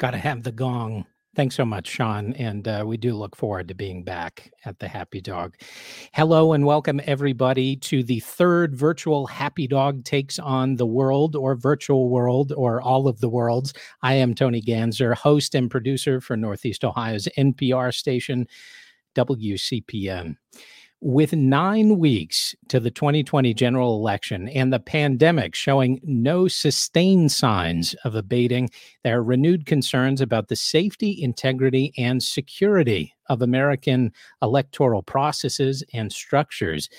Got 0.00 0.12
to 0.12 0.18
have 0.18 0.44
the 0.44 0.52
gong. 0.52 1.04
Thanks 1.36 1.54
so 1.54 1.66
much, 1.66 1.86
Sean. 1.86 2.32
And 2.32 2.66
uh, 2.66 2.84
we 2.86 2.96
do 2.96 3.12
look 3.12 3.36
forward 3.36 3.68
to 3.68 3.74
being 3.74 4.02
back 4.02 4.50
at 4.64 4.78
the 4.78 4.88
Happy 4.88 5.20
Dog. 5.20 5.56
Hello 6.14 6.54
and 6.54 6.64
welcome, 6.64 7.02
everybody, 7.04 7.76
to 7.76 8.02
the 8.02 8.20
third 8.20 8.74
virtual 8.74 9.26
Happy 9.26 9.66
Dog 9.66 10.04
Takes 10.04 10.38
on 10.38 10.76
the 10.76 10.86
World 10.86 11.36
or 11.36 11.54
Virtual 11.54 12.08
World 12.08 12.50
or 12.56 12.80
all 12.80 13.08
of 13.08 13.20
the 13.20 13.28
worlds. 13.28 13.74
I 14.00 14.14
am 14.14 14.34
Tony 14.34 14.62
Ganzer, 14.62 15.14
host 15.14 15.54
and 15.54 15.70
producer 15.70 16.22
for 16.22 16.34
Northeast 16.34 16.82
Ohio's 16.82 17.28
NPR 17.36 17.92
station, 17.92 18.46
WCPN 19.14 20.36
with 21.00 21.32
nine 21.32 21.98
weeks 21.98 22.54
to 22.68 22.78
the 22.78 22.90
2020 22.90 23.54
general 23.54 23.96
election 23.96 24.48
and 24.48 24.72
the 24.72 24.80
pandemic 24.80 25.54
showing 25.54 26.00
no 26.02 26.46
sustained 26.46 27.32
signs 27.32 27.94
of 28.04 28.14
abating, 28.14 28.70
there 29.02 29.18
are 29.18 29.22
renewed 29.22 29.66
concerns 29.66 30.20
about 30.20 30.48
the 30.48 30.56
safety, 30.56 31.16
integrity, 31.22 31.92
and 31.96 32.22
security 32.22 33.14
of 33.30 33.40
American 33.40 34.12
electoral 34.42 35.02
processes 35.02 35.82
and 35.94 36.12
structures. 36.12 36.90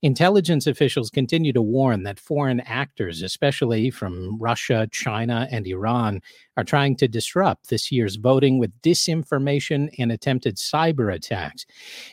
Intelligence 0.00 0.66
officials 0.66 1.10
continue 1.10 1.52
to 1.52 1.60
warn 1.60 2.04
that 2.04 2.18
foreign 2.18 2.60
actors, 2.60 3.20
especially 3.20 3.90
from 3.90 4.38
Russia, 4.38 4.88
China, 4.90 5.46
and 5.50 5.66
Iran, 5.66 6.22
are 6.56 6.64
trying 6.64 6.96
to 6.96 7.08
disrupt 7.08 7.68
this 7.68 7.92
year's 7.92 8.16
voting 8.16 8.58
with 8.58 8.80
disinformation 8.82 9.90
and 9.98 10.10
attempted 10.12 10.56
cyber 10.56 11.12
attacks. 11.14 11.66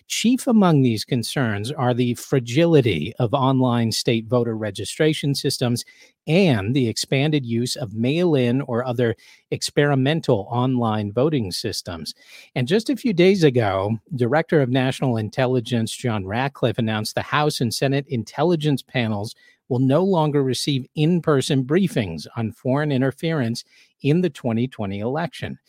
Chief 0.07 0.47
among 0.47 0.81
these 0.81 1.05
concerns 1.05 1.71
are 1.71 1.93
the 1.93 2.15
fragility 2.15 3.13
of 3.19 3.33
online 3.33 3.91
state 3.91 4.25
voter 4.27 4.57
registration 4.57 5.35
systems 5.35 5.85
and 6.27 6.75
the 6.75 6.87
expanded 6.89 7.45
use 7.45 7.75
of 7.75 7.93
mail 7.93 8.35
in 8.35 8.61
or 8.61 8.83
other 8.85 9.15
experimental 9.51 10.47
online 10.49 11.11
voting 11.11 11.51
systems. 11.51 12.13
And 12.55 12.67
just 12.67 12.89
a 12.89 12.95
few 12.95 13.13
days 13.13 13.43
ago, 13.43 13.97
Director 14.15 14.61
of 14.61 14.69
National 14.69 15.17
Intelligence 15.17 15.95
John 15.95 16.25
Ratcliffe 16.25 16.77
announced 16.77 17.15
the 17.15 17.21
House 17.21 17.61
and 17.61 17.73
Senate 17.73 18.05
intelligence 18.07 18.81
panels 18.81 19.35
will 19.69 19.79
no 19.79 20.03
longer 20.03 20.43
receive 20.43 20.85
in 20.95 21.21
person 21.21 21.63
briefings 21.63 22.25
on 22.35 22.51
foreign 22.51 22.91
interference 22.91 23.63
in 24.01 24.21
the 24.21 24.29
2020 24.29 24.99
election. 24.99 25.59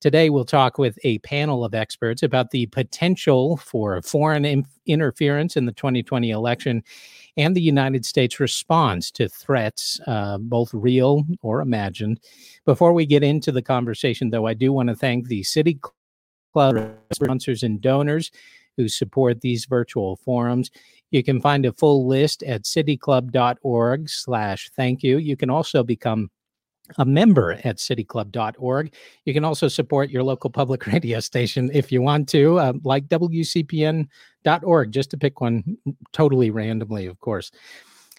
Today, 0.00 0.30
we'll 0.30 0.44
talk 0.44 0.78
with 0.78 0.98
a 1.04 1.18
panel 1.18 1.64
of 1.64 1.74
experts 1.74 2.24
about 2.24 2.50
the 2.50 2.66
potential 2.66 3.56
for 3.56 4.02
foreign 4.02 4.44
in- 4.44 4.66
interference 4.84 5.56
in 5.56 5.64
the 5.64 5.72
2020 5.72 6.30
election 6.30 6.82
and 7.36 7.56
the 7.56 7.62
United 7.62 8.04
States 8.04 8.40
response 8.40 9.10
to 9.12 9.28
threats, 9.28 10.00
uh, 10.06 10.38
both 10.38 10.72
real 10.74 11.24
or 11.42 11.60
imagined. 11.60 12.20
Before 12.64 12.92
we 12.92 13.06
get 13.06 13.22
into 13.22 13.52
the 13.52 13.62
conversation, 13.62 14.30
though, 14.30 14.46
I 14.46 14.54
do 14.54 14.72
want 14.72 14.88
to 14.88 14.94
thank 14.94 15.26
the 15.26 15.42
City 15.42 15.80
Club 16.52 16.94
sponsors 17.12 17.62
and 17.62 17.80
donors 17.80 18.30
who 18.76 18.88
support 18.88 19.40
these 19.40 19.66
virtual 19.66 20.16
forums. 20.16 20.70
You 21.10 21.22
can 21.22 21.40
find 21.40 21.66
a 21.66 21.72
full 21.72 22.06
list 22.06 22.42
at 22.42 22.62
cityclub.org 22.62 24.08
slash 24.08 24.70
thank 24.74 25.02
you. 25.02 25.18
You 25.18 25.36
can 25.36 25.50
also 25.50 25.82
become 25.82 26.30
a 26.98 27.04
member 27.04 27.52
at 27.64 27.78
cityclub.org. 27.78 28.94
You 29.24 29.34
can 29.34 29.44
also 29.44 29.68
support 29.68 30.10
your 30.10 30.22
local 30.22 30.50
public 30.50 30.86
radio 30.92 31.20
station 31.20 31.70
if 31.72 31.92
you 31.92 32.02
want 32.02 32.28
to, 32.30 32.58
uh, 32.58 32.72
like 32.84 33.08
WCPN.org, 33.08 34.92
just 34.92 35.10
to 35.10 35.16
pick 35.16 35.40
one 35.40 35.76
totally 36.12 36.50
randomly, 36.50 37.06
of 37.06 37.18
course. 37.20 37.50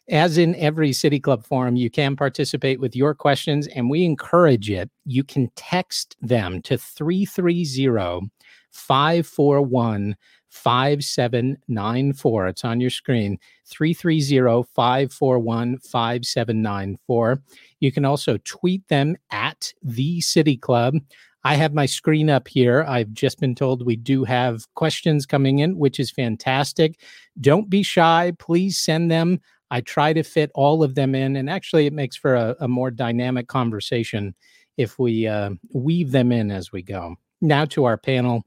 As 0.10 0.38
in 0.38 0.54
every 0.56 0.92
City 0.92 1.20
Club 1.20 1.46
forum, 1.46 1.78
you 1.78 1.90
can 1.90 2.18
participate 2.18 2.82
with 2.82 2.94
your 2.94 3.16
questions 3.16 3.68
and 3.68 3.90
we 3.90 4.04
encourage 4.04 4.70
it. 4.70 4.90
You 5.06 5.24
can 5.24 5.50
text 5.56 6.18
them 6.22 6.62
to 6.64 6.78
330 6.78 8.30
541 8.72 10.16
5794. 10.54 12.48
It's 12.48 12.64
on 12.64 12.80
your 12.80 12.90
screen 12.90 13.38
330 13.68 14.70
541 14.74 15.80
5794. 15.80 17.42
You 17.80 17.92
can 17.92 18.06
also 18.06 18.38
tweet 18.46 18.88
them 18.88 19.18
at 19.32 19.74
the 19.82 20.22
City 20.22 20.56
Club. 20.56 20.96
I 21.44 21.56
have 21.56 21.74
my 21.74 21.86
screen 21.86 22.30
up 22.30 22.48
here. 22.48 22.86
I've 22.88 23.12
just 23.12 23.40
been 23.40 23.56
told 23.56 23.86
we 23.86 23.98
do 23.98 24.24
have 24.24 24.66
questions 24.76 25.26
coming 25.26 25.60
in, 25.60 25.78
which 25.78 26.00
is 26.00 26.12
fantastic. 26.12 27.02
Don't 27.42 27.70
be 27.70 27.84
shy. 27.84 28.32
Please 28.40 28.80
send 28.80 29.12
them. 29.12 29.42
I 29.70 29.82
try 29.82 30.14
to 30.14 30.24
fit 30.24 30.52
all 30.54 30.84
of 30.84 30.96
them 30.96 31.16
in. 31.16 31.36
And 31.36 31.50
actually, 31.50 31.88
it 31.88 31.94
makes 31.94 32.16
for 32.16 32.36
a, 32.36 32.56
a 32.62 32.68
more 32.68 32.92
dynamic 32.92 33.48
conversation 33.48 34.36
if 34.78 35.00
we 35.00 35.28
uh, 35.28 35.52
weave 35.74 36.12
them 36.12 36.32
in 36.32 36.52
as 36.52 36.72
we 36.72 36.82
go. 36.82 37.16
Now 37.42 37.66
to 37.66 37.86
our 37.86 37.98
panel. 37.98 38.46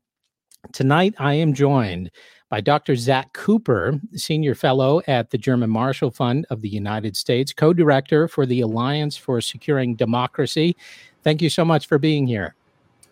Tonight, 0.73 1.15
I 1.19 1.35
am 1.35 1.55
joined 1.55 2.11
by 2.49 2.61
Dr. 2.61 2.97
Zach 2.97 3.33
Cooper, 3.33 4.01
Senior 4.15 4.55
Fellow 4.55 5.01
at 5.07 5.31
the 5.31 5.39
German 5.39 5.71
Marshall 5.71 6.11
Fund 6.11 6.47
of 6.51 6.61
the 6.61 6.69
United 6.69 7.17
States, 7.17 7.53
co 7.53 7.73
director 7.73 8.29
for 8.29 8.47
the 8.47 8.61
Alliance 8.61 9.17
for 9.17 9.41
Securing 9.41 9.97
Democracy. 9.97 10.77
Thank 11.23 11.43
you 11.43 11.51
so 11.51 11.65
much 11.65 11.87
for 11.87 11.99
being 11.99 12.27
here. 12.27 12.55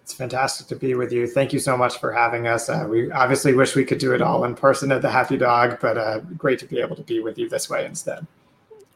It's 0.03 0.13
fantastic 0.13 0.67
to 0.69 0.77
be 0.77 0.95
with 0.95 1.13
you. 1.13 1.27
Thank 1.27 1.53
you 1.53 1.59
so 1.59 1.77
much 1.77 1.99
for 1.99 2.13
having 2.13 2.47
us. 2.47 2.69
Uh, 2.69 2.87
we 2.89 3.11
obviously 3.11 3.55
wish 3.55 3.75
we 3.75 3.85
could 3.85 3.99
do 3.99 4.13
it 4.13 4.21
all 4.21 4.45
in 4.45 4.55
person 4.55 4.93
at 4.93 5.01
the 5.01 5.11
Happy 5.11 5.39
Dog, 5.39 5.79
but 5.81 5.97
uh, 5.97 6.21
great 6.37 6.59
to 6.59 6.67
be 6.67 6.79
able 6.79 6.97
to 6.97 7.03
be 7.03 7.21
with 7.21 7.39
you 7.39 7.49
this 7.49 7.71
way 7.71 7.87
instead. 7.87 8.27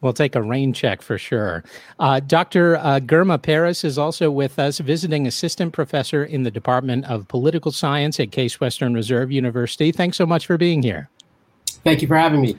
We'll 0.01 0.13
take 0.13 0.37
a 0.37 0.43
rain 0.43 0.73
check 0.73 1.03
for 1.03 1.19
sure. 1.19 1.65
Uh, 1.99 2.21
Dr. 2.21 2.77
Uh, 2.77 3.01
Girma 3.01 3.41
Paris 3.41 3.85
is 3.85 3.99
also 3.99 4.31
with 4.31 4.59
us, 4.59 4.79
visiting 4.79 5.27
assistant 5.27 5.73
professor 5.73 6.25
in 6.25 6.45
the 6.45 6.51
Department 6.51 7.05
of 7.07 7.27
Political 7.29 7.73
Science 7.73 8.21
at 8.21 8.31
Case 8.31 8.61
Western 8.61 8.95
Reserve 8.95 9.33
University. 9.33 9.91
Thanks 9.91 10.17
so 10.17 10.27
much 10.27 10.47
for 10.47 10.57
being 10.57 10.83
here. 10.83 11.11
Thank 11.85 12.03
you 12.03 12.09
for 12.09 12.17
having 12.17 12.41
me. 12.41 12.59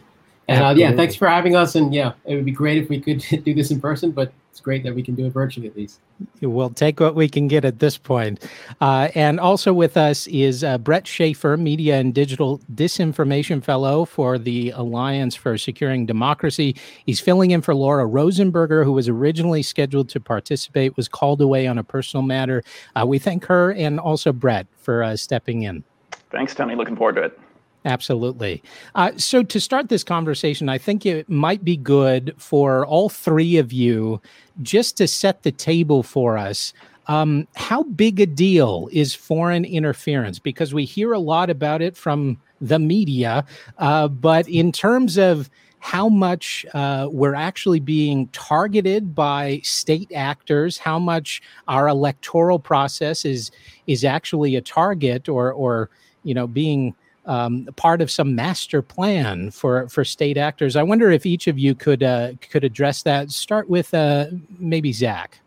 And 0.49 0.65
uh, 0.65 0.69
yeah, 0.75 0.93
thanks 0.93 1.15
for 1.15 1.27
having 1.27 1.55
us. 1.55 1.75
And 1.75 1.93
yeah, 1.93 2.13
it 2.25 2.33
would 2.33 2.45
be 2.45 2.51
great 2.51 2.81
if 2.81 2.89
we 2.89 2.99
could 2.99 3.19
do 3.43 3.53
this 3.53 3.69
in 3.69 3.79
person, 3.79 4.11
but 4.11 4.33
it's 4.49 4.59
great 4.59 4.83
that 4.83 4.95
we 4.95 5.03
can 5.03 5.13
do 5.13 5.27
it 5.27 5.29
virtually 5.29 5.67
at 5.67 5.75
least. 5.75 5.99
We'll 6.41 6.71
take 6.71 6.99
what 6.99 7.13
we 7.13 7.29
can 7.29 7.47
get 7.47 7.63
at 7.65 7.77
this 7.77 7.99
point. 7.99 8.43
Uh, 8.81 9.09
and 9.13 9.39
also 9.39 9.71
with 9.73 9.95
us 9.95 10.25
is 10.27 10.63
uh, 10.63 10.79
Brett 10.79 11.05
Schafer, 11.05 11.57
Media 11.57 11.99
and 11.99 12.15
Digital 12.15 12.59
Disinformation 12.73 13.63
Fellow 13.63 14.05
for 14.05 14.39
the 14.39 14.71
Alliance 14.71 15.35
for 15.35 15.55
Securing 15.57 16.07
Democracy. 16.07 16.75
He's 17.05 17.19
filling 17.19 17.51
in 17.51 17.61
for 17.61 17.75
Laura 17.75 18.05
Rosenberger, 18.05 18.83
who 18.83 18.91
was 18.91 19.07
originally 19.07 19.61
scheduled 19.61 20.09
to 20.09 20.19
participate, 20.19 20.97
was 20.97 21.07
called 21.07 21.41
away 21.41 21.67
on 21.67 21.77
a 21.77 21.83
personal 21.83 22.23
matter. 22.23 22.63
Uh, 22.95 23.05
we 23.05 23.19
thank 23.19 23.45
her 23.45 23.71
and 23.71 23.99
also 23.99 24.33
Brett 24.33 24.66
for 24.77 25.03
uh, 25.03 25.16
stepping 25.16 25.61
in. 25.61 25.83
Thanks, 26.31 26.55
Tony. 26.55 26.75
Looking 26.75 26.95
forward 26.95 27.16
to 27.16 27.21
it. 27.21 27.39
Absolutely. 27.85 28.62
Uh, 28.95 29.12
so, 29.16 29.41
to 29.41 29.59
start 29.59 29.88
this 29.88 30.03
conversation, 30.03 30.67
I 30.67 30.78
think 30.78 31.06
it 31.06 31.29
might 31.29 31.63
be 31.63 31.78
good 31.78 32.34
for 32.38 32.85
all 32.85 33.07
three 33.07 33.57
of 33.57 33.72
you 33.72 34.22
just 34.62 34.97
to 34.97 35.07
set 35.07 35.44
the 35.44 35.51
table 35.51 36.03
for 36.03 36.38
us. 36.38 36.73
Um, 37.07 37.47
how 37.56 37.84
big 37.84 38.19
a 38.19 38.25
deal 38.25 38.90
is 38.91 39.16
foreign 39.16 39.63
interference? 39.63 40.40
Because 40.40 40.73
we 40.73 40.84
hear 40.84 41.13
a 41.13 41.19
lot 41.19 41.50
about 41.50 41.81
it 41.81 41.95
from 41.95 42.38
the 42.62 42.78
media, 42.78 43.45
uh, 43.78 44.09
but 44.09 44.47
in 44.50 44.72
terms 44.73 45.17
of 45.17 45.50
how 45.79 46.09
much 46.09 46.66
uh, 46.73 47.07
we're 47.09 47.34
actually 47.34 47.79
being 47.79 48.28
targeted 48.28 49.16
by 49.16 49.61
state 49.63 50.11
actors, 50.13 50.78
how 50.78 51.00
much 51.00 51.41
our 51.69 51.88
electoral 51.88 52.59
process 52.59 53.23
is 53.23 53.50
is 53.88 54.03
actually 54.03 54.56
a 54.57 54.61
target, 54.61 55.29
or 55.29 55.53
or 55.53 55.90
you 56.23 56.34
know 56.34 56.46
being 56.46 56.94
um, 57.29 57.69
part 57.75 58.01
of 58.01 58.09
some 58.09 58.34
master 58.34 58.81
plan 58.81 59.51
for 59.51 59.88
for 59.88 60.03
state 60.03 60.35
actors. 60.35 60.75
I 60.75 60.84
wonder 60.84 61.12
if 61.12 61.25
each 61.28 61.47
of 61.47 61.59
you 61.59 61.75
could 61.75 62.01
uh, 62.01 62.31
could 62.41 62.63
address 62.63 63.03
that. 63.03 63.31
Start 63.31 63.69
with 63.69 63.94
uh, 63.94 64.25
maybe 64.57 64.91
Zach. 64.91 65.40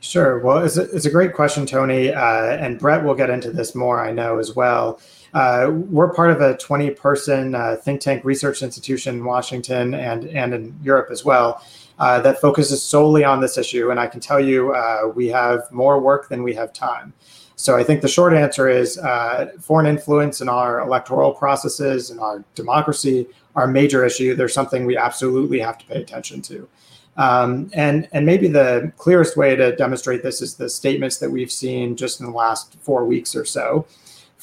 Sure. 0.00 0.38
Well, 0.38 0.58
it's 0.58 0.76
a, 0.76 0.82
it's 0.94 1.06
a 1.06 1.10
great 1.10 1.32
question, 1.32 1.66
Tony, 1.66 2.12
uh, 2.12 2.56
and 2.56 2.78
Brett 2.78 3.02
will 3.02 3.14
get 3.14 3.30
into 3.30 3.50
this 3.50 3.74
more. 3.74 4.04
I 4.04 4.12
know 4.12 4.38
as 4.38 4.54
well. 4.54 5.00
Uh, 5.32 5.72
we're 5.72 6.12
part 6.12 6.30
of 6.30 6.40
a 6.40 6.56
20 6.58 6.90
person 6.90 7.54
uh, 7.54 7.74
think 7.76 8.00
tank 8.00 8.22
research 8.22 8.62
institution 8.62 9.16
in 9.16 9.24
Washington 9.24 9.94
and 9.94 10.26
and 10.26 10.54
in 10.54 10.78
Europe 10.82 11.08
as 11.10 11.24
well. 11.24 11.60
Uh, 11.98 12.20
that 12.20 12.40
focuses 12.40 12.82
solely 12.82 13.24
on 13.24 13.40
this 13.40 13.58
issue, 13.58 13.90
and 13.90 13.98
I 13.98 14.06
can 14.06 14.20
tell 14.20 14.40
you, 14.40 14.74
we 15.16 15.28
have 15.28 15.60
more 15.72 16.00
work 16.00 16.28
than 16.28 16.44
we 16.44 16.54
have 16.54 16.72
time. 16.72 17.12
So 17.56 17.76
I 17.76 17.84
think 17.84 18.02
the 18.02 18.08
short 18.08 18.32
answer 18.32 18.68
is 18.68 18.98
uh, 18.98 19.52
foreign 19.60 19.86
influence 19.86 20.40
in 20.40 20.48
our 20.48 20.80
electoral 20.80 21.32
processes 21.32 22.10
and 22.10 22.20
our 22.20 22.44
democracy 22.54 23.26
are 23.54 23.64
a 23.64 23.68
major 23.68 24.04
issue. 24.04 24.34
There's 24.34 24.54
something 24.54 24.84
we 24.84 24.96
absolutely 24.96 25.60
have 25.60 25.78
to 25.78 25.86
pay 25.86 26.00
attention 26.00 26.42
to. 26.42 26.68
Um, 27.16 27.70
and 27.72 28.08
and 28.12 28.26
maybe 28.26 28.48
the 28.48 28.92
clearest 28.96 29.36
way 29.36 29.54
to 29.54 29.76
demonstrate 29.76 30.24
this 30.24 30.42
is 30.42 30.56
the 30.56 30.68
statements 30.68 31.18
that 31.18 31.30
we've 31.30 31.52
seen 31.52 31.94
just 31.94 32.18
in 32.18 32.26
the 32.26 32.32
last 32.32 32.76
four 32.80 33.04
weeks 33.04 33.36
or 33.36 33.44
so 33.44 33.86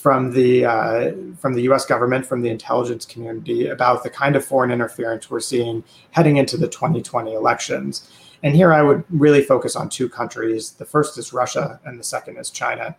from 0.02 0.32
the 0.32 0.66
uh, 0.66 1.12
from 1.38 1.54
the 1.54 1.62
U.S. 1.64 1.86
government, 1.86 2.26
from 2.26 2.42
the 2.42 2.50
intelligence 2.50 3.06
community 3.06 3.68
about 3.68 4.04
the 4.04 4.10
kind 4.10 4.36
of 4.36 4.44
foreign 4.44 4.72
interference 4.72 5.30
we're 5.30 5.40
seeing 5.40 5.84
heading 6.12 6.38
into 6.38 6.58
the 6.58 6.68
2020 6.68 7.34
elections. 7.34 8.10
And 8.44 8.56
here 8.56 8.74
I 8.74 8.82
would 8.82 9.04
really 9.10 9.44
focus 9.44 9.76
on 9.76 9.90
two 9.90 10.10
countries. 10.10 10.72
The 10.72 10.86
first 10.86 11.18
is 11.18 11.34
Russia, 11.34 11.80
and 11.86 12.00
the 12.00 12.04
second 12.04 12.38
is 12.38 12.50
China. 12.50 12.96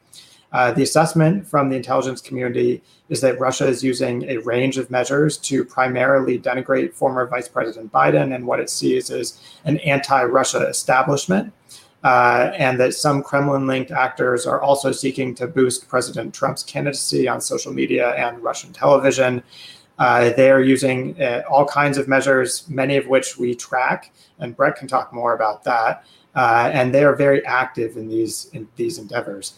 Uh, 0.52 0.70
the 0.70 0.82
assessment 0.82 1.46
from 1.46 1.70
the 1.70 1.76
intelligence 1.76 2.20
community 2.20 2.82
is 3.08 3.22
that 3.22 3.40
Russia 3.40 3.66
is 3.66 3.82
using 3.82 4.22
a 4.28 4.36
range 4.38 4.76
of 4.76 4.90
measures 4.90 5.38
to 5.38 5.64
primarily 5.64 6.38
denigrate 6.38 6.92
former 6.92 7.26
Vice 7.26 7.48
President 7.48 7.90
Biden 7.90 8.34
and 8.34 8.46
what 8.46 8.60
it 8.60 8.68
sees 8.68 9.10
as 9.10 9.40
an 9.64 9.78
anti 9.78 10.22
Russia 10.24 10.66
establishment. 10.68 11.52
Uh, 12.04 12.52
and 12.56 12.80
that 12.80 12.92
some 12.94 13.22
Kremlin 13.22 13.68
linked 13.68 13.92
actors 13.92 14.44
are 14.44 14.60
also 14.60 14.90
seeking 14.90 15.36
to 15.36 15.46
boost 15.46 15.88
President 15.88 16.34
Trump's 16.34 16.64
candidacy 16.64 17.28
on 17.28 17.40
social 17.40 17.72
media 17.72 18.10
and 18.14 18.42
Russian 18.42 18.72
television. 18.72 19.40
Uh, 19.98 20.30
they 20.30 20.50
are 20.50 20.62
using 20.62 21.20
uh, 21.20 21.42
all 21.50 21.64
kinds 21.66 21.98
of 21.98 22.08
measures, 22.08 22.68
many 22.68 22.96
of 22.96 23.06
which 23.06 23.36
we 23.36 23.54
track, 23.54 24.12
and 24.38 24.56
Brett 24.56 24.76
can 24.76 24.88
talk 24.88 25.12
more 25.12 25.34
about 25.34 25.64
that. 25.64 26.04
Uh, 26.34 26.70
and 26.72 26.94
they 26.94 27.04
are 27.04 27.14
very 27.14 27.44
active 27.44 27.96
in 27.96 28.08
these 28.08 28.48
in 28.54 28.66
these 28.76 28.98
endeavors. 28.98 29.54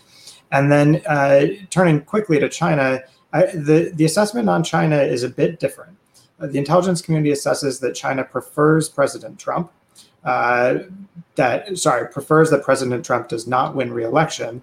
And 0.51 0.71
then 0.71 1.03
uh, 1.07 1.47
turning 1.71 2.01
quickly 2.03 2.39
to 2.41 2.49
China, 2.49 3.01
I, 3.33 3.47
the, 3.47 3.93
the 3.95 4.05
assessment 4.05 4.49
on 4.49 4.63
China 4.63 4.97
is 4.99 5.23
a 5.23 5.29
bit 5.29 5.61
different. 5.61 5.97
Uh, 6.39 6.47
the 6.47 6.59
intelligence 6.59 7.01
community 7.01 7.33
assesses 7.33 7.81
that 7.81 7.95
China 7.95 8.25
prefers 8.25 8.89
President 8.89 9.39
Trump, 9.39 9.73
uh, 10.25 10.79
that, 11.35 11.77
sorry, 11.79 12.09
prefers 12.09 12.51
that 12.51 12.63
President 12.63 13.05
Trump 13.05 13.29
does 13.29 13.47
not 13.47 13.75
win 13.75 13.93
re-election, 13.93 14.63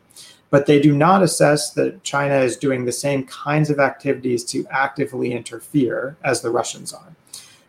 but 0.51 0.67
they 0.67 0.79
do 0.79 0.95
not 0.95 1.23
assess 1.23 1.71
that 1.71 2.03
China 2.03 2.35
is 2.35 2.55
doing 2.55 2.85
the 2.85 2.91
same 2.91 3.23
kinds 3.23 3.71
of 3.71 3.79
activities 3.79 4.43
to 4.43 4.67
actively 4.69 5.31
interfere 5.31 6.17
as 6.23 6.41
the 6.41 6.51
Russians 6.51 6.93
are. 6.93 7.15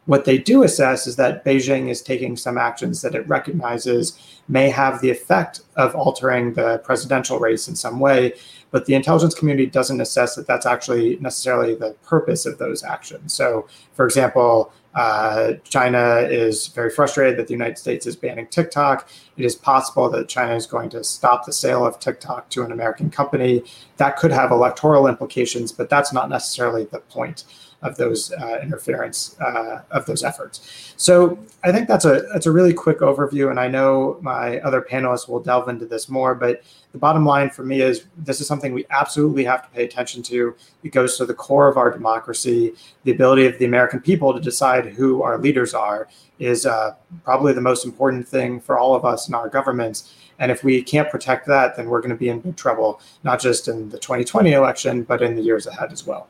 What 0.06 0.24
they 0.24 0.36
do 0.36 0.64
assess 0.64 1.06
is 1.06 1.14
that 1.14 1.44
Beijing 1.44 1.88
is 1.88 2.02
taking 2.02 2.36
some 2.36 2.58
actions 2.58 3.02
that 3.02 3.14
it 3.14 3.26
recognizes 3.28 4.18
may 4.48 4.68
have 4.68 5.00
the 5.00 5.10
effect 5.10 5.60
of 5.76 5.94
altering 5.94 6.54
the 6.54 6.78
presidential 6.78 7.38
race 7.38 7.68
in 7.68 7.76
some 7.76 8.00
way, 8.00 8.34
but 8.72 8.86
the 8.86 8.94
intelligence 8.94 9.32
community 9.32 9.66
doesn't 9.66 10.00
assess 10.00 10.34
that 10.34 10.48
that's 10.48 10.66
actually 10.66 11.18
necessarily 11.20 11.76
the 11.76 11.94
purpose 12.02 12.46
of 12.46 12.58
those 12.58 12.82
actions. 12.82 13.32
So, 13.32 13.68
for 13.92 14.04
example, 14.04 14.72
uh, 14.94 15.54
China 15.64 16.26
is 16.28 16.66
very 16.68 16.90
frustrated 16.90 17.38
that 17.38 17.46
the 17.46 17.54
United 17.54 17.78
States 17.78 18.06
is 18.06 18.16
banning 18.16 18.46
TikTok. 18.46 19.08
It 19.36 19.44
is 19.44 19.56
possible 19.56 20.10
that 20.10 20.28
China 20.28 20.54
is 20.54 20.66
going 20.66 20.90
to 20.90 21.02
stop 21.02 21.46
the 21.46 21.52
sale 21.52 21.86
of 21.86 21.98
TikTok 21.98 22.50
to 22.50 22.62
an 22.62 22.72
American 22.72 23.10
company. 23.10 23.62
That 23.96 24.16
could 24.16 24.32
have 24.32 24.50
electoral 24.50 25.06
implications, 25.06 25.72
but 25.72 25.88
that's 25.88 26.12
not 26.12 26.28
necessarily 26.28 26.84
the 26.84 27.00
point 27.00 27.44
of 27.82 27.96
those 27.96 28.32
uh, 28.32 28.60
interference 28.62 29.38
uh, 29.40 29.82
of 29.90 30.06
those 30.06 30.22
efforts. 30.22 30.94
So 30.96 31.38
I 31.64 31.72
think 31.72 31.88
that's 31.88 32.04
a 32.04 32.22
that's 32.32 32.46
a 32.46 32.52
really 32.52 32.72
quick 32.72 32.98
overview, 33.00 33.50
and 33.50 33.58
I 33.58 33.68
know 33.68 34.18
my 34.20 34.60
other 34.60 34.80
panelists 34.80 35.28
will 35.28 35.40
delve 35.40 35.68
into 35.68 35.86
this 35.86 36.08
more. 36.08 36.34
But 36.34 36.62
the 36.92 36.98
bottom 36.98 37.24
line 37.24 37.50
for 37.50 37.64
me 37.64 37.80
is 37.80 38.04
this 38.16 38.40
is 38.40 38.46
something 38.46 38.72
we 38.72 38.86
absolutely 38.90 39.44
have 39.44 39.62
to 39.64 39.74
pay 39.74 39.84
attention 39.84 40.22
to. 40.24 40.54
It 40.82 40.90
goes 40.90 41.16
to 41.18 41.26
the 41.26 41.34
core 41.34 41.68
of 41.68 41.76
our 41.76 41.90
democracy. 41.90 42.74
The 43.04 43.12
ability 43.12 43.46
of 43.46 43.58
the 43.58 43.64
American 43.64 44.00
people 44.00 44.32
to 44.32 44.40
decide 44.40 44.86
who 44.86 45.22
our 45.22 45.38
leaders 45.38 45.74
are 45.74 46.08
is 46.38 46.66
uh, 46.66 46.94
probably 47.24 47.52
the 47.52 47.60
most 47.60 47.84
important 47.84 48.26
thing 48.26 48.60
for 48.60 48.78
all 48.78 48.94
of 48.94 49.04
us 49.04 49.28
in 49.28 49.34
our 49.34 49.48
governments. 49.48 50.14
And 50.38 50.50
if 50.50 50.64
we 50.64 50.82
can't 50.82 51.08
protect 51.08 51.46
that, 51.46 51.76
then 51.76 51.88
we're 51.88 52.00
going 52.00 52.10
to 52.10 52.16
be 52.16 52.28
in 52.28 52.40
big 52.40 52.56
trouble, 52.56 53.00
not 53.22 53.40
just 53.40 53.68
in 53.68 53.90
the 53.90 53.98
2020 53.98 54.52
election, 54.52 55.04
but 55.04 55.22
in 55.22 55.36
the 55.36 55.42
years 55.42 55.66
ahead 55.66 55.92
as 55.92 56.04
well. 56.04 56.28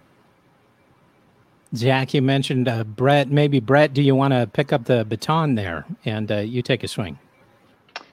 Jack, 1.74 2.12
you 2.12 2.20
mentioned 2.20 2.68
uh, 2.68 2.84
Brett. 2.84 3.30
Maybe 3.30 3.58
Brett, 3.60 3.94
do 3.94 4.02
you 4.02 4.14
want 4.14 4.32
to 4.34 4.46
pick 4.46 4.72
up 4.72 4.84
the 4.84 5.04
baton 5.04 5.54
there 5.54 5.86
and 6.04 6.30
uh, 6.30 6.38
you 6.38 6.62
take 6.62 6.84
a 6.84 6.88
swing? 6.88 7.18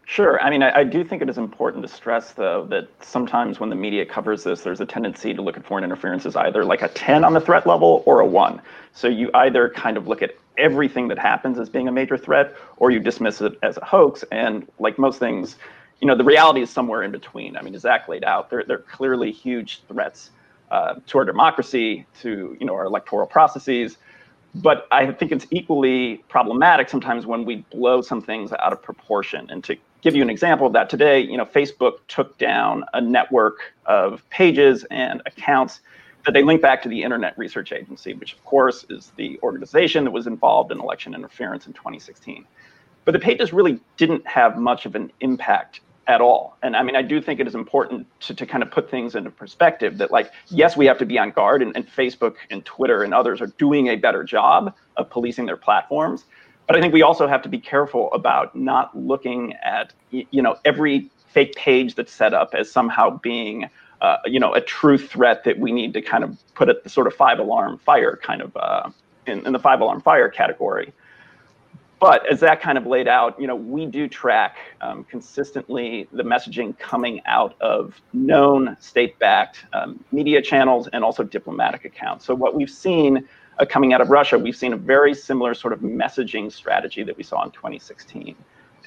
Sure. 0.06 0.42
I 0.42 0.50
mean, 0.50 0.64
I, 0.64 0.80
I, 0.80 0.84
do 0.86 1.04
think 1.04 1.22
it 1.22 1.30
is 1.30 1.38
important 1.38 1.86
to 1.86 1.94
stress, 1.94 2.32
though, 2.32 2.66
that 2.72 2.88
sometimes 3.00 3.60
when 3.60 3.70
the 3.70 3.76
media 3.76 4.04
covers 4.08 4.44
this, 4.44 4.64
there's 4.64 4.82
a 4.82 4.86
tendency 4.86 5.36
to 5.36 5.42
look 5.44 5.56
at 5.56 5.64
foreign 5.64 5.84
interference 5.84 6.26
as 6.26 6.36
either 6.36 6.66
like 6.66 6.82
a 6.82 6.88
10 6.88 7.24
on 7.24 7.34
the 7.34 7.40
threat 7.40 7.68
level 7.68 8.02
or 8.08 8.20
a 8.20 8.26
1. 8.26 8.60
So 8.92 9.08
you 9.08 9.30
either 9.36 9.70
kind 9.70 9.98
of 9.98 10.08
look 10.08 10.24
at 10.24 10.32
everything 10.58 11.10
that 11.10 11.20
happens 11.20 11.60
as 11.60 11.70
being 11.70 11.88
a 11.88 11.92
major 11.92 12.18
threat 12.18 12.56
or 12.78 12.90
you 12.90 13.00
dismiss 13.00 13.40
it 13.40 13.54
as 13.62 13.78
a 13.78 13.86
hoax. 13.86 14.24
And 14.32 14.68
like 14.80 14.98
most 14.98 15.20
things, 15.20 15.58
you 16.02 16.08
know, 16.08 16.16
the 16.16 16.24
reality 16.24 16.62
is 16.62 16.72
somewhere 16.72 17.04
in 17.04 17.12
between. 17.12 17.56
I 17.56 17.62
mean, 17.62 17.76
as 17.76 17.82
Zach 17.82 18.08
laid 18.08 18.24
out, 18.24 18.50
they're, 18.50 18.64
they're 18.64 18.80
clearly 18.80 19.32
huge 19.32 19.84
threats 19.88 20.32
uh, 20.72 20.96
to 21.08 21.18
our 21.18 21.26
democracy, 21.26 22.06
to 22.22 22.56
you 22.60 22.66
know 22.66 22.74
our 22.74 22.86
electoral 22.86 23.28
processes. 23.28 23.98
But 24.56 24.88
I 24.92 25.12
think 25.12 25.32
it's 25.32 25.46
equally 25.52 26.24
problematic 26.28 26.90
sometimes 26.90 27.26
when 27.28 27.46
we 27.46 27.58
blow 27.72 28.02
some 28.02 28.20
things 28.20 28.52
out 28.54 28.74
of 28.74 28.82
proportion. 28.82 29.48
And 29.52 29.64
to 29.66 29.78
give 30.02 30.16
you 30.16 30.24
an 30.24 30.30
example 30.30 30.66
of 30.66 30.74
that 30.74 30.90
today, 30.90 31.20
you 31.20 31.38
know, 31.38 31.46
Facebook 31.46 32.00
took 32.08 32.36
down 32.40 32.84
a 32.94 33.02
network 33.02 33.74
of 33.86 34.28
pages 34.32 34.86
and 34.90 35.22
accounts 35.28 35.82
that 36.26 36.34
they 36.34 36.44
link 36.44 36.62
back 36.62 36.82
to 36.84 36.90
the 36.90 37.04
Internet 37.04 37.38
Research 37.38 37.72
Agency, 37.72 38.14
which 38.14 38.34
of 38.34 38.44
course 38.44 38.86
is 38.90 39.12
the 39.16 39.40
organization 39.44 40.04
that 40.04 40.12
was 40.12 40.28
involved 40.28 40.72
in 40.72 40.80
election 40.80 41.14
interference 41.14 41.68
in 41.68 41.74
2016. 41.74 42.46
But 43.06 43.14
the 43.14 43.20
pages 43.20 43.54
really 43.54 43.80
didn't 43.98 44.28
have 44.28 44.58
much 44.58 44.86
of 44.86 44.96
an 44.96 45.12
impact 45.22 45.82
at 46.10 46.22
all. 46.22 46.58
And 46.64 46.76
I 46.76 46.82
mean, 46.82 46.96
I 46.96 47.04
do 47.04 47.22
think 47.22 47.40
it 47.40 47.48
is 47.48 47.56
important 47.56 48.08
to, 48.22 48.34
to 48.34 48.46
kind 48.46 48.64
of 48.64 48.72
put 48.72 48.90
things 48.90 49.16
into 49.16 49.30
perspective 49.30 50.00
that, 50.00 50.12
like, 50.12 50.32
yes, 50.48 50.76
we 50.76 50.88
have 50.88 50.98
to 50.98 51.06
be 51.06 51.20
on 51.20 51.30
guard, 51.30 51.62
and, 51.62 51.74
and 51.78 51.88
Facebook 51.88 52.36
and 52.50 52.66
Twitter 52.66 53.04
and 53.04 53.14
others 53.14 53.40
are 53.42 53.52
doing 53.60 53.88
a 53.88 53.96
better 53.96 54.24
job 54.24 54.76
of 54.98 55.10
policing 55.10 55.46
their 55.46 55.56
platforms. 55.56 56.26
But 56.66 56.76
I 56.76 56.82
think 56.82 56.94
we 56.94 57.04
also 57.04 57.28
have 57.28 57.44
to 57.44 57.50
be 57.50 57.60
careful 57.60 58.12
about 58.12 58.56
not 58.56 58.98
looking 58.98 59.54
at, 59.64 59.94
you 60.10 60.42
know, 60.42 60.56
every 60.66 61.10
fake 61.28 61.56
page 61.56 61.94
that's 61.94 62.12
set 62.12 62.34
up 62.34 62.56
as 62.56 62.72
somehow 62.72 63.20
being, 63.20 63.70
uh, 64.02 64.18
you 64.26 64.40
know, 64.40 64.54
a 64.54 64.62
true 64.62 64.98
threat 64.98 65.44
that 65.44 65.60
we 65.60 65.72
need 65.72 65.94
to 65.94 66.02
kind 66.02 66.24
of 66.24 66.38
put 66.56 66.70
at 66.70 66.84
the 66.84 66.90
sort 66.90 67.06
of 67.06 67.14
five 67.14 67.38
alarm 67.40 67.78
fire 67.78 68.20
kind 68.22 68.42
of 68.42 68.58
uh, 68.58 68.90
in, 69.28 69.46
in 69.46 69.54
the 69.54 69.60
five 69.60 69.80
alarm 69.80 70.02
fire 70.02 70.30
category. 70.30 70.92
But 72.00 72.26
as 72.32 72.40
Zach 72.40 72.62
kind 72.62 72.78
of 72.78 72.88
laid 72.88 73.10
out, 73.10 73.40
you 73.40 73.46
know, 73.46 73.56
we 73.56 73.86
do 73.86 74.08
track 74.08 74.58
um, 74.80 75.04
consistently 75.04 76.08
the 76.14 76.24
messaging 76.24 76.78
coming 76.80 77.22
out 77.26 77.56
of 77.60 78.00
known 78.14 78.78
state-backed 78.80 79.66
um, 79.74 80.02
media 80.12 80.42
channels 80.42 80.88
and 80.94 81.04
also 81.04 81.24
diplomatic 81.24 81.84
accounts. 81.84 82.26
So 82.26 82.34
what 82.34 82.56
we've 82.56 82.70
seen 82.70 83.28
uh, 83.60 83.66
coming 83.66 83.92
out 83.92 84.00
of 84.00 84.10
Russia, 84.10 84.40
we've 84.40 84.56
seen 84.56 84.72
a 84.72 84.78
very 84.78 85.14
similar 85.14 85.54
sort 85.54 85.74
of 85.74 85.80
messaging 85.80 86.50
strategy 86.50 87.04
that 87.04 87.18
we 87.18 87.24
saw 87.24 87.44
in 87.44 87.52
2016, 87.52 88.34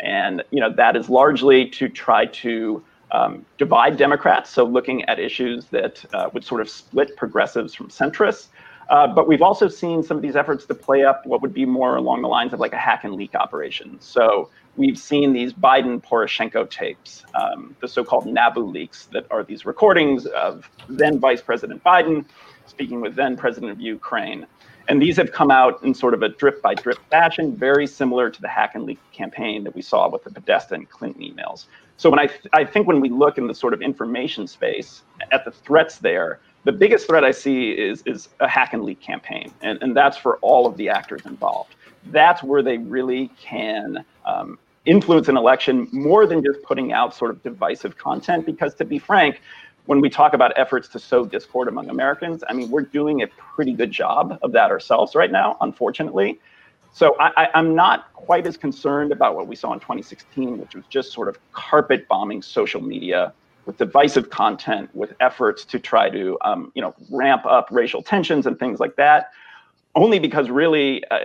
and 0.00 0.42
you 0.50 0.60
know 0.60 0.72
that 0.72 0.96
is 0.96 1.10
largely 1.10 1.68
to 1.68 1.90
try 1.90 2.24
to 2.24 2.82
um, 3.10 3.44
divide 3.58 3.98
Democrats. 3.98 4.48
So 4.48 4.64
looking 4.64 5.04
at 5.04 5.18
issues 5.18 5.66
that 5.66 6.02
uh, 6.14 6.30
would 6.32 6.44
sort 6.44 6.62
of 6.62 6.70
split 6.70 7.14
progressives 7.16 7.74
from 7.74 7.88
centrists. 7.88 8.48
Uh, 8.92 9.06
but 9.06 9.26
we've 9.26 9.40
also 9.40 9.68
seen 9.68 10.02
some 10.02 10.18
of 10.18 10.22
these 10.22 10.36
efforts 10.36 10.66
to 10.66 10.74
play 10.74 11.02
up 11.02 11.24
what 11.24 11.40
would 11.40 11.54
be 11.54 11.64
more 11.64 11.96
along 11.96 12.20
the 12.20 12.28
lines 12.28 12.52
of 12.52 12.60
like 12.60 12.74
a 12.74 12.78
hack 12.78 13.04
and 13.04 13.14
leak 13.14 13.34
operation. 13.34 13.98
So 14.00 14.50
we've 14.76 14.98
seen 14.98 15.32
these 15.32 15.54
Biden 15.54 16.04
Poroshenko 16.04 16.68
tapes, 16.68 17.24
um, 17.34 17.74
the 17.80 17.88
so-called 17.88 18.26
NABU 18.26 18.70
leaks, 18.70 19.06
that 19.06 19.26
are 19.30 19.42
these 19.44 19.64
recordings 19.64 20.26
of 20.26 20.70
then 20.90 21.18
Vice 21.18 21.40
President 21.40 21.82
Biden 21.82 22.26
speaking 22.66 23.00
with 23.00 23.14
then 23.14 23.34
President 23.34 23.72
of 23.72 23.80
Ukraine. 23.80 24.46
And 24.88 25.00
these 25.00 25.16
have 25.16 25.32
come 25.32 25.50
out 25.50 25.82
in 25.82 25.94
sort 25.94 26.12
of 26.12 26.22
a 26.22 26.28
drip 26.28 26.60
by 26.60 26.74
drip 26.74 26.98
fashion, 27.08 27.56
very 27.56 27.86
similar 27.86 28.28
to 28.28 28.42
the 28.42 28.48
hack 28.48 28.74
and 28.74 28.84
leak 28.84 28.98
campaign 29.10 29.64
that 29.64 29.74
we 29.74 29.80
saw 29.80 30.06
with 30.10 30.22
the 30.24 30.30
Podesta 30.30 30.74
and 30.74 30.86
Clinton 30.90 31.22
emails. 31.22 31.64
So 31.96 32.10
when 32.10 32.18
I, 32.18 32.26
th- 32.26 32.48
I 32.52 32.64
think 32.64 32.88
when 32.88 33.00
we 33.00 33.08
look 33.08 33.38
in 33.38 33.46
the 33.46 33.54
sort 33.54 33.72
of 33.72 33.80
information 33.80 34.46
space 34.46 35.02
at 35.30 35.46
the 35.46 35.50
threats 35.50 35.96
there, 35.98 36.40
the 36.64 36.72
biggest 36.72 37.06
threat 37.06 37.24
I 37.24 37.30
see 37.30 37.70
is 37.70 38.02
is 38.06 38.28
a 38.40 38.48
hack 38.48 38.72
and 38.72 38.84
leak 38.84 39.00
campaign, 39.00 39.52
and, 39.62 39.82
and 39.82 39.96
that's 39.96 40.16
for 40.16 40.38
all 40.38 40.66
of 40.66 40.76
the 40.76 40.88
actors 40.88 41.22
involved. 41.26 41.74
That's 42.06 42.42
where 42.42 42.62
they 42.62 42.78
really 42.78 43.30
can 43.40 44.04
um, 44.24 44.58
influence 44.84 45.28
an 45.28 45.36
election 45.36 45.88
more 45.92 46.26
than 46.26 46.42
just 46.42 46.62
putting 46.62 46.92
out 46.92 47.14
sort 47.14 47.30
of 47.30 47.42
divisive 47.42 47.96
content. 47.96 48.46
Because 48.46 48.74
to 48.76 48.84
be 48.84 48.98
frank, 48.98 49.40
when 49.86 50.00
we 50.00 50.08
talk 50.08 50.34
about 50.34 50.52
efforts 50.56 50.88
to 50.88 50.98
sow 50.98 51.24
discord 51.24 51.68
among 51.68 51.90
Americans, 51.90 52.44
I 52.48 52.52
mean 52.52 52.70
we're 52.70 52.82
doing 52.82 53.22
a 53.22 53.26
pretty 53.26 53.72
good 53.72 53.90
job 53.90 54.38
of 54.42 54.52
that 54.52 54.70
ourselves 54.70 55.14
right 55.14 55.30
now, 55.30 55.56
unfortunately. 55.60 56.38
So 56.94 57.16
I, 57.18 57.48
am 57.54 57.74
not 57.74 58.12
quite 58.12 58.46
as 58.46 58.58
concerned 58.58 59.12
about 59.12 59.34
what 59.34 59.46
we 59.46 59.56
saw 59.56 59.72
in 59.72 59.80
2016, 59.80 60.58
which 60.58 60.74
was 60.74 60.84
just 60.90 61.10
sort 61.10 61.28
of 61.28 61.38
carpet 61.52 62.06
bombing 62.06 62.42
social 62.42 62.82
media 62.82 63.32
with 63.66 63.78
divisive 63.78 64.30
content, 64.30 64.90
with 64.94 65.14
efforts 65.20 65.64
to 65.66 65.78
try 65.78 66.10
to, 66.10 66.36
um, 66.42 66.72
you 66.74 66.82
know, 66.82 66.94
ramp 67.10 67.46
up 67.46 67.68
racial 67.70 68.02
tensions 68.02 68.46
and 68.46 68.58
things 68.58 68.80
like 68.80 68.96
that. 68.96 69.30
Only 69.94 70.18
because 70.18 70.48
really 70.48 71.04
uh, 71.10 71.18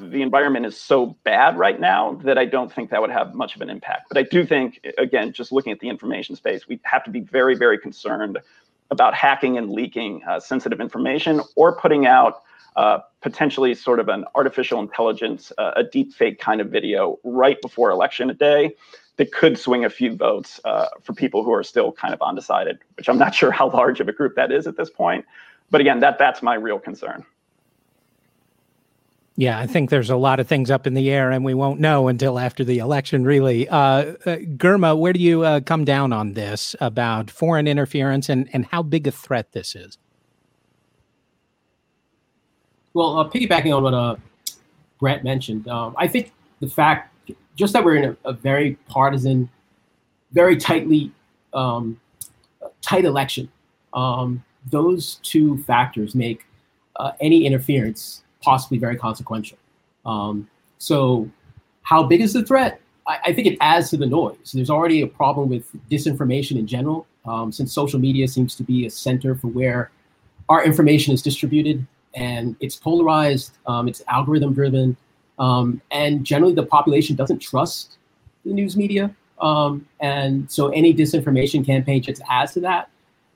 the 0.00 0.22
environment 0.22 0.66
is 0.66 0.76
so 0.76 1.16
bad 1.22 1.56
right 1.56 1.78
now 1.78 2.14
that 2.24 2.36
I 2.36 2.46
don't 2.46 2.72
think 2.72 2.90
that 2.90 3.00
would 3.00 3.10
have 3.10 3.32
much 3.34 3.54
of 3.54 3.62
an 3.62 3.70
impact. 3.70 4.08
But 4.08 4.18
I 4.18 4.22
do 4.24 4.44
think, 4.44 4.84
again, 4.98 5.32
just 5.32 5.52
looking 5.52 5.72
at 5.72 5.78
the 5.78 5.88
information 5.88 6.34
space, 6.34 6.66
we 6.66 6.80
have 6.82 7.04
to 7.04 7.10
be 7.10 7.20
very, 7.20 7.54
very 7.54 7.78
concerned 7.78 8.38
about 8.90 9.14
hacking 9.14 9.56
and 9.56 9.70
leaking 9.70 10.22
uh, 10.28 10.40
sensitive 10.40 10.80
information 10.80 11.40
or 11.54 11.76
putting 11.76 12.06
out 12.06 12.42
uh, 12.74 12.98
potentially 13.20 13.74
sort 13.74 14.00
of 14.00 14.08
an 14.08 14.24
artificial 14.34 14.80
intelligence, 14.80 15.52
uh, 15.58 15.72
a 15.76 15.84
deep 15.84 16.12
fake 16.12 16.40
kind 16.40 16.60
of 16.60 16.70
video 16.70 17.18
right 17.22 17.60
before 17.62 17.90
election 17.90 18.34
day 18.36 18.74
that 19.18 19.32
could 19.32 19.58
swing 19.58 19.84
a 19.84 19.90
few 19.90 20.16
votes 20.16 20.60
uh, 20.64 20.86
for 21.02 21.12
people 21.12 21.44
who 21.44 21.52
are 21.52 21.64
still 21.64 21.92
kind 21.92 22.14
of 22.14 22.22
undecided, 22.22 22.78
which 22.96 23.08
I'm 23.08 23.18
not 23.18 23.34
sure 23.34 23.50
how 23.50 23.70
large 23.70 24.00
of 24.00 24.08
a 24.08 24.12
group 24.12 24.34
that 24.36 24.50
is 24.50 24.66
at 24.66 24.76
this 24.76 24.88
point. 24.88 25.26
But 25.70 25.80
again, 25.80 26.00
that 26.00 26.18
that's 26.18 26.42
my 26.42 26.54
real 26.54 26.78
concern. 26.78 27.26
Yeah, 29.36 29.60
I 29.60 29.68
think 29.68 29.90
there's 29.90 30.10
a 30.10 30.16
lot 30.16 30.40
of 30.40 30.48
things 30.48 30.68
up 30.68 30.84
in 30.84 30.94
the 30.94 31.10
air, 31.10 31.30
and 31.30 31.44
we 31.44 31.54
won't 31.54 31.78
know 31.78 32.08
until 32.08 32.40
after 32.40 32.64
the 32.64 32.78
election, 32.78 33.22
really. 33.22 33.68
Uh, 33.68 34.14
uh, 34.26 34.96
where 34.96 35.12
do 35.12 35.20
you 35.20 35.42
uh, 35.44 35.60
come 35.60 35.84
down 35.84 36.12
on 36.12 36.32
this 36.32 36.74
about 36.80 37.30
foreign 37.30 37.68
interference 37.68 38.28
and, 38.28 38.48
and 38.52 38.66
how 38.66 38.82
big 38.82 39.06
a 39.06 39.12
threat 39.12 39.52
this 39.52 39.76
is? 39.76 39.96
Well, 42.94 43.20
uh, 43.20 43.30
piggybacking 43.30 43.76
on 43.76 43.84
what 43.84 43.94
uh, 43.94 44.16
Brett 44.98 45.22
mentioned, 45.22 45.68
um, 45.68 45.94
I 45.96 46.08
think 46.08 46.32
the 46.58 46.68
fact 46.68 47.14
just 47.58 47.72
that 47.72 47.84
we're 47.84 47.96
in 47.96 48.04
a, 48.04 48.16
a 48.30 48.32
very 48.32 48.74
partisan, 48.88 49.50
very 50.30 50.56
tightly 50.56 51.10
um, 51.52 52.00
tight 52.80 53.04
election, 53.04 53.50
um, 53.94 54.42
those 54.70 55.16
two 55.24 55.58
factors 55.64 56.14
make 56.14 56.46
uh, 56.96 57.12
any 57.20 57.46
interference 57.46 58.22
possibly 58.40 58.78
very 58.78 58.96
consequential. 58.96 59.58
Um, 60.06 60.48
so, 60.78 61.28
how 61.82 62.04
big 62.04 62.20
is 62.20 62.32
the 62.32 62.44
threat? 62.44 62.80
I, 63.06 63.18
I, 63.26 63.32
think 63.32 63.48
it 63.48 63.58
adds 63.60 63.90
to 63.90 63.96
the 63.96 64.06
noise. 64.06 64.52
There's 64.54 64.70
already 64.70 65.02
a 65.02 65.06
problem 65.06 65.48
with 65.48 65.66
disinformation 65.90 66.58
in 66.58 66.66
general, 66.66 67.06
um, 67.24 67.50
since 67.50 67.72
social 67.72 67.98
media 67.98 68.28
seems 68.28 68.54
to 68.56 68.62
be 68.62 68.86
a 68.86 68.90
center 68.90 69.34
for 69.34 69.48
where 69.48 69.90
our 70.48 70.64
information 70.64 71.12
is 71.12 71.22
distributed, 71.22 71.84
and 72.14 72.56
it's 72.60 72.76
polarized, 72.76 73.58
um, 73.66 73.88
it's 73.88 74.02
algorithm 74.06 74.54
driven, 74.54 74.96
um, 75.38 75.80
and 75.90 76.24
generally 76.24 76.54
the 76.54 76.64
population 76.64 77.16
doesn't 77.16 77.38
trust 77.38 77.98
the 78.44 78.52
news 78.52 78.76
media. 78.76 79.14
Um, 79.40 79.86
and 80.00 80.50
so, 80.50 80.68
any 80.68 80.92
disinformation 80.92 81.64
campaign 81.64 82.02
just 82.02 82.22
adds 82.28 82.52
to 82.54 82.60
that. 82.60 82.90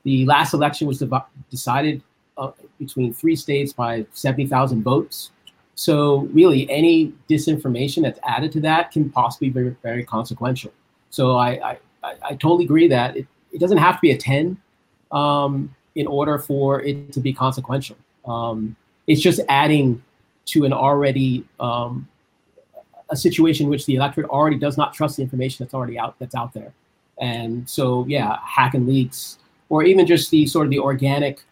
The 0.04 0.26
last 0.26 0.52
election 0.52 0.88
was 0.88 1.02
decided 1.50 2.02
uh, 2.36 2.50
between 2.78 3.14
three 3.14 3.36
states 3.36 3.72
by 3.72 4.04
70,000 4.12 4.82
votes. 4.82 5.30
So 5.74 6.28
really, 6.32 6.68
any 6.70 7.12
disinformation 7.30 8.02
that's 8.02 8.18
added 8.24 8.52
to 8.52 8.60
that 8.60 8.90
can 8.90 9.10
possibly 9.10 9.48
be 9.48 9.54
very, 9.54 9.76
very 9.82 10.04
consequential. 10.04 10.72
So 11.10 11.36
I, 11.36 11.78
I, 12.02 12.14
I, 12.22 12.30
totally 12.34 12.64
agree 12.64 12.88
that 12.88 13.16
it, 13.16 13.26
it 13.52 13.58
doesn't 13.58 13.78
have 13.78 13.96
to 13.96 14.00
be 14.00 14.10
a 14.10 14.16
10 14.16 14.56
um, 15.12 15.74
in 15.94 16.06
order 16.06 16.38
for 16.38 16.82
it 16.82 17.12
to 17.12 17.20
be 17.20 17.32
consequential. 17.32 17.96
Um, 18.24 18.76
it's 19.06 19.20
just 19.20 19.40
adding 19.48 20.02
to 20.46 20.64
an 20.64 20.72
already 20.72 21.44
um, 21.60 22.08
a 23.10 23.16
situation 23.16 23.66
in 23.66 23.70
which 23.70 23.86
the 23.86 23.94
electorate 23.94 24.28
already 24.28 24.56
does 24.56 24.76
not 24.76 24.92
trust 24.94 25.16
the 25.16 25.22
information 25.22 25.64
that's 25.64 25.74
already 25.74 25.98
out 25.98 26.18
that's 26.18 26.34
out 26.34 26.52
there. 26.52 26.72
And 27.20 27.68
so 27.68 28.04
yeah, 28.08 28.38
hack 28.44 28.74
and 28.74 28.88
leaks, 28.88 29.38
or 29.68 29.84
even 29.84 30.06
just 30.06 30.30
the 30.30 30.46
sort 30.46 30.66
of 30.66 30.70
the 30.70 30.78
organic 30.78 31.42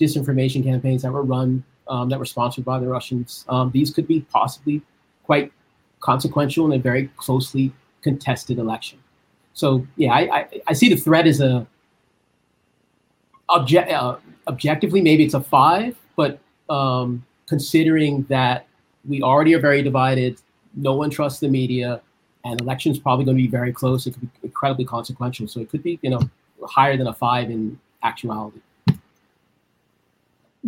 disinformation 0.00 0.64
campaigns 0.64 1.02
that 1.02 1.12
were 1.12 1.22
run 1.22 1.62
um, 1.88 2.08
that 2.08 2.18
were 2.18 2.24
sponsored 2.24 2.64
by 2.64 2.78
the 2.78 2.88
Russians. 2.88 3.44
Um, 3.48 3.70
these 3.70 3.92
could 3.92 4.08
be 4.08 4.20
possibly 4.32 4.80
quite 5.24 5.52
consequential 6.00 6.66
in 6.66 6.78
a 6.78 6.82
very 6.82 7.08
closely 7.16 7.72
contested 8.02 8.58
election. 8.58 8.98
So 9.52 9.86
yeah, 9.96 10.12
I, 10.12 10.20
I, 10.20 10.48
I 10.68 10.72
see 10.72 10.88
the 10.88 10.96
threat 10.96 11.26
as 11.26 11.40
a 11.40 11.66
object 13.48 13.92
uh, 13.92 14.16
objectively 14.46 15.02
maybe 15.02 15.24
it's 15.24 15.34
a 15.34 15.40
five, 15.40 15.96
but 16.16 16.38
um, 16.70 17.24
considering 17.50 18.22
that 18.30 18.66
we 19.06 19.20
already 19.22 19.54
are 19.54 19.60
very 19.60 19.82
divided, 19.82 20.40
no 20.74 20.94
one 20.94 21.10
trusts 21.10 21.40
the 21.40 21.48
media, 21.48 22.00
and 22.44 22.58
elections 22.60 22.98
probably 22.98 23.24
going 23.26 23.36
to 23.36 23.42
be 23.42 23.48
very 23.48 23.72
close. 23.72 24.06
It 24.06 24.12
could 24.12 24.22
be 24.22 24.30
incredibly 24.44 24.86
consequential. 24.86 25.46
So 25.48 25.60
it 25.60 25.68
could 25.68 25.82
be 25.82 25.98
you 26.00 26.10
know 26.10 26.22
higher 26.62 26.96
than 26.96 27.08
a 27.08 27.12
five 27.12 27.50
in 27.50 27.78
actuality 28.02 28.60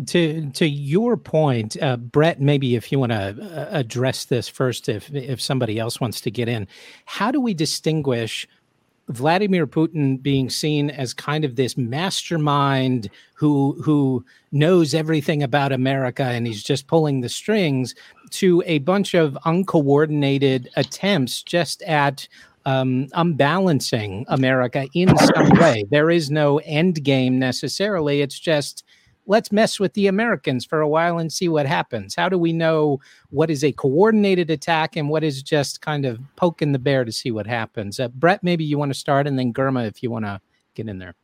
to 0.06 0.50
to 0.50 0.66
your 0.66 1.16
point, 1.16 1.80
uh, 1.82 1.96
Brett, 1.96 2.40
maybe 2.40 2.76
if 2.76 2.90
you 2.90 2.98
want 2.98 3.12
to 3.12 3.36
uh, 3.40 3.68
address 3.70 4.24
this 4.24 4.48
first, 4.48 4.88
if 4.88 5.12
if 5.14 5.40
somebody 5.40 5.78
else 5.78 6.00
wants 6.00 6.20
to 6.22 6.30
get 6.30 6.48
in, 6.48 6.66
how 7.04 7.30
do 7.30 7.40
we 7.40 7.54
distinguish 7.54 8.48
Vladimir 9.12 9.66
Putin 9.66 10.22
being 10.22 10.50
seen 10.50 10.90
as 10.90 11.14
kind 11.14 11.44
of 11.44 11.56
this 11.56 11.76
mastermind 11.76 13.10
who 13.34 13.80
who 13.82 14.24
knows 14.52 14.94
everything 14.94 15.42
about 15.42 15.72
America 15.72 16.24
and 16.24 16.46
he's 16.46 16.62
just 16.62 16.86
pulling 16.86 17.20
the 17.20 17.28
strings, 17.28 17.94
to 18.30 18.62
a 18.66 18.78
bunch 18.78 19.14
of 19.14 19.36
uncoordinated 19.44 20.68
attempts 20.76 21.42
just 21.42 21.82
at 21.82 22.26
um, 22.64 23.08
unbalancing 23.14 24.24
America 24.28 24.86
in 24.94 25.16
some 25.18 25.50
way? 25.58 25.84
There 25.90 26.10
is 26.10 26.30
no 26.30 26.58
end 26.58 27.02
game 27.02 27.38
necessarily. 27.38 28.22
It's 28.22 28.38
just 28.38 28.84
let's 29.26 29.52
mess 29.52 29.78
with 29.78 29.94
the 29.94 30.06
Americans 30.06 30.64
for 30.64 30.80
a 30.80 30.88
while 30.88 31.18
and 31.18 31.32
see 31.32 31.48
what 31.48 31.66
happens. 31.66 32.14
How 32.14 32.28
do 32.28 32.38
we 32.38 32.52
know 32.52 33.00
what 33.30 33.50
is 33.50 33.62
a 33.62 33.72
coordinated 33.72 34.50
attack 34.50 34.96
and 34.96 35.08
what 35.08 35.24
is 35.24 35.42
just 35.42 35.80
kind 35.80 36.04
of 36.04 36.20
poking 36.36 36.72
the 36.72 36.78
bear 36.78 37.04
to 37.04 37.12
see 37.12 37.30
what 37.30 37.46
happens? 37.46 38.00
Uh, 38.00 38.08
Brett, 38.08 38.42
maybe 38.42 38.64
you 38.64 38.78
want 38.78 38.92
to 38.92 38.98
start, 38.98 39.26
and 39.26 39.38
then 39.38 39.52
Girma, 39.52 39.86
if 39.86 40.02
you 40.02 40.10
want 40.10 40.24
to 40.24 40.40
get 40.74 40.88
in 40.88 40.98
there. 40.98 41.14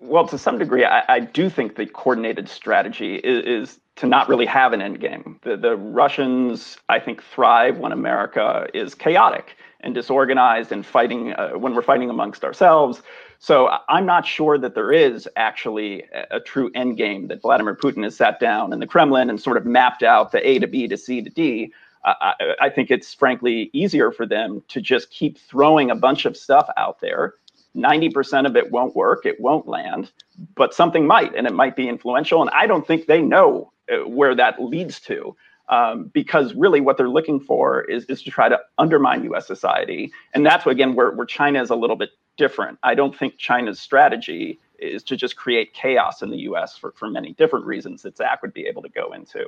Well, 0.00 0.26
to 0.28 0.38
some 0.38 0.58
degree, 0.58 0.84
I, 0.84 1.02
I 1.08 1.20
do 1.20 1.48
think 1.48 1.76
the 1.76 1.86
coordinated 1.86 2.48
strategy 2.48 3.16
is, 3.16 3.44
is, 3.44 3.80
to 3.96 4.06
not 4.06 4.28
really 4.28 4.46
have 4.46 4.72
an 4.72 4.82
end 4.82 5.00
game. 5.00 5.38
The, 5.42 5.56
the 5.56 5.76
Russians, 5.76 6.78
I 6.88 6.98
think, 6.98 7.22
thrive 7.22 7.78
when 7.78 7.92
America 7.92 8.66
is 8.74 8.94
chaotic 8.94 9.56
and 9.80 9.94
disorganized 9.94 10.72
and 10.72 10.84
fighting 10.84 11.32
uh, 11.34 11.50
when 11.50 11.74
we're 11.74 11.82
fighting 11.82 12.10
amongst 12.10 12.44
ourselves. 12.44 13.02
So 13.38 13.70
I'm 13.88 14.06
not 14.06 14.26
sure 14.26 14.58
that 14.58 14.74
there 14.74 14.92
is 14.92 15.28
actually 15.36 16.04
a, 16.12 16.38
a 16.38 16.40
true 16.40 16.70
end 16.74 16.96
game 16.96 17.28
that 17.28 17.42
Vladimir 17.42 17.76
Putin 17.76 18.02
has 18.02 18.16
sat 18.16 18.40
down 18.40 18.72
in 18.72 18.80
the 18.80 18.86
Kremlin 18.86 19.30
and 19.30 19.40
sort 19.40 19.56
of 19.56 19.64
mapped 19.64 20.02
out 20.02 20.32
the 20.32 20.44
A 20.48 20.58
to 20.58 20.66
B 20.66 20.88
to 20.88 20.96
C 20.96 21.22
to 21.22 21.30
D. 21.30 21.72
I, 22.04 22.34
I 22.60 22.70
think 22.70 22.90
it's 22.90 23.14
frankly 23.14 23.70
easier 23.72 24.10
for 24.10 24.26
them 24.26 24.62
to 24.68 24.80
just 24.80 25.10
keep 25.10 25.38
throwing 25.38 25.90
a 25.90 25.94
bunch 25.94 26.26
of 26.26 26.36
stuff 26.36 26.68
out 26.76 27.00
there 27.00 27.34
90% 27.76 28.46
of 28.46 28.56
it 28.56 28.70
won't 28.70 28.94
work, 28.94 29.26
it 29.26 29.40
won't 29.40 29.66
land, 29.66 30.12
but 30.54 30.74
something 30.74 31.06
might, 31.06 31.34
and 31.34 31.46
it 31.46 31.52
might 31.52 31.76
be 31.76 31.88
influential. 31.88 32.40
And 32.40 32.50
I 32.50 32.66
don't 32.66 32.86
think 32.86 33.06
they 33.06 33.20
know 33.20 33.72
uh, 33.92 34.08
where 34.08 34.34
that 34.34 34.62
leads 34.62 35.00
to. 35.00 35.36
Um, 35.70 36.10
because 36.12 36.52
really 36.54 36.82
what 36.82 36.98
they're 36.98 37.08
looking 37.08 37.40
for 37.40 37.84
is, 37.84 38.04
is 38.04 38.22
to 38.24 38.30
try 38.30 38.50
to 38.50 38.60
undermine 38.76 39.24
US 39.32 39.46
society. 39.46 40.12
And 40.34 40.44
that's 40.44 40.66
again, 40.66 40.94
where, 40.94 41.12
where 41.12 41.24
China 41.24 41.62
is 41.62 41.70
a 41.70 41.74
little 41.74 41.96
bit 41.96 42.10
different. 42.36 42.78
I 42.82 42.94
don't 42.94 43.16
think 43.16 43.38
China's 43.38 43.80
strategy 43.80 44.60
is 44.78 45.02
to 45.04 45.16
just 45.16 45.36
create 45.36 45.72
chaos 45.72 46.20
in 46.20 46.30
the 46.30 46.38
US 46.38 46.76
for, 46.76 46.92
for 46.92 47.08
many 47.08 47.32
different 47.32 47.64
reasons 47.64 48.02
that 48.02 48.18
Zach 48.18 48.42
would 48.42 48.52
be 48.52 48.66
able 48.66 48.82
to 48.82 48.90
go 48.90 49.12
into. 49.14 49.46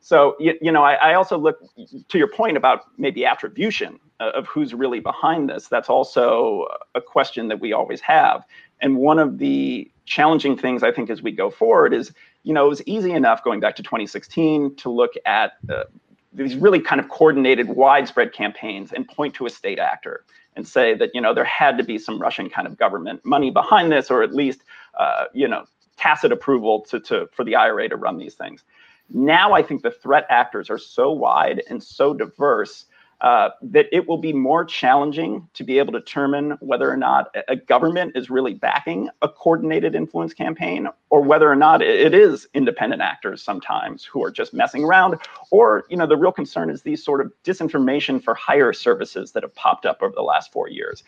So, 0.00 0.36
you, 0.40 0.54
you 0.62 0.72
know, 0.72 0.82
I, 0.82 0.94
I, 0.94 1.14
also 1.14 1.36
look 1.36 1.60
to 2.08 2.18
your 2.18 2.28
point 2.28 2.56
about 2.56 2.84
maybe 2.96 3.26
attribution 3.26 4.00
of 4.18 4.46
who's 4.46 4.72
really 4.72 5.00
behind 5.00 5.50
this. 5.50 5.68
That's 5.68 5.90
also 5.90 6.66
a 6.94 7.02
question 7.02 7.48
that 7.48 7.60
we 7.60 7.72
always 7.74 8.00
have. 8.00 8.44
And 8.80 8.96
one 8.96 9.18
of 9.18 9.38
the 9.38 9.90
challenging 10.06 10.56
things 10.56 10.82
I 10.82 10.90
think 10.90 11.10
as 11.10 11.22
we 11.22 11.32
go 11.32 11.50
forward 11.50 11.92
is, 11.92 12.12
you 12.44 12.54
know, 12.54 12.64
it 12.64 12.68
was 12.70 12.82
easy 12.86 13.12
enough 13.12 13.44
going 13.44 13.60
back 13.60 13.76
to 13.76 13.82
2016 13.82 14.74
to 14.76 14.90
look 14.90 15.12
at 15.26 15.52
uh, 15.68 15.84
these 16.32 16.56
really 16.56 16.80
kind 16.80 17.00
of 17.00 17.08
coordinated, 17.08 17.68
widespread 17.68 18.32
campaigns 18.32 18.92
and 18.92 19.06
point 19.06 19.34
to 19.34 19.46
a 19.46 19.50
state 19.50 19.78
actor 19.78 20.24
and 20.56 20.66
say 20.66 20.94
that 20.94 21.10
you 21.14 21.20
know 21.20 21.32
there 21.32 21.44
had 21.44 21.78
to 21.78 21.84
be 21.84 21.98
some 21.98 22.18
Russian 22.18 22.48
kind 22.50 22.66
of 22.66 22.76
government 22.76 23.24
money 23.24 23.50
behind 23.50 23.92
this, 23.92 24.10
or 24.10 24.22
at 24.22 24.34
least 24.34 24.62
uh, 24.98 25.24
you 25.32 25.48
know 25.48 25.64
tacit 25.96 26.32
approval 26.32 26.80
to, 26.80 27.00
to 27.00 27.28
for 27.32 27.44
the 27.44 27.54
IRA 27.54 27.88
to 27.88 27.96
run 27.96 28.18
these 28.18 28.34
things. 28.34 28.64
Now 29.10 29.52
I 29.52 29.62
think 29.62 29.82
the 29.82 29.90
threat 29.90 30.26
actors 30.28 30.70
are 30.70 30.78
so 30.78 31.10
wide 31.12 31.62
and 31.68 31.82
so 31.82 32.14
diverse 32.14 32.86
uh, 33.20 33.50
that 33.60 33.86
it 33.92 34.08
will 34.08 34.16
be 34.16 34.32
more 34.32 34.64
challenging 34.64 35.46
to 35.52 35.62
be 35.62 35.78
able 35.78 35.92
to 35.92 35.98
determine 35.98 36.52
whether 36.60 36.90
or 36.90 36.96
not 36.96 37.34
a 37.48 37.56
government 37.56 38.12
is 38.14 38.30
really 38.30 38.54
backing 38.54 39.10
a 39.20 39.28
coordinated 39.28 39.94
influence 39.94 40.32
campaign 40.32 40.88
or 41.10 41.20
whether 41.20 41.50
or 41.50 41.56
not 41.56 41.82
it 41.82 42.14
is 42.14 42.48
independent 42.54 43.02
actors 43.02 43.42
sometimes 43.42 44.04
who 44.04 44.24
are 44.24 44.30
just 44.30 44.54
messing 44.54 44.84
around. 44.84 45.16
Or 45.50 45.84
you 45.90 45.98
know 45.98 46.06
the 46.06 46.16
real 46.16 46.32
concern 46.32 46.70
is 46.70 46.80
these 46.80 47.04
sort 47.04 47.20
of 47.20 47.30
disinformation 47.44 48.22
for 48.22 48.34
hire 48.34 48.72
services 48.72 49.32
that 49.32 49.42
have 49.42 49.54
popped 49.54 49.84
up 49.84 49.98
over 50.00 50.14
the 50.14 50.22
last 50.22 50.50
four 50.50 50.70
years. 50.70 51.02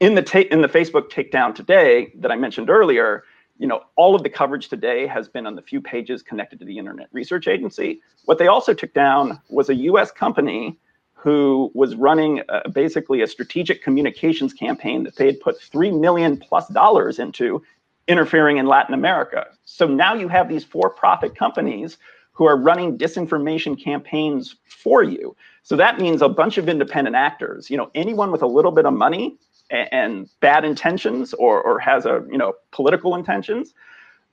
In 0.00 0.14
the 0.14 0.22
ta- 0.22 0.48
in 0.50 0.60
the 0.60 0.68
facebook 0.68 1.10
takedown 1.10 1.54
today 1.54 2.12
that 2.16 2.30
i 2.30 2.36
mentioned 2.36 2.68
earlier 2.68 3.24
you 3.58 3.66
know 3.66 3.82
all 3.96 4.14
of 4.14 4.22
the 4.22 4.30
coverage 4.30 4.68
today 4.68 5.06
has 5.06 5.28
been 5.28 5.46
on 5.46 5.54
the 5.54 5.62
few 5.62 5.80
pages 5.80 6.22
connected 6.22 6.58
to 6.58 6.64
the 6.64 6.78
internet 6.78 7.08
research 7.12 7.48
agency 7.48 8.00
what 8.24 8.38
they 8.38 8.46
also 8.46 8.72
took 8.72 8.92
down 8.94 9.40
was 9.48 9.68
a 9.68 9.74
us 9.74 10.10
company 10.10 10.78
who 11.14 11.70
was 11.74 11.96
running 11.96 12.42
uh, 12.48 12.68
basically 12.72 13.22
a 13.22 13.26
strategic 13.26 13.82
communications 13.82 14.52
campaign 14.52 15.02
that 15.02 15.16
they 15.16 15.26
had 15.26 15.40
put 15.40 15.60
three 15.60 15.90
million 15.90 16.36
plus 16.36 16.68
dollars 16.68 17.18
into 17.18 17.60
interfering 18.06 18.56
in 18.56 18.66
Latin 18.66 18.94
America. 18.94 19.46
So 19.64 19.86
now 19.86 20.14
you 20.14 20.28
have 20.28 20.48
these 20.48 20.64
for-profit 20.64 21.36
companies 21.36 21.98
who 22.32 22.46
are 22.46 22.56
running 22.56 22.96
disinformation 22.96 23.80
campaigns 23.82 24.56
for 24.64 25.02
you. 25.02 25.36
So 25.64 25.76
that 25.76 25.98
means 25.98 26.22
a 26.22 26.28
bunch 26.28 26.56
of 26.56 26.68
independent 26.68 27.16
actors. 27.16 27.68
You 27.68 27.76
know, 27.76 27.90
anyone 27.94 28.30
with 28.30 28.42
a 28.42 28.46
little 28.46 28.70
bit 28.70 28.86
of 28.86 28.94
money 28.94 29.36
and, 29.70 30.28
bad 30.40 30.64
intentions 30.64 31.34
or, 31.34 31.62
or 31.62 31.78
has 31.78 32.06
a 32.06 32.24
you 32.30 32.38
know 32.38 32.54
political 32.70 33.14
intentions, 33.14 33.74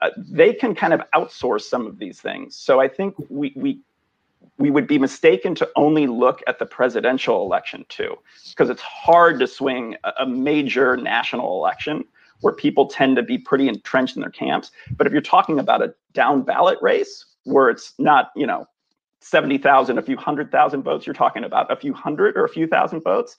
uh, 0.02 0.10
they 0.18 0.54
can 0.54 0.76
kind 0.76 0.94
of 0.94 1.02
outsource 1.14 1.64
some 1.64 1.86
of 1.86 2.00
these 2.00 2.20
things. 2.22 2.56
So 2.56 2.80
I 2.80 2.88
think 2.88 3.16
we 3.30 3.54
we 3.56 3.80
we 4.58 4.70
would 4.70 4.88
be 4.88 5.00
mistaken 5.00 5.56
to 5.56 5.70
only 5.76 6.08
look 6.08 6.42
at 6.48 6.60
the 6.60 6.66
presidential 6.66 7.42
election 7.44 7.86
too, 7.90 8.16
because 8.50 8.70
it's 8.70 8.82
hard 8.82 9.40
to 9.40 9.48
swing 9.48 9.96
a, 10.04 10.14
a 10.20 10.26
major 10.26 10.96
national 10.96 11.58
election 11.58 12.06
where 12.42 12.54
people 12.54 12.88
tend 12.88 13.16
to 13.16 13.24
be 13.24 13.38
pretty 13.38 13.68
entrenched 13.68 14.16
in 14.16 14.22
their 14.22 14.32
camps. 14.32 14.72
But 14.98 15.08
if 15.08 15.14
you're 15.14 15.22
talking 15.22 15.60
about 15.60 15.82
a 15.82 15.94
down 16.14 16.44
ballot 16.44 16.78
race 16.82 17.26
where 17.44 17.70
it's 17.70 17.94
not, 17.98 18.32
you 18.36 18.46
know, 18.46 18.68
70,000, 19.22 19.98
a 19.98 20.02
few 20.02 20.18
hundred 20.18 20.52
thousand 20.52 20.84
votes, 20.84 21.08
you're 21.08 21.16
talking 21.16 21.44
about 21.44 21.72
a 21.72 21.76
few 21.76 21.94
hundred 21.94 22.38
or 22.38 22.46
a 22.46 22.50
few 22.50 22.68
thousand 22.68 23.02
votes, 23.02 23.38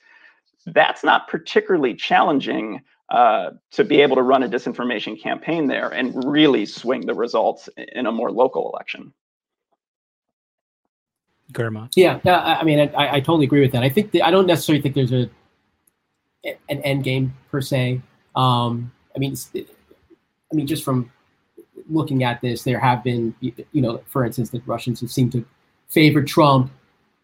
that's 0.67 1.05
not 1.05 1.29
particularly 1.29 1.95
challenging 1.95 2.81
uh, 3.11 3.51
to 3.71 3.85
be 3.85 4.01
able 4.01 4.17
to 4.17 4.23
run 4.23 4.43
a 4.43 4.49
disinformation 4.49 5.21
campaign 5.21 5.69
there 5.69 5.91
and 5.91 6.25
really 6.25 6.67
swing 6.67 7.07
the 7.07 7.15
results 7.15 7.69
in 7.77 8.07
a 8.07 8.13
more 8.13 8.33
local 8.33 8.71
election. 8.71 9.13
Girma. 11.53 11.89
Yeah, 11.95 12.19
I 12.25 12.65
mean, 12.65 12.81
I, 12.81 13.17
I 13.17 13.21
totally 13.21 13.45
agree 13.45 13.61
with 13.61 13.71
that. 13.73 13.85
I 13.85 13.89
think 13.89 14.11
the, 14.11 14.23
I 14.23 14.33
don't 14.33 14.47
necessarily 14.47 14.83
think 14.83 14.97
there's 14.97 15.13
a 15.13 15.31
an 16.69 16.81
end 16.83 17.05
game 17.05 17.35
per 17.51 17.61
se. 17.61 18.01
Um, 18.35 18.93
I 19.15 19.19
mean, 19.19 19.37
I 19.55 20.55
mean, 20.55 20.67
just 20.67 20.85
from 20.85 21.11
looking 21.89 22.25
at 22.25 22.41
this, 22.41 22.65
there 22.65 22.81
have 22.81 23.05
been, 23.05 23.35
you 23.41 23.81
know, 23.81 24.01
for 24.07 24.25
instance, 24.25 24.51
the 24.51 24.61
Russians 24.67 25.01
have 25.01 25.11
seemed 25.11 25.33
to 25.33 25.45
favor 25.89 26.23
Trump, 26.23 26.73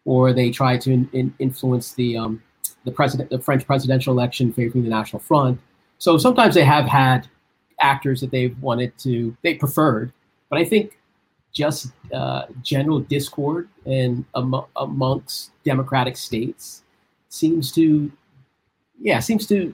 or 0.05 0.31
they 0.31 0.49
try 0.49 0.77
to 0.77 0.91
in, 0.91 1.09
in 1.11 1.33
influence 1.39 1.93
the 1.93 2.17
um, 2.17 2.41
the 2.85 2.91
president, 2.91 3.29
the 3.29 3.39
French 3.39 3.65
presidential 3.65 4.13
election, 4.13 4.51
favoring 4.53 4.83
the 4.83 4.89
National 4.89 5.19
Front. 5.19 5.59
So 5.97 6.17
sometimes 6.17 6.55
they 6.55 6.65
have 6.65 6.85
had 6.85 7.27
actors 7.79 8.21
that 8.21 8.31
they've 8.31 8.59
wanted 8.61 8.97
to, 8.99 9.35
they 9.41 9.55
preferred, 9.55 10.11
but 10.49 10.59
I 10.59 10.65
think 10.65 10.97
just 11.51 11.91
uh, 12.13 12.45
general 12.61 12.99
discord 12.99 13.69
and 13.85 14.25
am- 14.35 14.65
amongst 14.75 15.51
democratic 15.63 16.17
states 16.17 16.83
seems 17.29 17.71
to, 17.73 18.11
yeah, 18.99 19.19
seems 19.19 19.47
to 19.47 19.73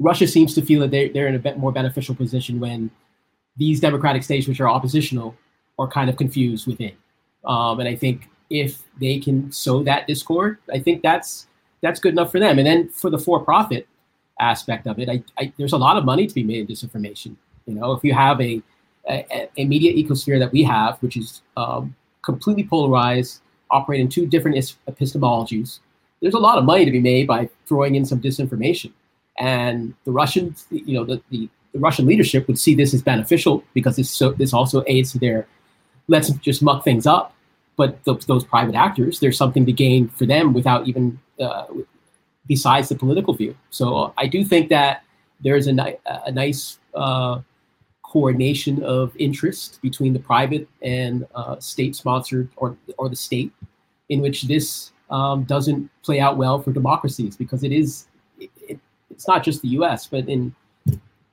Russia 0.00 0.26
seems 0.26 0.54
to 0.54 0.62
feel 0.62 0.80
that 0.80 0.90
they, 0.90 1.10
they're 1.10 1.28
in 1.28 1.34
a 1.34 1.38
bit 1.38 1.58
more 1.58 1.70
beneficial 1.70 2.14
position 2.14 2.58
when 2.58 2.90
these 3.56 3.80
democratic 3.80 4.22
states, 4.22 4.48
which 4.48 4.60
are 4.60 4.68
oppositional, 4.68 5.36
are 5.78 5.86
kind 5.86 6.08
of 6.08 6.16
confused 6.16 6.66
within. 6.66 6.92
Um, 7.44 7.80
and 7.80 7.88
I 7.88 7.94
think 7.94 8.28
if 8.48 8.82
they 8.98 9.18
can 9.18 9.52
sow 9.52 9.82
that 9.82 10.06
discord, 10.06 10.58
I 10.72 10.78
think 10.78 11.02
that's 11.02 11.46
that's 11.82 12.00
good 12.00 12.12
enough 12.12 12.30
for 12.30 12.40
them. 12.40 12.58
And 12.58 12.66
then 12.66 12.88
for 12.88 13.10
the 13.10 13.18
for-profit 13.18 13.86
aspect 14.38 14.86
of 14.86 14.98
it, 14.98 15.08
I, 15.08 15.22
I, 15.38 15.52
there's 15.56 15.72
a 15.72 15.78
lot 15.78 15.96
of 15.96 16.04
money 16.04 16.26
to 16.26 16.34
be 16.34 16.44
made 16.44 16.60
in 16.60 16.66
disinformation. 16.66 17.36
You 17.66 17.74
know, 17.74 17.92
if 17.92 18.04
you 18.04 18.14
have 18.14 18.40
a 18.40 18.62
a, 19.08 19.48
a 19.56 19.64
media 19.64 19.92
ecosphere 19.92 20.38
that 20.38 20.52
we 20.52 20.62
have, 20.62 20.98
which 21.02 21.16
is 21.16 21.42
um, 21.56 21.94
completely 22.22 22.64
polarized, 22.64 23.40
operating 23.70 24.08
two 24.08 24.26
different 24.26 24.56
epistemologies, 24.88 25.80
there's 26.20 26.34
a 26.34 26.38
lot 26.38 26.58
of 26.58 26.64
money 26.64 26.84
to 26.84 26.90
be 26.90 27.00
made 27.00 27.26
by 27.26 27.48
throwing 27.66 27.94
in 27.94 28.04
some 28.04 28.20
disinformation. 28.20 28.92
And 29.38 29.94
the 30.04 30.12
Russians, 30.12 30.66
you 30.70 30.94
know, 30.94 31.04
the, 31.04 31.22
the, 31.30 31.48
the 31.72 31.78
Russian 31.78 32.06
leadership 32.06 32.46
would 32.46 32.58
see 32.58 32.74
this 32.74 32.92
as 32.92 33.02
beneficial 33.02 33.64
because 33.74 33.96
this 33.96 34.10
so 34.10 34.32
this 34.32 34.52
also 34.52 34.84
aids 34.86 35.12
to 35.12 35.18
their 35.18 35.46
let's 36.08 36.30
just 36.30 36.62
muck 36.62 36.84
things 36.84 37.06
up. 37.06 37.34
But 37.76 38.04
those 38.04 38.44
private 38.44 38.74
actors, 38.74 39.20
there's 39.20 39.38
something 39.38 39.64
to 39.64 39.72
gain 39.72 40.08
for 40.08 40.26
them 40.26 40.52
without 40.52 40.86
even 40.86 41.18
uh, 41.40 41.66
besides 42.46 42.88
the 42.88 42.94
political 42.94 43.34
view. 43.34 43.56
So 43.70 44.12
I 44.16 44.26
do 44.26 44.44
think 44.44 44.68
that 44.70 45.04
there's 45.42 45.66
a, 45.66 45.72
ni- 45.72 45.96
a 46.06 46.32
nice 46.32 46.78
uh, 46.94 47.40
coordination 48.02 48.82
of 48.82 49.16
interest 49.16 49.80
between 49.82 50.12
the 50.12 50.18
private 50.18 50.68
and 50.82 51.26
uh, 51.34 51.58
state-sponsored 51.60 52.48
or 52.56 52.76
or 52.98 53.08
the 53.08 53.16
state, 53.16 53.52
in 54.08 54.20
which 54.20 54.42
this 54.42 54.92
um, 55.10 55.44
doesn't 55.44 55.88
play 56.02 56.20
out 56.20 56.36
well 56.36 56.60
for 56.60 56.72
democracies 56.72 57.36
because 57.36 57.62
it 57.62 57.72
is 57.72 58.08
it, 58.38 58.78
it's 59.10 59.28
not 59.28 59.42
just 59.42 59.62
the 59.62 59.68
U.S. 59.68 60.06
but 60.06 60.28
in 60.28 60.54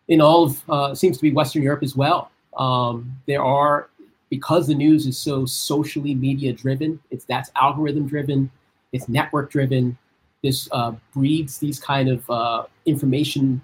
in 0.07 0.21
all 0.21 0.43
of 0.43 0.69
uh, 0.69 0.95
seems 0.95 1.17
to 1.17 1.23
be 1.23 1.31
Western 1.31 1.63
Europe 1.63 1.83
as 1.83 1.95
well. 1.95 2.31
Um, 2.57 3.17
there 3.27 3.43
are 3.43 3.89
because 4.29 4.67
the 4.67 4.75
news 4.75 5.05
is 5.07 5.17
so 5.17 5.45
socially 5.45 6.13
media 6.13 6.53
driven. 6.53 6.99
It's 7.11 7.25
that's 7.25 7.51
algorithm 7.55 8.07
driven. 8.07 8.51
It's 8.91 9.09
network 9.09 9.51
driven. 9.51 9.97
This 10.43 10.69
uh, 10.71 10.93
breeds 11.13 11.57
these 11.57 11.79
kind 11.79 12.09
of 12.09 12.29
uh, 12.29 12.63
information 12.85 13.61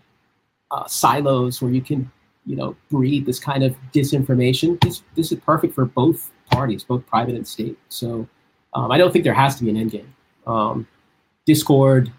uh, 0.72 0.88
silos 0.88 1.62
where 1.62 1.72
you 1.72 1.82
can 1.82 2.12
you 2.46 2.56
know 2.56 2.76
breed 2.90 3.26
this 3.26 3.40
kind 3.40 3.64
of 3.64 3.76
disinformation. 3.94 4.80
This 4.82 5.04
this 5.16 5.32
is 5.32 5.40
perfect 5.40 5.74
for 5.74 5.86
both 5.86 6.32
parties, 6.52 6.84
both 6.84 7.06
private 7.06 7.36
and 7.36 7.48
state. 7.48 7.78
So 7.90 8.28
um, 8.74 8.92
I 8.92 8.98
don't 8.98 9.12
think 9.12 9.24
there 9.24 9.34
has 9.34 9.56
to 9.58 9.64
be 9.64 9.70
an 9.70 9.78
end 9.78 9.92
game. 9.92 10.14
Um, 10.46 10.88
Discord 11.46 12.12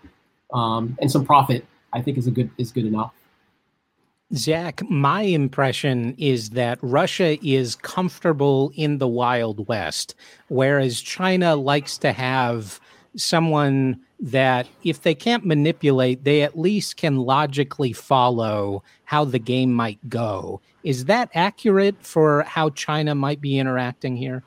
um, 0.52 0.96
and 1.00 1.10
some 1.10 1.24
profit 1.24 1.66
I 1.92 2.02
think 2.02 2.18
is 2.18 2.26
a 2.26 2.30
good 2.30 2.50
is 2.58 2.72
good 2.72 2.86
enough. 2.86 3.12
Zach, 4.34 4.82
my 4.90 5.22
impression 5.22 6.14
is 6.18 6.50
that 6.50 6.78
Russia 6.82 7.38
is 7.46 7.76
comfortable 7.76 8.72
in 8.74 8.98
the 8.98 9.06
Wild 9.06 9.68
West, 9.68 10.14
whereas 10.48 11.00
China 11.00 11.54
likes 11.54 11.98
to 11.98 12.12
have 12.12 12.80
someone 13.16 14.00
that, 14.18 14.66
if 14.82 15.02
they 15.02 15.14
can't 15.14 15.44
manipulate, 15.44 16.24
they 16.24 16.42
at 16.42 16.58
least 16.58 16.96
can 16.96 17.18
logically 17.18 17.92
follow 17.92 18.82
how 19.04 19.24
the 19.24 19.38
game 19.38 19.72
might 19.72 20.08
go. 20.08 20.60
Is 20.82 21.04
that 21.04 21.30
accurate 21.34 21.96
for 22.00 22.42
how 22.42 22.70
China 22.70 23.14
might 23.14 23.40
be 23.40 23.58
interacting 23.58 24.16
here? 24.16 24.42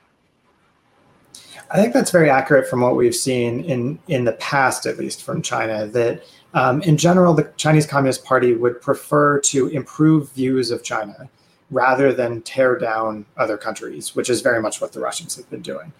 I 1.72 1.78
think 1.82 1.94
that's 1.94 2.12
very 2.12 2.30
accurate 2.30 2.70
from 2.70 2.82
what 2.82 2.96
we've 2.96 3.16
seen 3.16 3.64
in 3.66 4.00
in 4.08 4.26
the 4.26 4.34
past, 4.34 4.86
at 4.86 4.98
least 4.98 5.24
from 5.24 5.42
China. 5.42 5.88
That 5.88 6.24
um, 6.54 6.82
in 6.84 6.98
general, 6.98 7.34
the 7.34 7.52
Chinese 7.58 7.86
Communist 7.86 8.24
Party 8.24 8.54
would 8.54 8.82
prefer 8.82 9.40
to 9.42 9.68
improve 9.68 10.32
views 10.32 10.72
of 10.72 10.84
China 10.84 11.30
rather 11.70 12.14
than 12.14 12.42
tear 12.44 12.78
down 12.78 13.26
other 13.36 13.58
countries, 13.58 14.16
which 14.16 14.30
is 14.30 14.42
very 14.42 14.62
much 14.62 14.80
what 14.80 14.94
the 14.94 15.00
Russians 15.00 15.36
have 15.36 15.50
been 15.50 15.62
doing. 15.62 15.92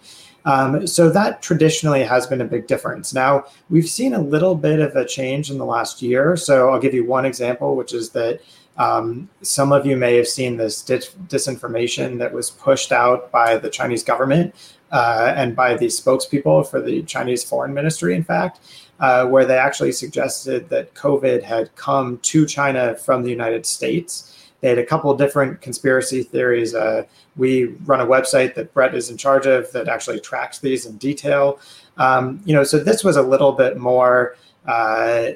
Um, 0.44 0.86
so 0.86 1.10
that 1.10 1.42
traditionally 1.42 2.02
has 2.04 2.26
been 2.26 2.40
a 2.40 2.44
big 2.46 2.66
difference. 2.66 3.12
Now, 3.12 3.44
we've 3.68 3.88
seen 3.88 4.14
a 4.14 4.20
little 4.20 4.54
bit 4.54 4.80
of 4.80 4.96
a 4.96 5.04
change 5.04 5.50
in 5.50 5.58
the 5.58 5.66
last 5.66 6.00
year. 6.00 6.36
So 6.36 6.70
I'll 6.70 6.80
give 6.80 6.94
you 6.94 7.04
one 7.04 7.26
example, 7.26 7.76
which 7.76 7.92
is 7.92 8.10
that 8.10 8.40
um, 8.78 9.28
some 9.42 9.72
of 9.72 9.84
you 9.84 9.96
may 9.96 10.16
have 10.16 10.28
seen 10.28 10.56
this 10.56 10.80
dis- 10.82 11.14
disinformation 11.26 12.18
that 12.18 12.32
was 12.32 12.50
pushed 12.50 12.92
out 12.92 13.30
by 13.30 13.58
the 13.58 13.68
Chinese 13.68 14.04
government 14.04 14.54
uh, 14.90 15.32
and 15.36 15.54
by 15.54 15.76
the 15.76 15.86
spokespeople 15.86 16.68
for 16.68 16.80
the 16.80 17.02
Chinese 17.02 17.44
Foreign 17.44 17.74
Ministry, 17.74 18.14
in 18.14 18.24
fact, 18.24 18.60
uh, 19.00 19.26
where 19.26 19.44
they 19.44 19.56
actually 19.56 19.92
suggested 19.92 20.68
that 20.70 20.94
COVID 20.94 21.42
had 21.42 21.74
come 21.76 22.18
to 22.18 22.46
China 22.46 22.96
from 22.96 23.22
the 23.22 23.30
United 23.30 23.66
States. 23.66 24.34
They 24.60 24.68
had 24.68 24.78
a 24.78 24.86
couple 24.86 25.14
different 25.16 25.60
conspiracy 25.60 26.22
theories. 26.24 26.74
Uh, 26.74 27.04
we 27.36 27.66
run 27.84 28.00
a 28.00 28.06
website 28.06 28.54
that 28.54 28.74
Brett 28.74 28.94
is 28.94 29.08
in 29.08 29.16
charge 29.16 29.46
of 29.46 29.70
that 29.72 29.88
actually 29.88 30.20
tracks 30.20 30.58
these 30.58 30.84
in 30.84 30.96
detail. 30.96 31.60
Um, 31.96 32.40
you 32.44 32.54
know, 32.54 32.64
so 32.64 32.78
this 32.78 33.04
was 33.04 33.16
a 33.16 33.22
little 33.22 33.52
bit 33.52 33.76
more 33.76 34.36
uh, 34.66 35.30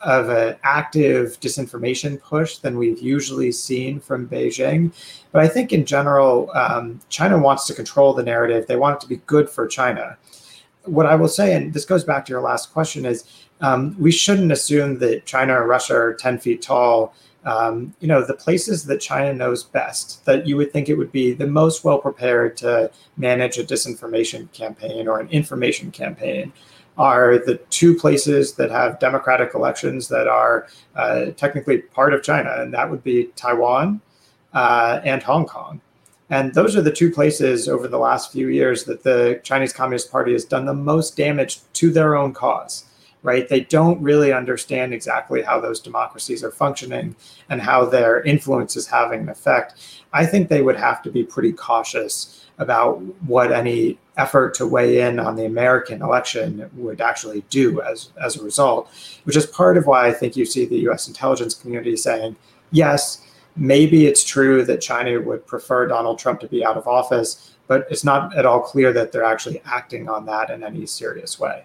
of 0.00 0.28
an 0.28 0.56
active 0.62 1.38
disinformation 1.40 2.20
push 2.20 2.58
than 2.58 2.78
we've 2.78 3.00
usually 3.00 3.52
seen 3.52 4.00
from 4.00 4.28
Beijing. 4.28 4.92
But 5.32 5.42
I 5.42 5.48
think 5.48 5.72
in 5.72 5.84
general, 5.84 6.50
um, 6.54 7.00
China 7.08 7.38
wants 7.38 7.66
to 7.66 7.74
control 7.74 8.12
the 8.12 8.22
narrative. 8.22 8.66
They 8.66 8.76
want 8.76 8.96
it 8.96 9.00
to 9.02 9.08
be 9.08 9.20
good 9.26 9.48
for 9.48 9.66
China. 9.66 10.16
What 10.84 11.06
I 11.06 11.14
will 11.14 11.28
say, 11.28 11.54
and 11.54 11.72
this 11.72 11.84
goes 11.84 12.04
back 12.04 12.24
to 12.26 12.30
your 12.30 12.40
last 12.40 12.72
question, 12.72 13.06
is 13.06 13.24
um, 13.60 13.96
we 13.98 14.10
shouldn't 14.10 14.52
assume 14.52 14.98
that 14.98 15.24
China 15.24 15.54
or 15.54 15.66
Russia 15.66 15.94
are 15.94 16.14
10 16.14 16.38
feet 16.38 16.62
tall. 16.62 17.14
Um, 17.44 17.94
you 18.00 18.08
know, 18.08 18.24
the 18.24 18.34
places 18.34 18.84
that 18.86 19.00
China 19.00 19.32
knows 19.32 19.64
best, 19.64 20.24
that 20.26 20.46
you 20.46 20.56
would 20.56 20.72
think 20.72 20.88
it 20.88 20.94
would 20.94 21.12
be 21.12 21.32
the 21.32 21.46
most 21.46 21.84
well 21.84 21.98
prepared 21.98 22.56
to 22.58 22.90
manage 23.16 23.58
a 23.58 23.64
disinformation 23.64 24.52
campaign 24.52 25.08
or 25.08 25.18
an 25.18 25.28
information 25.28 25.90
campaign 25.90 26.52
are 26.98 27.38
the 27.38 27.56
two 27.70 27.96
places 27.96 28.54
that 28.54 28.70
have 28.70 28.98
democratic 29.00 29.54
elections 29.54 30.08
that 30.08 30.28
are 30.28 30.68
uh, 30.94 31.26
technically 31.36 31.78
part 31.78 32.12
of 32.12 32.22
China, 32.22 32.54
and 32.58 32.72
that 32.74 32.90
would 32.90 33.02
be 33.02 33.30
Taiwan 33.36 34.00
uh, 34.52 35.00
and 35.04 35.22
Hong 35.22 35.46
Kong. 35.46 35.80
And 36.30 36.54
those 36.54 36.76
are 36.76 36.82
the 36.82 36.92
two 36.92 37.10
places 37.10 37.68
over 37.68 37.88
the 37.88 37.98
last 37.98 38.32
few 38.32 38.48
years 38.48 38.84
that 38.84 39.02
the 39.02 39.40
Chinese 39.42 39.72
Communist 39.72 40.10
Party 40.10 40.32
has 40.32 40.44
done 40.44 40.64
the 40.64 40.74
most 40.74 41.16
damage 41.16 41.60
to 41.74 41.90
their 41.90 42.16
own 42.16 42.32
cause. 42.32 42.84
Right? 43.22 43.48
They 43.48 43.60
don't 43.60 44.00
really 44.02 44.32
understand 44.32 44.92
exactly 44.92 45.42
how 45.42 45.60
those 45.60 45.80
democracies 45.80 46.42
are 46.42 46.50
functioning 46.50 47.14
and 47.48 47.60
how 47.60 47.84
their 47.84 48.22
influence 48.22 48.76
is 48.76 48.86
having 48.86 49.20
an 49.20 49.28
effect. 49.28 50.02
I 50.12 50.26
think 50.26 50.48
they 50.48 50.62
would 50.62 50.76
have 50.76 51.02
to 51.02 51.10
be 51.10 51.22
pretty 51.24 51.52
cautious 51.52 52.46
about 52.58 53.00
what 53.24 53.52
any 53.52 53.98
effort 54.16 54.54
to 54.54 54.66
weigh 54.66 55.00
in 55.00 55.18
on 55.18 55.36
the 55.36 55.46
American 55.46 56.02
election 56.02 56.68
would 56.74 57.00
actually 57.00 57.44
do 57.48 57.80
as, 57.80 58.10
as 58.22 58.36
a 58.36 58.44
result, 58.44 58.90
which 59.24 59.36
is 59.36 59.46
part 59.46 59.76
of 59.76 59.86
why 59.86 60.06
I 60.06 60.12
think 60.12 60.36
you 60.36 60.44
see 60.44 60.66
the 60.66 60.88
US 60.90 61.08
intelligence 61.08 61.54
community 61.54 61.96
saying, 61.96 62.36
yes, 62.72 63.26
maybe 63.56 64.06
it's 64.06 64.24
true 64.24 64.64
that 64.64 64.80
China 64.80 65.20
would 65.20 65.46
prefer 65.46 65.86
Donald 65.86 66.18
Trump 66.18 66.40
to 66.40 66.48
be 66.48 66.64
out 66.64 66.76
of 66.76 66.86
office, 66.86 67.54
but 67.68 67.86
it's 67.90 68.04
not 68.04 68.36
at 68.36 68.44
all 68.44 68.60
clear 68.60 68.92
that 68.92 69.12
they're 69.12 69.24
actually 69.24 69.62
acting 69.64 70.08
on 70.08 70.26
that 70.26 70.50
in 70.50 70.62
any 70.62 70.86
serious 70.86 71.38
way 71.38 71.64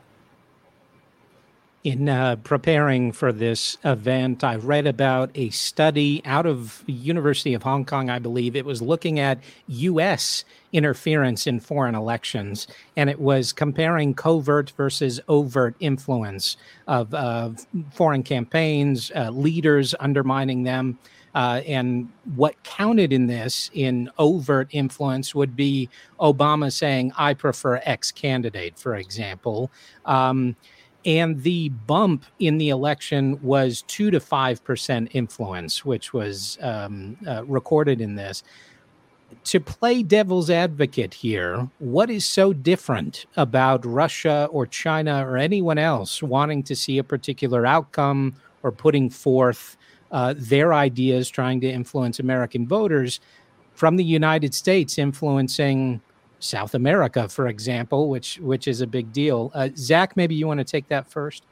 in 1.87 2.09
uh, 2.09 2.35
preparing 2.43 3.13
for 3.13 3.31
this 3.31 3.77
event, 3.85 4.43
I 4.43 4.57
read 4.57 4.85
about 4.85 5.31
a 5.35 5.51
study 5.51 6.21
out 6.25 6.45
of 6.45 6.83
University 6.85 7.53
of 7.53 7.63
Hong 7.63 7.85
Kong, 7.85 8.09
I 8.09 8.19
believe. 8.19 8.57
It 8.57 8.65
was 8.65 8.81
looking 8.81 9.21
at 9.21 9.39
U.S. 9.67 10.43
interference 10.73 11.47
in 11.47 11.61
foreign 11.61 11.95
elections, 11.95 12.67
and 12.97 13.09
it 13.09 13.21
was 13.21 13.53
comparing 13.53 14.13
covert 14.15 14.71
versus 14.71 15.21
overt 15.29 15.75
influence 15.79 16.57
of 16.87 17.13
uh, 17.13 17.51
foreign 17.93 18.21
campaigns, 18.21 19.09
uh, 19.15 19.29
leaders 19.29 19.95
undermining 19.97 20.63
them. 20.63 20.99
Uh, 21.33 21.61
and 21.65 22.11
what 22.35 22.61
counted 22.63 23.13
in 23.13 23.27
this 23.27 23.71
in 23.73 24.09
overt 24.17 24.67
influence 24.71 25.33
would 25.33 25.55
be 25.55 25.87
Obama 26.19 26.69
saying, 26.69 27.13
I 27.17 27.33
prefer 27.33 27.79
X 27.85 28.11
candidate, 28.11 28.77
for 28.77 28.95
example. 28.95 29.71
Um, 30.05 30.57
and 31.07 31.41
the 31.41 31.69
bump 31.69 32.25
in 32.37 32.57
the 32.57 32.67
election 32.67 33.39
was 33.41 33.81
two 33.83 34.11
to 34.11 34.19
five 34.19 34.63
percent 34.63 35.09
influence, 35.13 35.85
which 35.85 36.13
was 36.13 36.59
um, 36.61 37.17
uh, 37.25 37.43
recorded 37.45 38.01
in 38.01 38.15
this. 38.15 38.43
To 39.45 39.59
play 39.59 40.03
devil's 40.03 40.49
advocate 40.49 41.13
here, 41.13 41.69
what 41.79 42.09
is 42.09 42.25
so 42.25 42.53
different 42.53 43.25
about 43.37 43.85
Russia 43.85 44.47
or 44.51 44.65
China 44.65 45.25
or 45.25 45.37
anyone 45.37 45.77
else 45.77 46.21
wanting 46.21 46.63
to 46.63 46.75
see 46.75 46.97
a 46.97 47.03
particular 47.03 47.65
outcome 47.65 48.35
or 48.63 48.71
putting 48.71 49.09
forth 49.09 49.77
uh, 50.11 50.33
their 50.37 50.73
ideas, 50.73 51.29
trying 51.29 51.61
to 51.61 51.69
influence 51.69 52.19
American 52.19 52.67
voters, 52.67 53.19
from 53.73 53.95
the 53.95 54.03
United 54.03 54.53
States 54.53 54.97
influencing 54.97 56.01
South 56.39 56.73
America, 56.73 57.27
for 57.27 57.47
example, 57.47 58.09
which 58.09 58.39
which 58.39 58.67
is 58.67 58.81
a 58.81 58.87
big 58.87 59.11
deal. 59.11 59.51
Uh, 59.53 59.69
Zach, 59.75 60.15
maybe 60.15 60.35
you 60.35 60.47
want 60.47 60.59
to 60.59 60.63
take 60.63 60.87
that 60.89 61.09
first. 61.09 61.43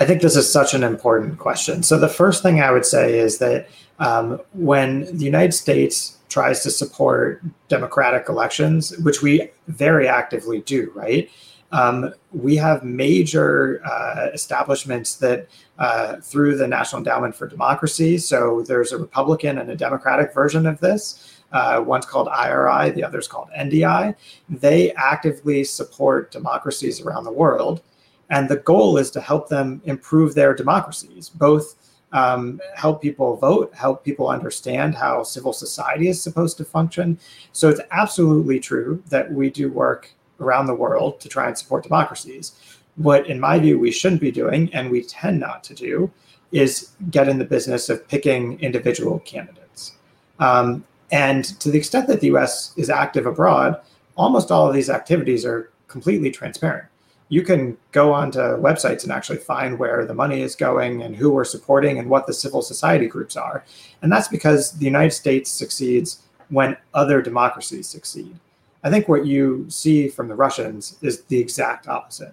I 0.00 0.04
think 0.04 0.22
this 0.22 0.36
is 0.36 0.50
such 0.50 0.74
an 0.74 0.84
important 0.84 1.38
question. 1.38 1.82
So 1.82 1.98
the 1.98 2.08
first 2.08 2.42
thing 2.42 2.60
I 2.60 2.70
would 2.70 2.84
say 2.84 3.18
is 3.18 3.38
that 3.38 3.68
um, 3.98 4.40
when 4.52 5.04
the 5.16 5.24
United 5.24 5.52
States 5.52 6.18
tries 6.28 6.62
to 6.62 6.70
support 6.70 7.42
democratic 7.68 8.28
elections, 8.28 8.96
which 8.98 9.22
we 9.22 9.50
very 9.66 10.06
actively 10.06 10.60
do, 10.60 10.92
right? 10.94 11.30
Um, 11.72 12.14
we 12.32 12.56
have 12.56 12.82
major 12.82 13.82
uh, 13.84 14.28
establishments 14.32 15.16
that, 15.16 15.48
uh, 15.78 16.16
through 16.16 16.56
the 16.56 16.66
National 16.66 16.98
Endowment 16.98 17.34
for 17.34 17.46
Democracy, 17.46 18.18
so 18.18 18.62
there's 18.66 18.92
a 18.92 18.98
Republican 18.98 19.58
and 19.58 19.70
a 19.70 19.76
Democratic 19.76 20.32
version 20.32 20.66
of 20.66 20.80
this. 20.80 21.37
Uh, 21.52 21.82
one's 21.84 22.04
called 22.04 22.28
IRI, 22.28 22.90
the 22.90 23.02
other's 23.04 23.28
called 23.28 23.48
NDI. 23.56 24.14
They 24.48 24.92
actively 24.92 25.64
support 25.64 26.30
democracies 26.30 27.00
around 27.00 27.24
the 27.24 27.32
world. 27.32 27.82
And 28.30 28.48
the 28.48 28.56
goal 28.56 28.98
is 28.98 29.10
to 29.12 29.20
help 29.20 29.48
them 29.48 29.80
improve 29.84 30.34
their 30.34 30.54
democracies, 30.54 31.30
both 31.30 31.76
um, 32.12 32.60
help 32.74 33.02
people 33.02 33.36
vote, 33.36 33.74
help 33.74 34.04
people 34.04 34.28
understand 34.28 34.94
how 34.94 35.22
civil 35.22 35.52
society 35.52 36.08
is 36.08 36.22
supposed 36.22 36.56
to 36.58 36.64
function. 36.64 37.18
So 37.52 37.68
it's 37.68 37.80
absolutely 37.90 38.60
true 38.60 39.02
that 39.08 39.30
we 39.30 39.50
do 39.50 39.70
work 39.70 40.10
around 40.40 40.66
the 40.66 40.74
world 40.74 41.20
to 41.20 41.28
try 41.28 41.48
and 41.48 41.56
support 41.56 41.84
democracies. 41.84 42.52
What, 42.96 43.26
in 43.28 43.38
my 43.38 43.58
view, 43.58 43.78
we 43.78 43.90
shouldn't 43.90 44.20
be 44.20 44.30
doing, 44.30 44.72
and 44.72 44.90
we 44.90 45.02
tend 45.02 45.40
not 45.40 45.62
to 45.64 45.74
do, 45.74 46.10
is 46.50 46.92
get 47.10 47.28
in 47.28 47.38
the 47.38 47.44
business 47.44 47.88
of 47.88 48.06
picking 48.08 48.58
individual 48.60 49.20
candidates. 49.20 49.92
Um, 50.38 50.84
and 51.10 51.44
to 51.60 51.70
the 51.70 51.78
extent 51.78 52.08
that 52.08 52.20
the 52.20 52.28
US 52.34 52.72
is 52.76 52.90
active 52.90 53.26
abroad, 53.26 53.80
almost 54.16 54.50
all 54.50 54.66
of 54.68 54.74
these 54.74 54.90
activities 54.90 55.44
are 55.44 55.70
completely 55.86 56.30
transparent. 56.30 56.86
You 57.30 57.42
can 57.42 57.76
go 57.92 58.12
onto 58.12 58.38
websites 58.38 59.02
and 59.02 59.12
actually 59.12 59.38
find 59.38 59.78
where 59.78 60.04
the 60.06 60.14
money 60.14 60.40
is 60.42 60.54
going 60.54 61.02
and 61.02 61.14
who 61.14 61.30
we're 61.30 61.44
supporting 61.44 61.98
and 61.98 62.08
what 62.08 62.26
the 62.26 62.32
civil 62.32 62.62
society 62.62 63.06
groups 63.06 63.36
are. 63.36 63.64
And 64.00 64.10
that's 64.10 64.28
because 64.28 64.72
the 64.72 64.86
United 64.86 65.12
States 65.12 65.50
succeeds 65.50 66.22
when 66.48 66.76
other 66.94 67.20
democracies 67.20 67.86
succeed. 67.86 68.34
I 68.82 68.90
think 68.90 69.08
what 69.08 69.26
you 69.26 69.66
see 69.68 70.08
from 70.08 70.28
the 70.28 70.34
Russians 70.34 70.96
is 71.02 71.22
the 71.22 71.38
exact 71.38 71.88
opposite. 71.88 72.32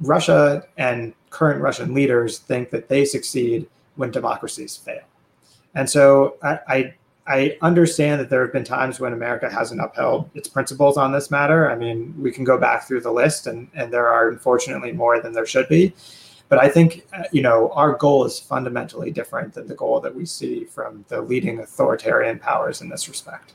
Russia 0.00 0.64
and 0.78 1.12
current 1.28 1.60
Russian 1.60 1.92
leaders 1.92 2.38
think 2.38 2.70
that 2.70 2.88
they 2.88 3.04
succeed 3.04 3.68
when 3.96 4.10
democracies 4.10 4.76
fail. 4.76 5.02
And 5.74 5.88
so 5.88 6.36
I, 6.42 6.58
I 6.68 6.94
I 7.30 7.56
understand 7.62 8.20
that 8.20 8.28
there 8.28 8.42
have 8.42 8.52
been 8.52 8.64
times 8.64 8.98
when 8.98 9.12
America 9.12 9.48
hasn't 9.48 9.80
upheld 9.80 10.28
its 10.34 10.48
principles 10.48 10.96
on 10.96 11.12
this 11.12 11.30
matter. 11.30 11.70
I 11.70 11.76
mean, 11.76 12.12
we 12.18 12.32
can 12.32 12.42
go 12.42 12.58
back 12.58 12.88
through 12.88 13.02
the 13.02 13.12
list, 13.12 13.46
and, 13.46 13.68
and 13.72 13.92
there 13.92 14.08
are 14.08 14.28
unfortunately 14.28 14.92
more 14.92 15.20
than 15.22 15.32
there 15.32 15.46
should 15.46 15.68
be. 15.68 15.94
But 16.48 16.58
I 16.58 16.68
think, 16.68 17.06
uh, 17.16 17.22
you 17.30 17.42
know, 17.42 17.70
our 17.70 17.92
goal 17.94 18.24
is 18.24 18.40
fundamentally 18.40 19.12
different 19.12 19.54
than 19.54 19.68
the 19.68 19.76
goal 19.76 20.00
that 20.00 20.12
we 20.12 20.26
see 20.26 20.64
from 20.64 21.04
the 21.06 21.20
leading 21.22 21.60
authoritarian 21.60 22.40
powers 22.40 22.80
in 22.80 22.88
this 22.88 23.08
respect. 23.08 23.54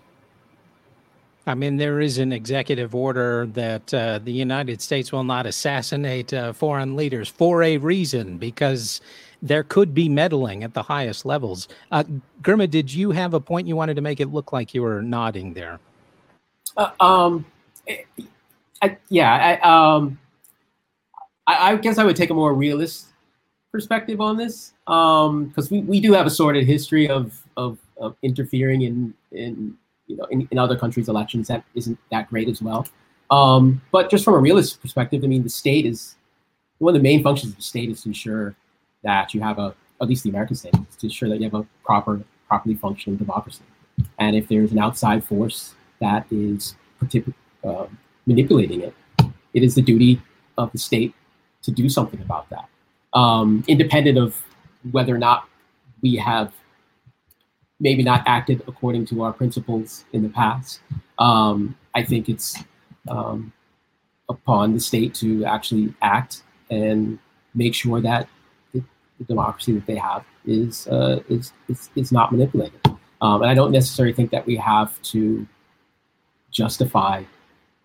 I 1.45 1.53
mean, 1.53 1.75
there 1.77 1.99
is 1.99 2.17
an 2.17 2.31
executive 2.31 2.95
order 2.95 3.45
that 3.47 3.93
uh, 3.93 4.19
the 4.19 4.31
United 4.31 4.81
States 4.81 5.11
will 5.11 5.25
not 5.25 5.45
assassinate 5.45 6.33
uh, 6.33 6.53
foreign 6.53 6.95
leaders 6.95 7.27
for 7.27 7.61
a 7.61 7.77
reason, 7.77 8.37
because 8.37 9.01
there 9.45 9.63
could 9.63 9.93
be 9.93 10.09
meddling 10.09 10.63
at 10.63 10.73
the 10.73 10.81
highest 10.81 11.25
levels. 11.25 11.67
Uh, 11.91 12.03
did 12.41 12.91
you 12.91 13.11
have 13.11 13.33
a 13.33 13.39
point 13.39 13.67
you 13.67 13.75
wanted 13.75 13.95
to 13.95 14.01
make? 14.01 14.19
It 14.19 14.33
look 14.33 14.51
like 14.51 14.73
you 14.73 14.81
were 14.81 15.01
nodding 15.01 15.53
there. 15.53 15.79
Uh, 16.75 16.89
um, 16.99 17.45
I, 18.81 18.97
yeah, 19.09 19.59
I, 19.63 19.95
um, 19.95 20.19
I, 21.47 21.71
I, 21.71 21.75
guess 21.77 21.97
I 21.97 22.03
would 22.03 22.15
take 22.15 22.31
a 22.31 22.33
more 22.33 22.53
realist 22.53 23.07
perspective 23.71 24.19
on 24.19 24.35
this 24.35 24.73
because 24.85 25.27
um, 25.27 25.67
we, 25.69 25.81
we 25.81 25.99
do 25.99 26.11
have 26.13 26.25
a 26.25 26.29
sordid 26.29 26.65
history 26.65 27.07
of, 27.07 27.39
of, 27.55 27.77
of 27.97 28.15
interfering 28.23 28.81
in, 28.81 29.13
in 29.31 29.77
you 30.07 30.17
know 30.17 30.25
in, 30.25 30.47
in 30.51 30.57
other 30.57 30.77
countries' 30.77 31.07
elections 31.07 31.47
that 31.47 31.63
isn't 31.75 31.97
that 32.11 32.29
great 32.29 32.49
as 32.49 32.61
well. 32.61 32.87
Um, 33.29 33.81
but 33.91 34.09
just 34.09 34.25
from 34.25 34.33
a 34.33 34.39
realist 34.39 34.81
perspective, 34.81 35.23
I 35.23 35.27
mean, 35.27 35.43
the 35.43 35.49
state 35.49 35.85
is 35.85 36.15
one 36.79 36.95
of 36.95 36.99
the 36.99 37.03
main 37.03 37.23
functions 37.23 37.51
of 37.53 37.57
the 37.57 37.63
state 37.63 37.89
is 37.89 38.01
to 38.03 38.09
ensure 38.09 38.55
that 39.05 39.33
you 39.33 39.41
have 39.41 39.57
a, 39.59 39.73
at 40.01 40.07
least 40.09 40.23
the 40.23 40.29
American 40.29 40.55
state, 40.55 40.73
to 40.73 41.05
ensure 41.07 41.29
that 41.29 41.37
you 41.37 41.45
have 41.49 41.53
a 41.53 41.65
proper, 41.85 42.21
properly 42.49 42.75
functioning 42.75 43.17
democracy. 43.17 43.63
And 44.19 44.35
if 44.35 44.49
there's 44.49 44.71
an 44.71 44.79
outside 44.79 45.23
force 45.23 45.75
that 46.01 46.25
is 46.29 46.75
uh, 47.63 47.85
manipulating 48.25 48.81
it, 48.81 48.93
it 49.53 49.63
is 49.63 49.75
the 49.75 49.81
duty 49.81 50.21
of 50.57 50.71
the 50.73 50.77
state 50.77 51.13
to 51.61 51.71
do 51.71 51.87
something 51.87 52.21
about 52.21 52.49
that, 52.49 52.67
um, 53.13 53.63
independent 53.67 54.17
of 54.17 54.43
whether 54.91 55.15
or 55.15 55.17
not 55.17 55.47
we 56.01 56.15
have 56.17 56.51
maybe 57.79 58.03
not 58.03 58.23
acted 58.25 58.61
according 58.67 59.05
to 59.05 59.23
our 59.23 59.33
principles 59.33 60.05
in 60.13 60.23
the 60.23 60.29
past. 60.29 60.81
Um, 61.19 61.75
I 61.93 62.03
think 62.03 62.29
it's 62.29 62.63
um, 63.09 63.51
upon 64.29 64.73
the 64.73 64.79
state 64.79 65.13
to 65.15 65.45
actually 65.45 65.93
act 66.01 66.43
and 66.69 67.19
make 67.53 67.73
sure 67.73 68.01
that 68.01 68.27
the 69.17 69.25
democracy 69.25 69.71
that 69.73 69.85
they 69.85 69.95
have 69.95 70.23
is 70.45 70.87
uh, 70.87 71.21
is, 71.29 71.53
is, 71.67 71.89
is 71.95 72.11
not 72.11 72.31
manipulated. 72.31 72.79
Um, 73.21 73.41
and 73.41 73.49
I 73.49 73.53
don't 73.53 73.71
necessarily 73.71 74.13
think 74.13 74.31
that 74.31 74.45
we 74.45 74.55
have 74.57 75.01
to 75.03 75.47
justify 76.51 77.23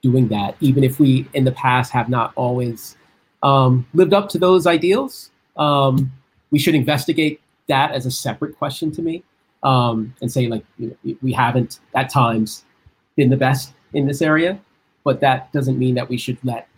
doing 0.03 0.29
that, 0.29 0.57
even 0.61 0.85
if 0.85 0.99
we 0.99 1.29
in 1.35 1.45
the 1.45 1.53
past 1.53 1.93
have 1.93 2.09
not 2.09 2.33
always 2.37 2.97
um, 3.43 3.87
lived 3.95 4.15
up 4.15 4.29
to 4.31 4.39
those 4.39 4.67
ideals. 4.67 5.31
Um, 5.57 6.13
we 6.51 6.59
should 6.59 6.75
investigate 6.75 7.41
that 7.69 7.93
as 7.93 8.07
a 8.07 8.11
separate 8.11 8.59
question 8.59 8.91
to 8.93 9.03
me 9.03 9.23
um, 9.63 10.15
and 10.21 10.31
say 10.31 10.49
like 10.49 10.65
you 10.79 10.97
know, 11.05 11.17
we 11.23 11.33
haven't 11.33 11.81
at 11.95 12.11
times 12.11 12.65
been 13.17 13.31
the 13.31 13.37
best 13.37 13.75
in 13.93 14.07
this 14.07 14.23
area, 14.23 14.61
but 15.05 15.21
that 15.21 15.53
doesn't 15.53 15.79
mean 15.79 15.95
that 15.95 16.09
we 16.09 16.17
should 16.17 16.39
let 16.45 16.69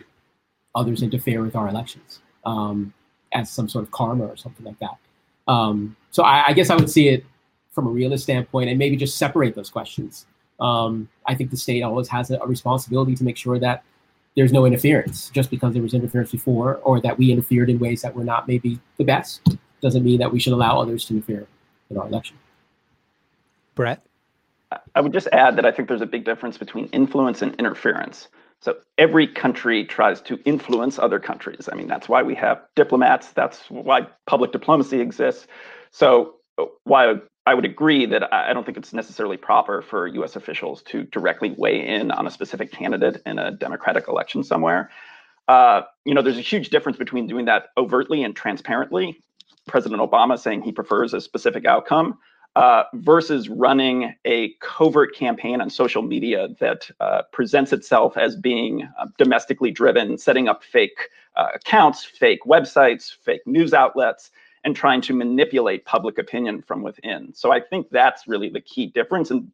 others 0.74 1.02
interfere 1.02 1.42
with 1.42 1.54
our 1.56 1.68
elections. 1.68 2.20
Um, 2.44 2.92
as 3.32 3.50
some 3.50 3.68
sort 3.68 3.84
of 3.84 3.90
karma 3.90 4.24
or 4.26 4.36
something 4.36 4.64
like 4.64 4.78
that. 4.78 4.96
Um, 5.48 5.96
so 6.10 6.22
I, 6.22 6.48
I, 6.48 6.52
guess 6.52 6.70
I 6.70 6.76
would 6.76 6.90
see 6.90 7.08
it 7.08 7.24
from 7.72 7.86
a 7.86 7.90
realist 7.90 8.24
standpoint 8.24 8.70
and 8.70 8.78
maybe 8.78 8.96
just 8.96 9.18
separate 9.18 9.54
those 9.54 9.70
questions. 9.70 10.26
Um, 10.60 11.08
I 11.26 11.34
think 11.34 11.50
the 11.50 11.56
state 11.56 11.82
always 11.82 12.08
has 12.08 12.30
a, 12.30 12.38
a, 12.38 12.46
responsibility 12.46 13.16
to 13.16 13.24
make 13.24 13.36
sure 13.36 13.58
that 13.58 13.82
there's 14.36 14.52
no 14.52 14.64
interference 14.64 15.30
just 15.30 15.50
because 15.50 15.72
there 15.72 15.82
was 15.82 15.94
interference 15.94 16.30
before 16.30 16.76
or 16.84 17.00
that 17.00 17.18
we 17.18 17.32
interfered 17.32 17.68
in 17.70 17.78
ways 17.78 18.02
that 18.02 18.14
were 18.14 18.24
not 18.24 18.46
maybe 18.46 18.78
the 18.98 19.04
best 19.04 19.56
doesn't 19.80 20.04
mean 20.04 20.18
that 20.20 20.32
we 20.32 20.38
should 20.38 20.52
allow 20.52 20.80
others 20.80 21.04
to 21.06 21.14
interfere 21.14 21.46
in 21.90 21.98
our 21.98 22.06
election. 22.06 22.36
Brett? 23.74 24.00
I 24.94 25.00
would 25.00 25.12
just 25.12 25.28
add 25.32 25.56
that 25.56 25.66
I 25.66 25.72
think 25.72 25.88
there's 25.88 26.00
a 26.00 26.06
big 26.06 26.24
difference 26.24 26.56
between 26.56 26.86
influence 26.86 27.42
and 27.42 27.54
interference. 27.56 28.28
So 28.62 28.76
every 28.96 29.26
country 29.26 29.84
tries 29.84 30.20
to 30.22 30.38
influence 30.44 30.98
other 30.98 31.18
countries. 31.18 31.68
I 31.70 31.74
mean, 31.74 31.88
that's 31.88 32.08
why 32.08 32.22
we 32.22 32.36
have 32.36 32.62
diplomats. 32.76 33.32
That's 33.32 33.60
why 33.68 34.06
public 34.26 34.52
diplomacy 34.52 35.00
exists. 35.00 35.48
So 35.90 36.36
while 36.84 37.20
I 37.44 37.54
would 37.54 37.64
agree 37.64 38.06
that 38.06 38.32
I 38.32 38.52
don't 38.52 38.64
think 38.64 38.78
it's 38.78 38.92
necessarily 38.92 39.36
proper 39.36 39.82
for 39.82 40.06
U.S. 40.06 40.36
officials 40.36 40.82
to 40.84 41.02
directly 41.02 41.54
weigh 41.58 41.84
in 41.84 42.12
on 42.12 42.24
a 42.28 42.30
specific 42.30 42.70
candidate 42.70 43.20
in 43.26 43.40
a 43.40 43.50
democratic 43.50 44.06
election 44.06 44.44
somewhere. 44.44 44.90
Uh, 45.48 45.82
you 46.04 46.14
know, 46.14 46.22
there's 46.22 46.38
a 46.38 46.42
huge 46.42 46.70
difference 46.70 46.96
between 46.96 47.26
doing 47.26 47.46
that 47.46 47.70
overtly 47.76 48.22
and 48.22 48.36
transparently. 48.36 49.20
President 49.66 50.00
Obama 50.00 50.38
saying 50.38 50.62
he 50.62 50.70
prefers 50.70 51.14
a 51.14 51.20
specific 51.20 51.66
outcome 51.66 52.18
uh, 52.54 52.84
versus 52.94 53.48
running 53.48 54.14
a 54.24 54.54
covert 54.60 55.14
campaign 55.14 55.60
on 55.60 55.70
social 55.70 56.02
media 56.02 56.48
that 56.60 56.90
uh, 57.00 57.22
presents 57.32 57.72
itself 57.72 58.16
as 58.16 58.36
being 58.36 58.88
uh, 58.98 59.06
domestically 59.16 59.70
driven, 59.70 60.18
setting 60.18 60.48
up 60.48 60.62
fake 60.62 61.08
uh, 61.36 61.48
accounts, 61.54 62.04
fake 62.04 62.40
websites, 62.46 63.14
fake 63.22 63.40
news 63.46 63.72
outlets, 63.72 64.30
and 64.64 64.76
trying 64.76 65.00
to 65.00 65.14
manipulate 65.14 65.84
public 65.86 66.18
opinion 66.18 66.62
from 66.62 66.82
within. 66.82 67.32
So 67.34 67.50
I 67.50 67.60
think 67.60 67.88
that's 67.90 68.28
really 68.28 68.48
the 68.48 68.60
key 68.60 68.86
difference. 68.86 69.30
And 69.30 69.50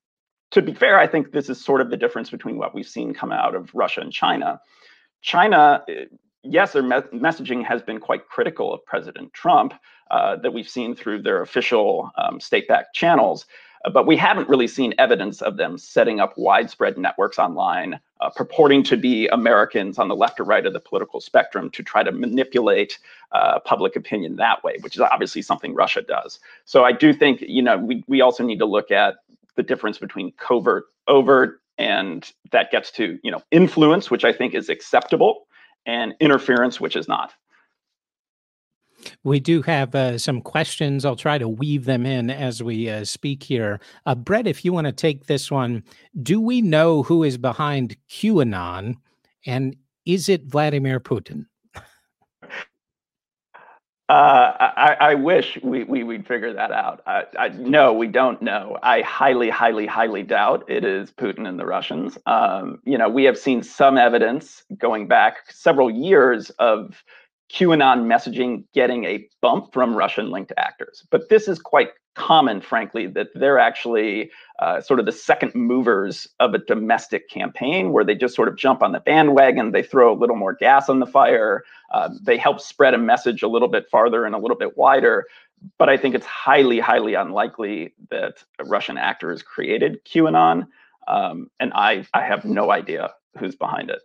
to 0.51 0.63
be 0.63 0.75
fair, 0.75 0.99
I 0.99 1.07
think 1.07 1.33
this 1.33 1.49
is 1.49 1.65
sort 1.65 1.81
of 1.81 1.91
the 1.91 1.97
difference 1.97 2.31
between 2.31 2.59
what 2.59 2.75
we've 2.75 2.89
seen 2.89 3.15
come 3.15 3.33
out 3.33 3.55
of 3.55 3.75
Russia 3.75 4.01
and 4.01 4.13
China. 4.13 4.61
China, 5.23 5.85
eh, 5.89 6.07
yes, 6.43 6.73
their 6.73 6.83
me- 6.83 6.97
messaging 7.13 7.65
has 7.65 7.83
been 7.83 8.01
quite 8.01 8.29
critical 8.29 8.73
of 8.73 8.85
President 8.85 9.33
Trump 9.33 9.75
uh, 10.11 10.37
that 10.37 10.53
we've 10.53 10.69
seen 10.69 10.95
through 10.95 11.23
their 11.23 11.43
official 11.43 12.11
um, 12.17 12.41
state-backed 12.41 12.95
channels. 12.95 13.47
Uh, 13.85 13.91
but 13.91 14.07
we 14.07 14.17
haven't 14.17 14.49
really 14.49 14.67
seen 14.67 14.93
evidence 14.99 15.41
of 15.41 15.57
them 15.57 15.79
setting 15.79 16.19
up 16.19 16.35
widespread 16.37 16.99
networks 16.99 17.39
online, 17.39 18.01
uh, 18.21 18.31
purporting 18.31 18.83
to 18.83 18.97
be 18.97 19.29
Americans 19.29 19.99
on 19.99 20.09
the 20.09 20.17
left 20.17 20.41
or 20.41 20.45
right 20.45 20.67
of 20.67 20.73
the 20.73 20.81
political 20.81 21.21
spectrum 21.21 21.71
to 21.71 21.83
try 21.83 22.03
to 22.03 22.11
manipulate 22.11 22.99
uh, 23.33 23.61
public 23.61 23.95
opinion 23.95 24.37
that 24.37 24.63
way, 24.65 24.77
which 24.81 24.97
is 24.97 25.01
obviously 25.01 25.43
something 25.43 25.75
Russia 25.75 26.03
does. 26.03 26.41
So 26.65 26.85
I 26.85 26.93
do 26.93 27.13
think, 27.13 27.41
you 27.43 27.63
know, 27.63 27.79
we, 27.79 28.03
we 28.09 28.21
also 28.21 28.43
need 28.43 28.59
to 28.59 28.67
look 28.67 28.91
at 28.91 29.17
the 29.55 29.63
difference 29.63 29.99
between 29.99 30.33
covert, 30.33 30.87
overt, 31.07 31.61
and 31.79 32.33
that 32.51 32.73
gets 32.73 32.91
to, 32.93 33.19
you 33.23 33.31
know, 33.31 33.43
influence, 33.53 34.11
which 34.11 34.25
I 34.25 34.33
think 34.33 34.55
is 34.55 34.69
acceptable, 34.69 35.47
and 35.89 36.15
interference, 36.21 36.81
which 36.81 36.95
is 36.95 37.09
not. 37.09 37.33
We 39.25 39.41
do 39.41 39.63
have 39.63 39.95
uh, 39.95 40.19
some 40.19 40.43
questions. 40.43 41.05
I'll 41.05 41.17
try 41.17 41.39
to 41.39 41.49
weave 41.49 41.87
them 41.87 42.05
in 42.05 42.31
as 42.31 42.63
we 42.63 42.91
uh, 42.91 43.05
speak 43.05 43.43
here. 43.43 43.81
Uh, 44.05 44.15
Brett, 44.15 44.47
if 44.47 44.65
you 44.65 44.73
want 44.73 44.87
to 44.87 44.93
take 44.93 45.27
this 45.27 45.51
one, 45.51 45.83
do 46.23 46.41
we 46.41 46.61
know 46.61 47.03
who 47.03 47.23
is 47.23 47.39
behind 47.39 47.97
QAnon 48.11 48.97
and 49.47 49.77
is 50.05 50.29
it 50.29 50.45
Vladimir 50.45 51.01
Putin? 51.01 51.47
Uh, 54.09 54.55
I, 54.59 54.97
I, 55.01 55.15
wish 55.17 55.59
we, 55.63 55.85
we 55.85 56.03
would 56.03 56.27
figure 56.27 56.55
that 56.55 56.73
out. 56.73 57.03
I, 57.07 57.25
I, 57.39 57.49
no, 57.51 57.93
we 57.93 58.07
don't 58.07 58.41
know. 58.41 58.79
I 58.83 59.03
highly, 59.03 59.51
highly, 59.51 59.85
highly 59.85 60.23
doubt 60.23 60.65
it 60.67 60.83
is 60.83 61.11
Putin 61.11 61.47
and 61.47 61.61
the 61.61 61.67
Russians. 61.67 62.17
Um, 62.25 62.81
you 62.87 62.97
know, 62.97 63.11
we 63.11 63.25
have 63.25 63.37
seen 63.37 63.63
some 63.63 63.99
evidence 63.99 64.65
going 64.79 65.09
back 65.09 65.51
several 65.51 65.91
years 65.91 66.49
of 66.59 67.05
QAnon 67.53 68.05
messaging 68.05 68.65
getting 68.75 69.05
a 69.05 69.27
bump 69.41 69.73
from 69.73 69.95
Russian 69.95 70.31
linked 70.31 70.53
actors. 70.57 71.05
But 71.11 71.29
this 71.29 71.49
is 71.49 71.59
quite 71.59 71.91
common, 72.15 72.61
frankly, 72.61 73.07
that 73.07 73.29
they're 73.35 73.59
actually 73.59 74.31
uh, 74.59 74.81
sort 74.81 75.01
of 75.01 75.07
the 75.07 75.13
second 75.13 75.55
movers 75.55 76.27
of 76.41 76.53
a 76.53 76.59
domestic 76.59 77.31
campaign 77.31 77.93
where 77.93 78.05
they 78.05 78.15
just 78.15 78.35
sort 78.35 78.49
of 78.49 78.57
jump 78.57 78.83
on 78.83 78.93
the 78.93 79.01
bandwagon, 79.01 79.71
they 79.71 79.83
throw 79.83 80.13
a 80.13 80.19
little 80.19 80.37
more 80.37 80.53
gas 80.53 80.89
on 80.89 80.99
the 80.99 81.07
fire, 81.07 81.63
uh, 81.95 82.11
they 82.21 82.37
help 82.37 82.61
spread 82.61 82.93
a 82.93 82.99
message 82.99 83.43
a 83.43 83.49
little 83.49 83.69
bit 83.69 83.89
farther 83.89 84.25
and 84.25 84.35
a 84.35 84.39
little 84.39 84.57
bit 84.57 84.77
wider. 84.77 85.25
But 85.79 85.89
I 85.89 85.97
think 85.97 86.15
it's 86.15 86.27
highly, 86.27 86.81
highly 86.81 87.15
unlikely 87.15 87.95
that 88.11 88.45
a 88.59 88.65
Russian 88.65 88.99
actor 88.99 89.31
has 89.31 89.43
created 89.43 90.05
QAnon. 90.05 90.67
Um, 91.07 91.51
and 91.59 91.73
I, 91.75 92.05
I 92.15 92.23
have 92.23 92.45
no 92.45 92.71
idea 92.71 93.15
who's 93.39 93.57
behind 93.57 93.91
it. 93.91 94.03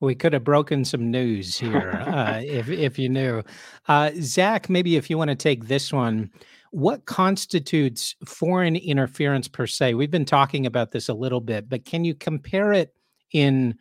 We 0.00 0.14
could 0.14 0.32
have 0.32 0.44
broken 0.44 0.84
some 0.84 1.10
news 1.10 1.58
here 1.58 2.04
uh, 2.06 2.40
if 2.44 2.68
if 2.68 2.98
you 2.98 3.08
knew. 3.08 3.42
Uh, 3.88 4.10
Zach, 4.20 4.68
maybe 4.68 4.96
if 4.96 5.10
you 5.10 5.18
want 5.18 5.30
to 5.30 5.36
take 5.36 5.66
this 5.66 5.92
one, 5.92 6.30
what 6.70 7.06
constitutes 7.06 8.14
foreign 8.24 8.76
interference 8.76 9.48
per 9.48 9.66
se? 9.66 9.94
We've 9.94 10.10
been 10.10 10.24
talking 10.24 10.66
about 10.66 10.92
this 10.92 11.08
a 11.08 11.14
little 11.14 11.40
bit, 11.40 11.68
but 11.68 11.84
can 11.84 12.04
you 12.04 12.14
compare 12.14 12.72
it 12.72 12.94
in 13.32 13.76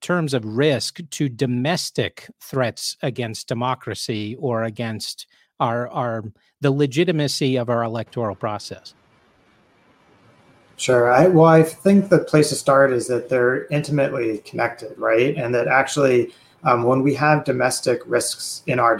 terms 0.00 0.34
of 0.34 0.44
risk 0.44 1.00
to 1.10 1.28
domestic 1.28 2.30
threats 2.40 2.96
against 3.02 3.48
democracy 3.48 4.36
or 4.36 4.62
against 4.62 5.26
our 5.58 5.88
our 5.88 6.24
the 6.60 6.70
legitimacy 6.70 7.56
of 7.56 7.68
our 7.68 7.82
electoral 7.82 8.36
process? 8.36 8.94
Sure. 10.76 11.10
I, 11.10 11.26
well, 11.28 11.46
I 11.46 11.62
think 11.62 12.10
the 12.10 12.18
place 12.18 12.50
to 12.50 12.54
start 12.54 12.92
is 12.92 13.06
that 13.06 13.30
they're 13.30 13.66
intimately 13.68 14.38
connected, 14.38 14.96
right? 14.98 15.34
And 15.34 15.54
that 15.54 15.68
actually, 15.68 16.34
um, 16.64 16.82
when 16.84 17.02
we 17.02 17.14
have 17.14 17.44
domestic 17.44 18.00
risks 18.04 18.62
in 18.66 18.78
our 18.78 18.96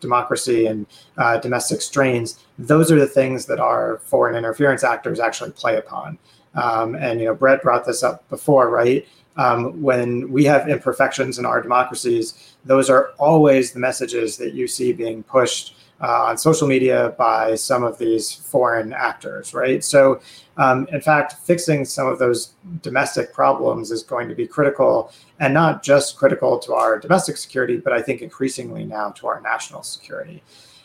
democracy 0.00 0.66
and 0.66 0.86
uh, 1.16 1.38
domestic 1.38 1.80
strains, 1.80 2.44
those 2.58 2.92
are 2.92 2.98
the 2.98 3.06
things 3.06 3.46
that 3.46 3.60
our 3.60 3.98
foreign 4.04 4.36
interference 4.36 4.84
actors 4.84 5.18
actually 5.18 5.52
play 5.52 5.78
upon. 5.78 6.18
Um, 6.54 6.94
and 6.96 7.18
you 7.20 7.26
know, 7.26 7.34
Brett 7.34 7.62
brought 7.62 7.86
this 7.86 8.02
up 8.02 8.28
before, 8.28 8.68
right? 8.68 9.06
Um, 9.38 9.80
when 9.82 10.30
we 10.30 10.44
have 10.44 10.68
imperfections 10.68 11.38
in 11.38 11.46
our 11.46 11.62
democracies, 11.62 12.56
those 12.64 12.90
are 12.90 13.12
always 13.18 13.72
the 13.72 13.78
messages 13.78 14.36
that 14.38 14.54
you 14.54 14.66
see 14.66 14.92
being 14.92 15.22
pushed 15.22 15.76
uh, 16.00 16.24
on 16.24 16.36
social 16.36 16.68
media 16.68 17.14
by 17.18 17.54
some 17.54 17.82
of 17.82 17.98
these 17.98 18.32
foreign 18.32 18.92
actors, 18.92 19.54
right? 19.54 19.82
So, 19.82 20.20
um, 20.56 20.86
in 20.92 21.00
fact, 21.00 21.34
fixing 21.44 21.84
some 21.84 22.06
of 22.06 22.18
those 22.18 22.52
domestic 22.82 23.32
problems 23.32 23.90
is 23.90 24.02
going 24.02 24.28
to 24.28 24.34
be 24.34 24.46
critical, 24.46 25.10
and 25.40 25.54
not 25.54 25.82
just 25.82 26.16
critical 26.16 26.58
to 26.60 26.74
our 26.74 26.98
domestic 26.98 27.36
security, 27.36 27.78
but 27.78 27.92
I 27.92 28.02
think 28.02 28.22
increasingly 28.22 28.84
now 28.84 29.10
to 29.10 29.26
our 29.26 29.40
national 29.40 29.82
security. 29.82 30.42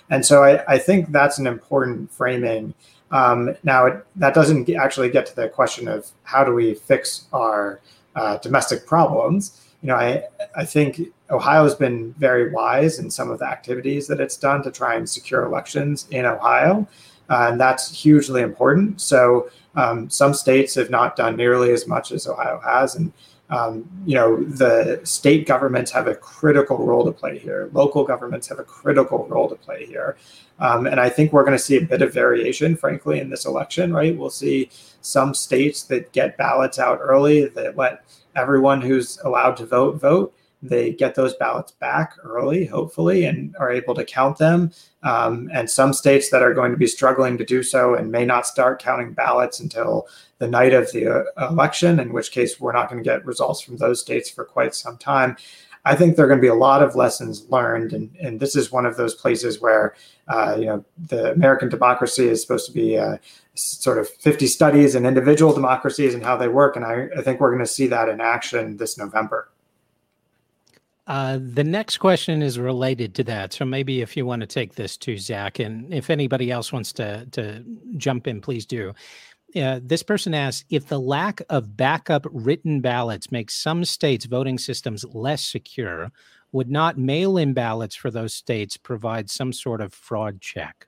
And 0.10 0.26
so, 0.26 0.44
I, 0.44 0.64
I 0.68 0.78
think 0.78 1.12
that's 1.12 1.40
an 1.40 1.48
important 1.48 2.12
framing. 2.12 2.74
Um, 3.12 3.56
now, 3.64 3.88
it, 3.88 4.06
that 4.16 4.34
doesn't 4.34 4.70
actually 4.70 5.10
get 5.10 5.26
to 5.28 5.36
the 5.36 5.50
question 5.50 5.88
of 5.88 6.10
how 6.24 6.44
do 6.44 6.54
we 6.54 6.74
fix 6.74 7.26
our 7.34 7.82
uh, 8.16 8.38
domestic 8.38 8.86
problems. 8.86 9.60
You 9.82 9.88
know, 9.88 9.96
I 9.96 10.24
I 10.56 10.66
think 10.66 11.02
Ohio 11.30 11.64
has 11.64 11.76
been 11.76 12.14
very 12.14 12.52
wise 12.52 13.00
in 13.00 13.10
some 13.10 13.32
of 13.32 13.40
the 13.40 13.46
activities 13.46 14.08
that 14.08 14.20
it's 14.20 14.38
done 14.38 14.62
to 14.64 14.72
try 14.72 14.96
and 14.96 15.10
secure 15.10 15.44
elections 15.46 16.08
in 16.12 16.26
Ohio. 16.26 16.88
Uh, 17.30 17.48
and 17.50 17.62
that's 17.62 17.90
hugely 17.90 18.42
important. 18.42 19.00
So 19.00 19.50
um, 19.76 20.10
some 20.10 20.34
states 20.34 20.76
have 20.76 20.90
not 20.90 21.16
done 21.16 21.38
nearly 21.38 21.72
as 21.72 21.88
much 21.88 22.12
as 22.12 22.28
Ohio 22.28 22.60
has. 22.60 22.96
And, 22.96 23.14
um, 23.50 23.90
you 24.06 24.16
know, 24.16 24.44
the 24.44 25.00
state 25.06 25.48
governments 25.48 25.92
have 25.92 26.08
a 26.08 26.16
critical 26.16 26.86
role 26.86 27.06
to 27.06 27.12
play 27.14 27.40
here. 27.40 27.70
Local 27.72 28.04
governments 28.04 28.50
have 28.50 28.60
a 28.60 28.66
critical 28.66 29.28
role 29.30 29.48
to 29.48 29.56
play 29.56 29.86
here. 29.86 30.18
Um, 30.60 30.86
and 30.86 31.00
I 31.00 31.08
think 31.08 31.32
we're 31.32 31.46
going 31.46 31.58
to 31.58 31.64
see 31.64 31.78
a 31.78 31.82
bit 31.82 32.02
of 32.02 32.14
variation, 32.14 32.76
frankly, 32.76 33.22
in 33.22 33.30
this 33.30 33.46
election, 33.46 33.94
right? 33.94 34.16
We'll 34.16 34.30
see 34.30 34.70
some 35.00 35.34
states 35.34 35.84
that 35.84 36.12
get 36.12 36.38
ballots 36.38 36.80
out 36.80 37.00
early, 37.02 37.46
that 37.46 37.78
let 37.78 38.04
everyone 38.36 38.82
who's 38.82 39.20
allowed 39.24 39.58
to 39.58 39.66
vote 39.66 40.00
vote 40.00 40.34
they 40.62 40.94
get 40.94 41.16
those 41.16 41.34
ballots 41.36 41.72
back 41.72 42.14
early, 42.24 42.66
hopefully, 42.66 43.26
and 43.26 43.56
are 43.58 43.72
able 43.72 43.96
to 43.96 44.06
count 44.06 44.38
them. 44.38 44.72
Um, 45.04 45.50
and 45.52 45.70
some 45.70 45.94
states 45.94 46.30
that 46.30 46.44
are 46.44 46.54
going 46.54 46.72
to 46.72 46.78
be 46.78 46.88
struggling 46.88 47.38
to 47.40 47.46
do 47.46 47.64
so 47.64 47.96
and 47.96 48.12
may 48.12 48.26
not 48.26 48.46
start 48.46 48.82
counting 48.82 49.14
ballots 49.14 49.60
until 49.60 50.08
the 50.38 50.48
night 50.48 50.74
of 50.74 50.92
the 50.92 51.08
uh, 51.08 51.50
election, 51.50 52.00
in 52.00 52.14
which 52.14 52.32
case 52.32 52.60
we're 52.60 52.74
not 52.74 52.90
going 52.90 53.04
to 53.04 53.08
get 53.08 53.26
results 53.26 53.62
from 53.62 53.78
those 53.78 54.00
states 54.00 54.30
for 54.30 54.46
quite 54.46 54.76
some 54.76 54.98
time. 54.98 55.36
I 55.84 55.96
think 55.96 56.16
there 56.16 56.26
are 56.26 56.28
going 56.28 56.40
to 56.40 56.46
be 56.46 56.48
a 56.48 56.54
lot 56.54 56.84
of 56.84 56.96
lessons 56.96 57.50
learned, 57.50 57.94
and, 57.94 58.16
and 58.18 58.40
this 58.40 58.56
is 58.56 58.72
one 58.72 58.86
of 58.86 58.98
those 58.98 59.16
places 59.16 59.60
where 59.60 59.96
uh, 60.28 60.56
you 60.60 60.66
know 60.66 60.86
the 61.08 61.32
American 61.32 61.70
democracy 61.70 62.28
is 62.28 62.40
supposed 62.40 62.68
to 62.68 62.72
be 62.72 63.00
uh, 63.00 63.18
sort 63.56 63.98
of 63.98 64.10
50 64.10 64.48
studies 64.48 64.96
and 64.96 65.06
individual 65.06 65.54
democracies 65.54 66.14
and 66.14 66.24
how 66.24 66.38
they 66.38 66.48
work, 66.48 66.76
and 66.76 66.86
I, 66.86 67.08
I 67.18 67.22
think 67.22 67.40
we're 67.40 67.52
going 67.52 67.64
to 67.64 67.72
see 67.72 67.88
that 67.88 68.10
in 68.10 68.22
action 68.22 68.78
this 68.78 68.98
November. 68.98 69.50
Uh, 71.08 71.40
the 71.42 71.64
next 71.64 71.98
question 71.98 72.42
is 72.42 72.58
related 72.58 73.14
to 73.16 73.24
that. 73.24 73.52
So 73.52 73.66
maybe 73.66 74.02
if 74.02 74.16
you 74.16 74.26
want 74.26 74.42
to 74.42 74.48
take 74.48 74.76
this 74.76 74.96
to 74.98 75.18
Zach, 75.18 75.60
and 75.60 75.94
if 75.94 76.10
anybody 76.10 76.52
else 76.52 76.72
wants 76.72 76.94
to 76.94 77.26
to 77.32 77.66
jump 77.98 78.28
in, 78.28 78.40
please 78.40 78.66
do. 78.66 78.94
uh, 79.56 79.82
this 79.84 80.04
person 80.04 80.34
asks 80.34 80.64
if 80.70 80.88
the 80.88 81.00
lack 81.00 81.42
of 81.50 81.76
backup 81.76 82.26
written 82.32 82.80
ballots 82.80 83.32
makes 83.32 83.56
some 83.56 83.84
states' 83.84 84.26
voting 84.26 84.58
systems 84.58 85.04
less 85.14 85.42
secure, 85.46 86.12
would 86.54 86.70
not 86.70 86.98
mail 86.98 87.38
in 87.38 87.54
ballots 87.54 87.96
for 87.96 88.12
those 88.12 88.34
states 88.34 88.78
provide 88.78 89.30
some 89.30 89.52
sort 89.52 89.82
of 89.82 89.94
fraud 89.94 90.40
check? 90.40 90.88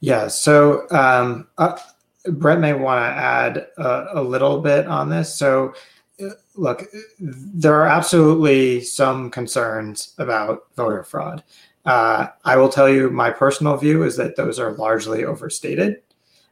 Yeah, 0.00 0.28
so 0.28 0.88
um, 0.90 1.46
uh, 1.58 1.78
Brett 2.26 2.58
may 2.58 2.72
want 2.72 3.00
to 3.00 3.20
add 3.20 3.68
a, 3.76 4.20
a, 4.20 4.22
little 4.22 4.60
bit 4.60 4.86
on 4.86 5.10
this. 5.10 5.34
So, 5.34 5.74
uh, 6.22 6.30
look, 6.54 6.84
there 7.18 7.74
are 7.74 7.86
absolutely 7.86 8.80
some 8.80 9.30
concerns 9.30 10.14
about 10.18 10.62
voter 10.74 11.02
fraud. 11.02 11.42
Uh, 11.84 12.28
I 12.44 12.56
will 12.56 12.68
tell 12.68 12.88
you 12.88 13.10
my 13.10 13.30
personal 13.30 13.76
view 13.76 14.02
is 14.02 14.16
that 14.16 14.36
those 14.36 14.58
are 14.58 14.72
largely 14.72 15.24
overstated. 15.24 16.02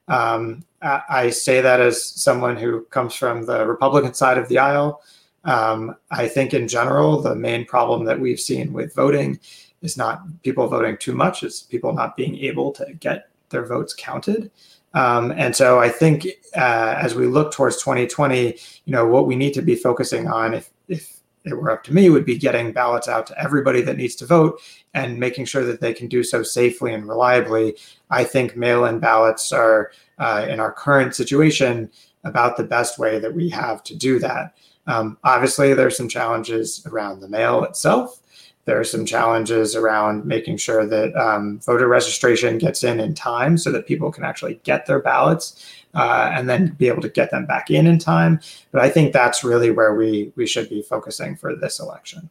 Um, 0.08 0.64
I, 0.80 1.02
I, 1.08 1.30
say 1.30 1.60
that 1.60 1.80
as 1.80 2.02
someone 2.02 2.56
who 2.56 2.84
comes 2.86 3.14
from 3.14 3.44
the 3.44 3.66
Republican 3.66 4.14
side 4.14 4.38
of 4.38 4.48
the 4.48 4.58
aisle. 4.58 5.02
Um, 5.44 5.96
I 6.10 6.28
think 6.28 6.54
in 6.54 6.66
general, 6.66 7.20
the 7.20 7.34
main 7.34 7.66
problem 7.66 8.04
that 8.06 8.18
we've 8.18 8.40
seen 8.40 8.72
with 8.72 8.94
voting 8.94 9.38
is 9.82 9.98
not 9.98 10.22
people 10.42 10.66
voting 10.66 10.96
too 10.96 11.14
much, 11.14 11.42
it's 11.42 11.62
people 11.62 11.92
not 11.92 12.16
being 12.16 12.36
able 12.38 12.72
to 12.72 12.94
get 12.94 13.28
their 13.50 13.64
votes 13.64 13.94
counted. 13.96 14.50
Um, 14.94 15.32
and 15.32 15.54
so 15.54 15.78
I 15.78 15.88
think 15.88 16.26
uh, 16.56 16.94
as 16.98 17.14
we 17.14 17.26
look 17.26 17.52
towards 17.52 17.76
2020, 17.82 18.58
you 18.84 18.92
know, 18.92 19.06
what 19.06 19.26
we 19.26 19.36
need 19.36 19.54
to 19.54 19.62
be 19.62 19.74
focusing 19.74 20.28
on, 20.28 20.54
if, 20.54 20.70
if 20.88 21.20
it 21.44 21.54
were 21.54 21.70
up 21.70 21.84
to 21.84 21.94
me, 21.94 22.10
would 22.10 22.24
be 22.24 22.38
getting 22.38 22.72
ballots 22.72 23.08
out 23.08 23.26
to 23.26 23.38
everybody 23.38 23.82
that 23.82 23.96
needs 23.96 24.14
to 24.16 24.26
vote 24.26 24.60
and 24.94 25.18
making 25.18 25.44
sure 25.44 25.64
that 25.64 25.80
they 25.80 25.92
can 25.92 26.08
do 26.08 26.22
so 26.22 26.42
safely 26.42 26.92
and 26.94 27.08
reliably. 27.08 27.76
I 28.10 28.24
think 28.24 28.56
mail 28.56 28.86
in 28.86 28.98
ballots 28.98 29.52
are, 29.52 29.92
uh, 30.18 30.46
in 30.48 30.58
our 30.58 30.72
current 30.72 31.14
situation, 31.14 31.90
about 32.24 32.56
the 32.56 32.64
best 32.64 32.98
way 32.98 33.18
that 33.18 33.34
we 33.34 33.48
have 33.50 33.82
to 33.84 33.94
do 33.94 34.18
that. 34.18 34.56
Um, 34.86 35.18
obviously, 35.22 35.74
there's 35.74 35.96
some 35.96 36.08
challenges 36.08 36.84
around 36.86 37.20
the 37.20 37.28
mail 37.28 37.62
itself. 37.64 38.20
There 38.68 38.78
are 38.78 38.84
some 38.84 39.06
challenges 39.06 39.74
around 39.74 40.26
making 40.26 40.58
sure 40.58 40.84
that 40.86 41.16
um, 41.16 41.58
voter 41.60 41.88
registration 41.88 42.58
gets 42.58 42.84
in 42.84 43.00
in 43.00 43.14
time 43.14 43.56
so 43.56 43.72
that 43.72 43.86
people 43.86 44.12
can 44.12 44.24
actually 44.24 44.60
get 44.62 44.84
their 44.84 45.00
ballots 45.00 45.64
uh, 45.94 46.30
and 46.34 46.50
then 46.50 46.74
be 46.74 46.86
able 46.86 47.00
to 47.00 47.08
get 47.08 47.30
them 47.30 47.46
back 47.46 47.70
in 47.70 47.86
in 47.86 47.98
time. 47.98 48.40
But 48.70 48.82
I 48.82 48.90
think 48.90 49.14
that's 49.14 49.42
really 49.42 49.70
where 49.70 49.94
we 49.94 50.34
we 50.36 50.46
should 50.46 50.68
be 50.68 50.82
focusing 50.82 51.34
for 51.34 51.56
this 51.56 51.80
election. 51.80 52.28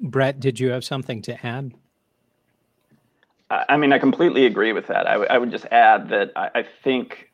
Bret, 0.00 0.38
did 0.38 0.60
you 0.60 0.68
have 0.68 0.84
something 0.84 1.22
to 1.22 1.46
add? 1.46 1.72
I 3.48 3.78
mean, 3.78 3.94
I 3.94 3.98
completely 3.98 4.44
agree 4.44 4.74
with 4.74 4.86
that. 4.88 5.08
I, 5.08 5.12
w- 5.12 5.30
I 5.30 5.38
would 5.38 5.50
just 5.50 5.64
add 5.66 6.10
that 6.10 6.32
I, 6.36 6.50
I 6.56 6.62
think 6.62 7.30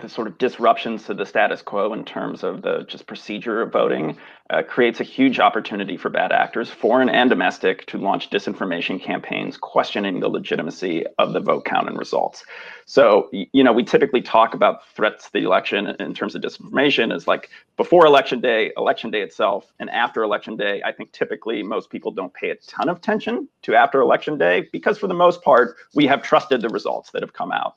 the 0.00 0.08
sort 0.08 0.26
of 0.26 0.36
disruptions 0.38 1.04
to 1.04 1.14
the 1.14 1.24
status 1.24 1.62
quo 1.62 1.92
in 1.92 2.04
terms 2.04 2.42
of 2.42 2.62
the 2.62 2.84
just 2.88 3.06
procedure 3.06 3.62
of 3.62 3.70
voting 3.70 4.16
uh, 4.50 4.60
creates 4.60 4.98
a 4.98 5.04
huge 5.04 5.38
opportunity 5.38 5.96
for 5.96 6.10
bad 6.10 6.32
actors, 6.32 6.68
foreign 6.68 7.08
and 7.08 7.30
domestic, 7.30 7.86
to 7.86 7.96
launch 7.96 8.28
disinformation 8.28 9.00
campaigns 9.00 9.56
questioning 9.56 10.18
the 10.18 10.28
legitimacy 10.28 11.04
of 11.18 11.32
the 11.32 11.38
vote 11.38 11.64
count 11.64 11.88
and 11.88 11.96
results. 11.96 12.44
So, 12.86 13.30
you 13.32 13.62
know, 13.62 13.72
we 13.72 13.84
typically 13.84 14.20
talk 14.20 14.52
about 14.52 14.84
threats 14.88 15.26
to 15.26 15.32
the 15.32 15.44
election 15.44 15.86
in 16.00 16.12
terms 16.12 16.34
of 16.34 16.42
disinformation 16.42 17.14
as 17.14 17.28
like 17.28 17.48
before 17.76 18.04
election 18.04 18.40
day, 18.40 18.72
election 18.76 19.12
day 19.12 19.22
itself, 19.22 19.72
and 19.78 19.88
after 19.90 20.24
election 20.24 20.56
day. 20.56 20.82
I 20.84 20.90
think 20.90 21.12
typically 21.12 21.62
most 21.62 21.88
people 21.88 22.10
don't 22.10 22.34
pay 22.34 22.50
a 22.50 22.56
ton 22.56 22.88
of 22.88 22.96
attention 22.96 23.48
to 23.62 23.76
after 23.76 24.00
election 24.00 24.38
day 24.38 24.68
because, 24.72 24.98
for 24.98 25.06
the 25.06 25.14
most 25.14 25.40
part, 25.42 25.76
we 25.94 26.04
have 26.08 26.20
trusted 26.20 26.62
the 26.62 26.68
results 26.68 27.12
that 27.12 27.22
have 27.22 27.32
come 27.32 27.52
out. 27.52 27.76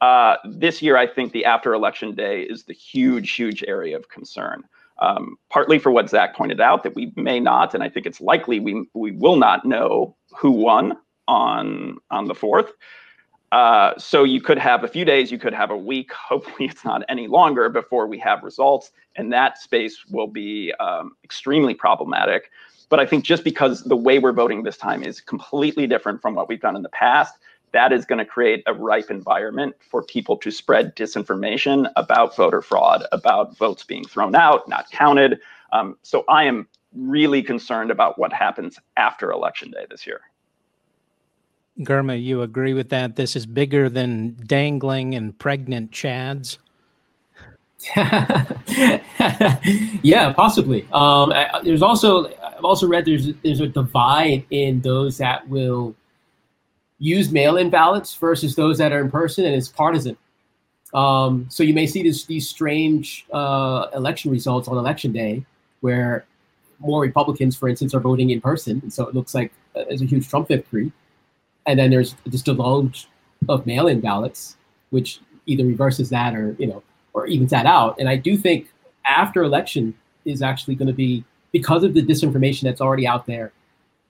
Uh, 0.00 0.36
this 0.44 0.80
year, 0.80 0.96
I 0.96 1.06
think 1.06 1.32
the 1.32 1.44
after 1.44 1.74
election 1.74 2.14
day 2.14 2.42
is 2.42 2.64
the 2.64 2.72
huge, 2.72 3.32
huge 3.32 3.64
area 3.66 3.96
of 3.96 4.08
concern. 4.08 4.64
Um, 5.00 5.36
partly 5.48 5.78
for 5.78 5.90
what 5.92 6.10
Zach 6.10 6.36
pointed 6.36 6.60
out, 6.60 6.82
that 6.82 6.94
we 6.94 7.12
may 7.16 7.40
not, 7.40 7.74
and 7.74 7.82
I 7.82 7.88
think 7.88 8.06
it's 8.06 8.20
likely 8.20 8.58
we 8.58 8.86
we 8.94 9.12
will 9.12 9.36
not 9.36 9.64
know 9.64 10.16
who 10.36 10.50
won 10.50 10.96
on 11.28 11.98
on 12.10 12.26
the 12.26 12.34
fourth. 12.34 12.72
Uh, 13.50 13.96
so 13.96 14.24
you 14.24 14.40
could 14.40 14.58
have 14.58 14.84
a 14.84 14.88
few 14.88 15.04
days, 15.04 15.30
you 15.30 15.38
could 15.38 15.54
have 15.54 15.70
a 15.70 15.76
week. 15.76 16.12
Hopefully, 16.28 16.68
it's 16.68 16.84
not 16.84 17.02
any 17.08 17.28
longer 17.28 17.68
before 17.68 18.06
we 18.06 18.18
have 18.18 18.42
results, 18.42 18.90
and 19.16 19.32
that 19.32 19.58
space 19.58 20.04
will 20.10 20.26
be 20.26 20.72
um, 20.80 21.12
extremely 21.24 21.74
problematic. 21.74 22.50
But 22.88 23.00
I 23.00 23.06
think 23.06 23.24
just 23.24 23.44
because 23.44 23.84
the 23.84 23.96
way 23.96 24.18
we're 24.18 24.32
voting 24.32 24.62
this 24.62 24.78
time 24.78 25.02
is 25.02 25.20
completely 25.20 25.86
different 25.86 26.22
from 26.22 26.34
what 26.34 26.48
we've 26.48 26.60
done 26.60 26.74
in 26.74 26.82
the 26.82 26.88
past, 26.88 27.34
that 27.72 27.92
is 27.92 28.04
going 28.04 28.18
to 28.18 28.24
create 28.24 28.62
a 28.66 28.74
ripe 28.74 29.10
environment 29.10 29.74
for 29.80 30.02
people 30.02 30.36
to 30.38 30.50
spread 30.50 30.94
disinformation 30.96 31.90
about 31.96 32.36
voter 32.36 32.62
fraud, 32.62 33.04
about 33.12 33.56
votes 33.56 33.84
being 33.84 34.04
thrown 34.04 34.34
out, 34.34 34.68
not 34.68 34.90
counted. 34.90 35.40
Um, 35.72 35.96
so 36.02 36.24
I 36.28 36.44
am 36.44 36.68
really 36.94 37.42
concerned 37.42 37.90
about 37.90 38.18
what 38.18 38.32
happens 38.32 38.78
after 38.96 39.30
election 39.30 39.70
day 39.70 39.86
this 39.90 40.06
year. 40.06 40.20
Girma, 41.80 42.20
you 42.20 42.42
agree 42.42 42.74
with 42.74 42.88
that? 42.88 43.16
This 43.16 43.36
is 43.36 43.46
bigger 43.46 43.88
than 43.88 44.36
dangling 44.46 45.14
and 45.14 45.38
pregnant 45.38 45.92
chads. 45.92 46.58
yeah, 50.02 50.32
possibly. 50.32 50.82
Um, 50.92 51.32
I, 51.32 51.60
there's 51.62 51.82
also 51.82 52.26
I've 52.26 52.64
also 52.64 52.88
read 52.88 53.04
there's 53.04 53.32
there's 53.44 53.60
a 53.60 53.68
divide 53.68 54.44
in 54.50 54.80
those 54.80 55.18
that 55.18 55.48
will 55.48 55.94
use 56.98 57.30
mail-in 57.30 57.70
ballots 57.70 58.14
versus 58.14 58.54
those 58.54 58.78
that 58.78 58.92
are 58.92 59.00
in 59.00 59.10
person, 59.10 59.44
and 59.44 59.54
it's 59.54 59.68
partisan. 59.68 60.16
Um, 60.94 61.46
so 61.48 61.62
you 61.62 61.74
may 61.74 61.86
see 61.86 62.02
this, 62.02 62.24
these 62.24 62.48
strange 62.48 63.26
uh, 63.32 63.86
election 63.94 64.30
results 64.30 64.68
on 64.68 64.76
election 64.78 65.12
day, 65.12 65.44
where 65.80 66.24
more 66.78 67.00
Republicans, 67.02 67.56
for 67.56 67.68
instance, 67.68 67.94
are 67.94 68.00
voting 68.00 68.30
in 68.30 68.40
person, 68.40 68.80
and 68.82 68.92
so 68.92 69.06
it 69.06 69.14
looks 69.14 69.34
like 69.34 69.52
uh, 69.76 69.84
there's 69.88 70.02
a 70.02 70.06
huge 70.06 70.28
Trump 70.28 70.48
victory. 70.48 70.92
And 71.66 71.78
then 71.78 71.90
there's 71.90 72.16
this 72.24 72.40
deluge 72.40 73.08
of 73.48 73.66
mail-in 73.66 74.00
ballots, 74.00 74.56
which 74.90 75.20
either 75.46 75.64
reverses 75.64 76.08
that 76.10 76.34
or 76.34 76.56
you 76.58 76.66
know 76.66 76.82
or 77.12 77.26
evens 77.26 77.50
that 77.50 77.66
out. 77.66 77.98
And 77.98 78.08
I 78.08 78.16
do 78.16 78.36
think 78.36 78.68
after 79.04 79.42
election 79.42 79.94
is 80.24 80.40
actually 80.42 80.76
going 80.76 80.88
to 80.88 80.94
be 80.94 81.24
because 81.52 81.84
of 81.84 81.94
the 81.94 82.02
disinformation 82.02 82.62
that's 82.62 82.80
already 82.80 83.06
out 83.06 83.26
there, 83.26 83.52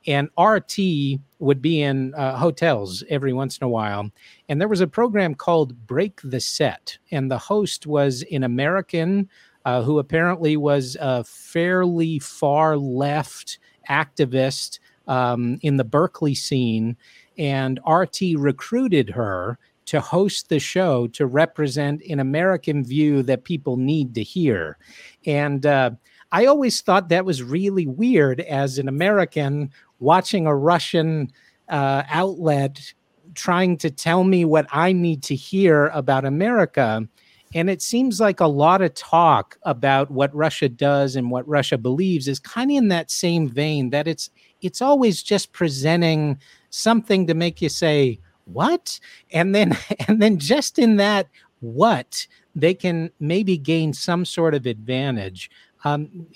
and 0.08 0.30
RT 0.40 1.20
would 1.40 1.62
be 1.62 1.82
in 1.82 2.14
uh, 2.16 2.38
hotels 2.38 3.04
every 3.10 3.34
once 3.34 3.58
in 3.58 3.66
a 3.66 3.70
while. 3.70 4.10
And 4.50 4.62
there 4.62 4.68
was 4.68 4.82
a 4.82 4.88
program 4.88 5.36
called 5.36 5.88
Break 5.88 6.22
the 6.24 6.40
Set, 6.40 6.98
and 7.12 7.32
the 7.32 7.38
host 7.38 7.88
was 7.88 8.24
an 8.32 8.44
American 8.44 9.30
uh, 9.66 9.82
who 9.84 10.00
apparently 10.00 10.58
was 10.58 10.98
a 11.00 11.24
fairly 11.24 12.20
far 12.20 12.78
left 12.78 13.60
activist 13.90 14.80
um, 15.08 15.60
in 15.62 15.78
the 15.78 15.84
Berkeley 15.84 16.36
scene. 16.36 16.98
And 17.38 17.80
RT 17.88 18.20
recruited 18.38 19.10
her 19.12 19.58
to 19.86 20.00
host 20.00 20.50
the 20.50 20.60
show 20.60 21.08
to 21.08 21.26
represent 21.26 22.02
an 22.10 22.20
American 22.20 22.84
view 22.84 23.24
that 23.24 23.44
people 23.44 23.78
need 23.78 24.16
to 24.16 24.24
hear. 24.24 24.78
And 25.26 25.66
uh, 25.66 25.92
I 26.32 26.46
always 26.46 26.82
thought 26.82 27.10
that 27.10 27.26
was 27.26 27.44
really 27.44 27.88
weird 27.88 28.42
as 28.42 28.78
an 28.78 28.88
American 28.88 29.72
watching 30.00 30.48
a 30.48 30.56
Russian 30.56 31.32
uh, 31.70 32.04
outlet 32.10 32.94
trying 33.34 33.78
to 33.78 33.90
tell 33.90 34.24
me 34.24 34.46
what 34.46 34.68
I 34.72 34.92
need 34.92 35.24
to 35.24 35.36
hear 35.36 35.88
about 35.88 36.26
America. 36.26 37.08
And 37.54 37.70
it 37.70 37.82
seems 37.82 38.20
like 38.20 38.40
a 38.40 38.48
lot 38.48 38.82
of 38.82 38.94
talk 38.94 39.58
about 39.64 40.10
what 40.10 40.34
Russia 40.34 40.70
does 40.70 41.16
and 41.16 41.32
what 41.32 41.48
Russia 41.48 41.78
believes 41.78 42.28
is 42.28 42.40
kind 42.40 42.72
of 42.72 42.78
in 42.78 42.88
that 42.90 43.12
same 43.12 43.50
vein 43.50 43.90
that 43.90 44.08
it's 44.08 44.30
it's 44.62 44.82
always 44.82 45.24
just 45.24 45.52
presenting 45.54 46.40
something 46.70 47.26
to 47.28 47.34
make 47.34 47.62
you 47.62 47.70
say, 47.70 48.20
"What?" 48.54 49.00
And 49.32 49.54
then 49.56 49.78
and 50.08 50.22
then 50.22 50.38
just 50.40 50.80
in 50.80 50.98
that 50.98 51.28
what 51.60 52.28
they 52.56 52.74
can 52.74 53.12
maybe 53.20 53.58
gain 53.58 53.94
some 53.94 54.26
sort 54.26 54.54
of 54.54 54.66
advantage. 54.66 55.50
Um, 55.84 56.28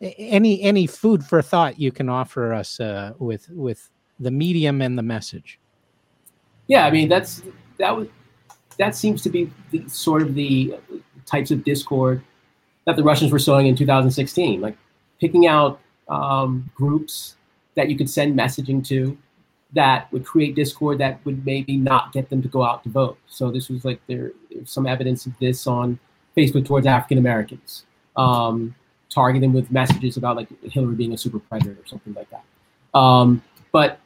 any 0.00 0.62
any 0.62 0.86
food 0.86 1.24
for 1.24 1.42
thought 1.42 1.78
you 1.78 1.90
can 1.90 2.08
offer 2.08 2.52
us 2.52 2.80
uh, 2.80 3.12
with 3.18 3.48
with 3.50 3.90
the 4.20 4.30
medium 4.30 4.80
and 4.80 4.96
the 4.96 5.02
message? 5.02 5.58
Yeah, 6.68 6.86
I 6.86 6.90
mean 6.90 7.08
that's 7.08 7.42
that 7.78 7.96
was 7.96 8.08
that 8.78 8.94
seems 8.94 9.22
to 9.22 9.30
be 9.30 9.50
the, 9.70 9.86
sort 9.88 10.22
of 10.22 10.34
the 10.34 10.76
types 11.26 11.50
of 11.50 11.64
discord 11.64 12.22
that 12.86 12.96
the 12.96 13.02
Russians 13.02 13.32
were 13.32 13.38
sowing 13.38 13.66
in 13.66 13.76
2016, 13.76 14.60
like 14.60 14.76
picking 15.20 15.46
out 15.46 15.80
um, 16.08 16.70
groups 16.74 17.36
that 17.74 17.90
you 17.90 17.96
could 17.96 18.08
send 18.08 18.38
messaging 18.38 18.86
to 18.86 19.18
that 19.72 20.10
would 20.12 20.24
create 20.24 20.54
discord 20.54 20.98
that 20.98 21.24
would 21.24 21.44
maybe 21.44 21.76
not 21.76 22.12
get 22.12 22.30
them 22.30 22.40
to 22.42 22.48
go 22.48 22.62
out 22.62 22.82
to 22.84 22.88
vote. 22.88 23.18
So 23.26 23.50
this 23.50 23.68
was 23.68 23.84
like 23.84 24.00
there, 24.06 24.32
there's 24.50 24.70
some 24.70 24.86
evidence 24.86 25.26
of 25.26 25.38
this 25.38 25.66
on 25.66 25.98
Facebook 26.36 26.66
towards 26.66 26.86
African 26.86 27.18
Americans, 27.18 27.84
um, 28.16 28.74
targeting 29.10 29.52
with 29.52 29.70
messages 29.70 30.16
about 30.16 30.36
like 30.36 30.48
Hillary 30.64 30.94
being 30.94 31.12
a 31.12 31.18
super 31.18 31.38
predator 31.38 31.72
or 31.72 31.86
something 31.86 32.14
like 32.14 32.28
that. 32.30 32.44
Um, 32.98 33.42
but 33.72 34.00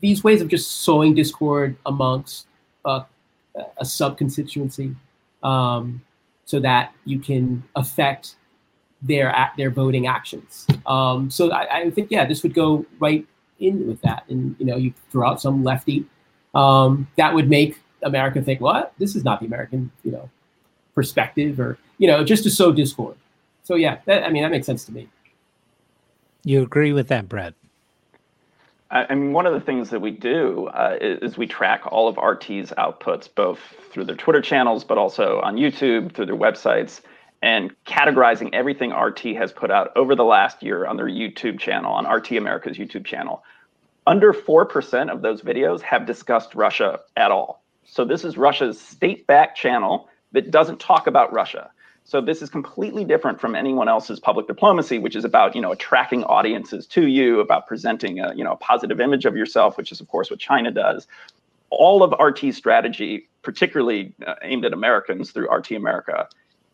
these 0.00 0.22
ways 0.22 0.42
of 0.42 0.48
just 0.48 0.82
sowing 0.82 1.14
discord 1.14 1.76
amongst 1.86 2.46
a 3.78 3.84
sub 3.84 4.18
constituency 4.18 4.94
um, 5.42 6.02
so 6.44 6.60
that 6.60 6.92
you 7.04 7.18
can 7.18 7.62
affect 7.74 8.36
their 9.02 9.34
their 9.56 9.70
voting 9.70 10.06
actions. 10.06 10.66
Um, 10.86 11.30
so 11.30 11.50
I, 11.50 11.78
I, 11.78 11.90
think 11.90 12.10
yeah, 12.10 12.24
this 12.24 12.42
would 12.42 12.54
go 12.54 12.84
right 12.98 13.26
in 13.58 13.86
with 13.86 14.00
that, 14.02 14.24
and 14.28 14.56
you 14.58 14.66
know 14.66 14.76
you 14.76 14.92
throw 15.10 15.28
out 15.28 15.40
some 15.40 15.64
lefty 15.64 16.04
um, 16.54 17.06
that 17.16 17.34
would 17.34 17.48
make 17.48 17.78
America 18.02 18.42
think, 18.42 18.60
what 18.60 18.92
this 18.98 19.14
is 19.14 19.24
not 19.24 19.40
the 19.40 19.46
American 19.46 19.90
you 20.04 20.12
know 20.12 20.28
perspective, 20.94 21.60
or 21.60 21.78
you 21.98 22.06
know 22.06 22.24
just 22.24 22.42
to 22.44 22.50
sow 22.50 22.72
discord. 22.72 23.16
So 23.64 23.74
yeah, 23.74 23.98
that, 24.06 24.24
I 24.24 24.30
mean 24.30 24.42
that 24.42 24.50
makes 24.50 24.66
sense 24.66 24.84
to 24.86 24.92
me. 24.92 25.08
You 26.44 26.62
agree 26.62 26.92
with 26.92 27.08
that, 27.08 27.28
Bret? 27.28 27.54
I 28.88 29.16
mean, 29.16 29.32
one 29.32 29.46
of 29.46 29.52
the 29.52 29.60
things 29.60 29.90
that 29.90 30.00
we 30.00 30.12
do 30.12 30.68
uh, 30.68 30.96
is, 31.00 31.36
we 31.36 31.48
track 31.48 31.82
all 31.86 32.06
of 32.06 32.16
RT's 32.18 32.70
outputs, 32.78 33.28
both 33.34 33.58
through 33.90 34.04
their 34.04 34.14
Twitter 34.14 34.40
channels, 34.40 34.84
but 34.84 34.96
also 34.96 35.40
on 35.40 35.56
YouTube, 35.56 36.12
through 36.12 36.26
their 36.26 36.36
websites, 36.36 37.00
and 37.42 37.74
categorizing 37.84 38.50
everything 38.52 38.92
RT 38.92 39.20
has 39.36 39.52
put 39.52 39.70
out 39.70 39.92
over 39.96 40.14
the 40.14 40.24
last 40.24 40.62
year 40.62 40.86
on 40.86 40.96
their 40.96 41.08
YouTube 41.08 41.58
channel, 41.58 41.92
on 41.92 42.06
RT 42.06 42.32
America's 42.32 42.76
YouTube 42.76 43.04
channel. 43.04 43.42
Under 44.06 44.32
4% 44.32 45.10
of 45.10 45.22
those 45.22 45.42
videos 45.42 45.80
have 45.82 46.06
discussed 46.06 46.54
Russia 46.54 47.00
at 47.16 47.30
all. 47.30 47.62
So 47.84 48.04
this 48.04 48.24
is 48.24 48.36
Russia's 48.36 48.80
state 48.80 49.26
backed 49.26 49.58
channel 49.58 50.08
that 50.32 50.50
doesn't 50.50 50.80
talk 50.80 51.06
about 51.06 51.32
Russia. 51.32 51.70
So 52.04 52.20
this 52.20 52.40
is 52.40 52.48
completely 52.48 53.04
different 53.04 53.40
from 53.40 53.56
anyone 53.56 53.88
else's 53.88 54.20
public 54.20 54.46
diplomacy, 54.46 54.98
which 54.98 55.16
is 55.16 55.24
about 55.24 55.56
you 55.56 55.60
know 55.60 55.72
attracting 55.72 56.22
audiences 56.24 56.86
to 56.88 57.08
you, 57.08 57.40
about 57.40 57.66
presenting 57.66 58.20
a 58.20 58.32
you 58.34 58.44
know 58.44 58.52
a 58.52 58.56
positive 58.56 59.00
image 59.00 59.24
of 59.24 59.36
yourself, 59.36 59.76
which 59.76 59.90
is 59.90 60.00
of 60.00 60.06
course 60.06 60.30
what 60.30 60.38
China 60.38 60.70
does. 60.70 61.08
All 61.70 62.04
of 62.04 62.14
RT's 62.20 62.56
strategy, 62.56 63.28
particularly 63.42 64.14
uh, 64.24 64.34
aimed 64.42 64.64
at 64.64 64.72
Americans 64.72 65.32
through 65.32 65.50
RT 65.50 65.72
America, 65.72 66.28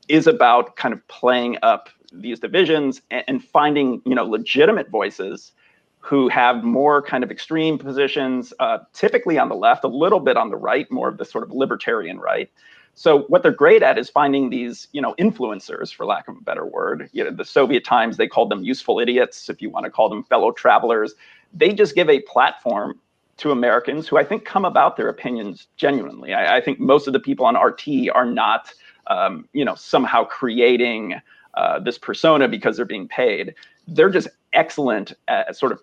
is 0.08 0.26
about 0.26 0.76
kind 0.76 0.92
of 0.92 1.06
playing 1.08 1.58
up 1.62 1.88
these 2.12 2.40
divisions 2.40 3.00
and, 3.10 3.24
and 3.28 3.44
finding 3.44 4.02
you 4.04 4.14
know 4.14 4.24
legitimate 4.24 4.90
voices 4.90 5.52
who 6.00 6.28
have 6.28 6.64
more 6.64 7.00
kind 7.00 7.22
of 7.22 7.30
extreme 7.30 7.78
positions, 7.78 8.52
uh, 8.58 8.78
typically 8.92 9.38
on 9.38 9.48
the 9.48 9.54
left, 9.54 9.84
a 9.84 9.88
little 9.88 10.18
bit 10.18 10.36
on 10.36 10.50
the 10.50 10.56
right, 10.56 10.90
more 10.90 11.08
of 11.08 11.16
the 11.16 11.24
sort 11.24 11.44
of 11.44 11.52
libertarian 11.52 12.18
right, 12.18 12.50
so 12.94 13.20
what 13.22 13.42
they're 13.42 13.52
great 13.52 13.82
at 13.82 13.98
is 13.98 14.10
finding 14.10 14.50
these, 14.50 14.88
you 14.92 15.00
know, 15.00 15.14
influencers, 15.14 15.94
for 15.94 16.04
lack 16.04 16.28
of 16.28 16.36
a 16.36 16.40
better 16.40 16.66
word. 16.66 17.08
You 17.12 17.24
know, 17.24 17.30
the 17.30 17.44
Soviet 17.44 17.84
times 17.84 18.16
they 18.16 18.28
called 18.28 18.50
them 18.50 18.64
useful 18.64 19.00
idiots, 19.00 19.48
if 19.48 19.62
you 19.62 19.70
want 19.70 19.84
to 19.84 19.90
call 19.90 20.08
them 20.08 20.24
fellow 20.24 20.52
travelers. 20.52 21.14
They 21.54 21.72
just 21.72 21.94
give 21.94 22.10
a 22.10 22.20
platform 22.20 23.00
to 23.38 23.50
Americans 23.50 24.06
who 24.06 24.18
I 24.18 24.24
think 24.24 24.44
come 24.44 24.64
about 24.64 24.96
their 24.96 25.08
opinions 25.08 25.68
genuinely. 25.76 26.34
I, 26.34 26.58
I 26.58 26.60
think 26.60 26.78
most 26.78 27.06
of 27.06 27.14
the 27.14 27.20
people 27.20 27.46
on 27.46 27.56
RT 27.56 28.10
are 28.14 28.26
not, 28.26 28.72
um, 29.06 29.48
you 29.52 29.64
know, 29.64 29.74
somehow 29.74 30.24
creating 30.24 31.20
uh, 31.54 31.78
this 31.78 31.98
persona 31.98 32.48
because 32.48 32.76
they're 32.76 32.86
being 32.86 33.08
paid. 33.08 33.54
They're 33.86 34.10
just 34.10 34.28
excellent 34.52 35.12
at 35.28 35.56
sort 35.56 35.72
of 35.72 35.80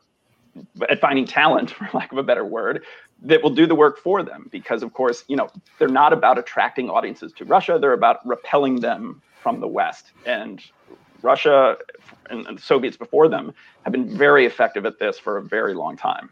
at 0.90 1.00
finding 1.00 1.26
talent, 1.26 1.72
for 1.76 1.90
lack 1.94 2.12
of 2.12 2.18
a 2.18 2.24
better 2.24 2.46
word, 2.46 2.84
that 3.22 3.44
will 3.44 3.50
do 3.50 3.66
the 3.68 3.76
work 3.76 3.98
for 3.98 4.24
them. 4.24 4.48
Because 4.52 4.84
of 4.84 4.94
course, 4.94 5.24
you 5.28 5.36
know, 5.36 5.50
they're 5.78 5.88
not 5.88 6.14
about 6.14 6.38
attracting 6.38 6.90
audiences 6.90 7.32
to 7.34 7.46
Russia; 7.46 7.78
they're 7.80 7.94
about 7.94 8.26
repelling 8.26 8.80
them 8.80 9.22
from 9.42 9.60
the 9.60 9.68
West. 9.68 10.12
And 10.26 10.62
Russia 11.22 11.78
and, 12.30 12.46
and 12.48 12.58
the 12.58 12.62
Soviets 12.62 12.98
before 12.98 13.28
them 13.28 13.54
have 13.84 13.92
been 13.92 14.10
very 14.10 14.46
effective 14.46 14.86
at 14.86 15.00
this 15.00 15.20
for 15.20 15.38
a 15.38 15.44
very 15.44 15.74
long 15.74 15.98
time. 15.98 16.30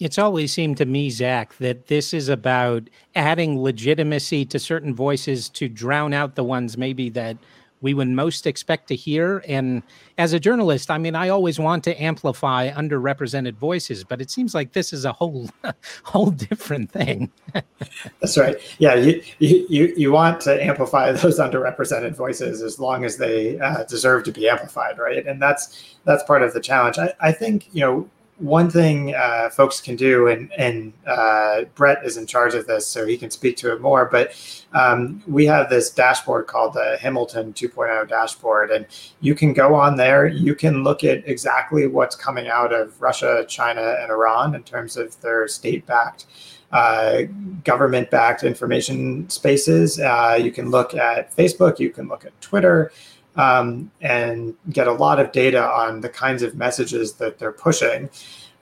It's 0.00 0.18
always 0.18 0.52
seemed 0.52 0.76
to 0.78 0.86
me, 0.86 1.10
Zach, 1.10 1.56
that 1.58 1.86
this 1.86 2.12
is 2.12 2.28
about 2.28 2.88
adding 3.14 3.62
legitimacy 3.62 4.44
to 4.46 4.58
certain 4.58 4.94
voices 4.94 5.48
to 5.50 5.68
drown 5.68 6.12
out 6.12 6.34
the 6.34 6.44
ones 6.44 6.76
maybe 6.76 7.08
that 7.10 7.36
we 7.84 7.92
would 7.92 8.08
most 8.08 8.46
expect 8.46 8.88
to 8.88 8.96
hear. 8.96 9.44
And 9.46 9.82
as 10.16 10.32
a 10.32 10.40
journalist, 10.40 10.90
I 10.90 10.96
mean, 10.96 11.14
I 11.14 11.28
always 11.28 11.58
want 11.58 11.84
to 11.84 12.02
amplify 12.02 12.70
underrepresented 12.70 13.56
voices, 13.56 14.04
but 14.04 14.22
it 14.22 14.30
seems 14.30 14.54
like 14.54 14.72
this 14.72 14.94
is 14.94 15.04
a 15.04 15.12
whole 15.12 15.50
whole 16.02 16.30
different 16.30 16.90
thing. 16.90 17.30
That's 18.20 18.38
right. 18.38 18.56
Yeah, 18.78 18.94
you, 18.94 19.22
you 19.38 19.92
you 19.98 20.12
want 20.12 20.40
to 20.42 20.64
amplify 20.64 21.12
those 21.12 21.38
underrepresented 21.38 22.16
voices 22.16 22.62
as 22.62 22.80
long 22.80 23.04
as 23.04 23.18
they 23.18 23.60
uh, 23.60 23.84
deserve 23.84 24.24
to 24.24 24.32
be 24.32 24.48
amplified, 24.48 24.98
right? 24.98 25.26
And 25.26 25.42
that's 25.42 25.96
that's 26.04 26.24
part 26.24 26.42
of 26.42 26.54
the 26.54 26.60
challenge. 26.60 26.98
I, 26.98 27.12
I 27.20 27.32
think 27.32 27.68
you 27.74 27.80
know 27.82 28.08
one 28.38 28.68
thing 28.68 29.14
uh, 29.14 29.48
folks 29.50 29.80
can 29.80 29.94
do, 29.94 30.26
and 30.28 30.52
and 30.58 30.92
uh, 31.06 31.64
Bret 31.74 32.04
is 32.04 32.16
in 32.16 32.26
charge 32.26 32.54
of 32.54 32.66
this, 32.66 32.86
so 32.86 33.06
he 33.06 33.16
can 33.16 33.30
speak 33.30 33.56
to 33.58 33.72
it 33.72 33.80
more. 33.80 34.06
But 34.06 34.34
um, 34.72 35.22
we 35.26 35.46
have 35.46 35.70
this 35.70 35.90
dashboard 35.90 36.46
called 36.46 36.74
the 36.74 36.98
Hamilton 37.00 37.52
2.0 37.52 38.08
dashboard, 38.08 38.70
and 38.70 38.86
you 39.20 39.34
can 39.34 39.52
go 39.52 39.74
on 39.74 39.96
there. 39.96 40.26
You 40.26 40.54
can 40.54 40.82
look 40.82 41.04
at 41.04 41.26
exactly 41.28 41.86
what's 41.86 42.16
coming 42.16 42.48
out 42.48 42.72
of 42.72 43.00
Russia, 43.00 43.44
China, 43.48 43.96
and 44.00 44.10
Iran 44.10 44.54
in 44.54 44.64
terms 44.64 44.96
of 44.96 45.20
their 45.20 45.46
state-backed. 45.46 46.26
Uh, 46.72 47.22
government 47.62 48.10
backed 48.10 48.42
information 48.42 49.30
spaces. 49.30 50.00
Uh, 50.00 50.36
you 50.42 50.50
can 50.50 50.70
look 50.70 50.92
at 50.92 51.34
Facebook, 51.36 51.78
you 51.78 51.88
can 51.88 52.08
look 52.08 52.24
at 52.24 52.38
Twitter, 52.40 52.90
um, 53.36 53.90
and 54.00 54.54
get 54.70 54.86
a 54.86 54.92
lot 54.92 55.20
of 55.20 55.32
data 55.32 55.62
on 55.62 56.00
the 56.00 56.08
kinds 56.08 56.42
of 56.42 56.54
messages 56.54 57.14
that 57.14 57.38
they're 57.38 57.52
pushing. 57.52 58.08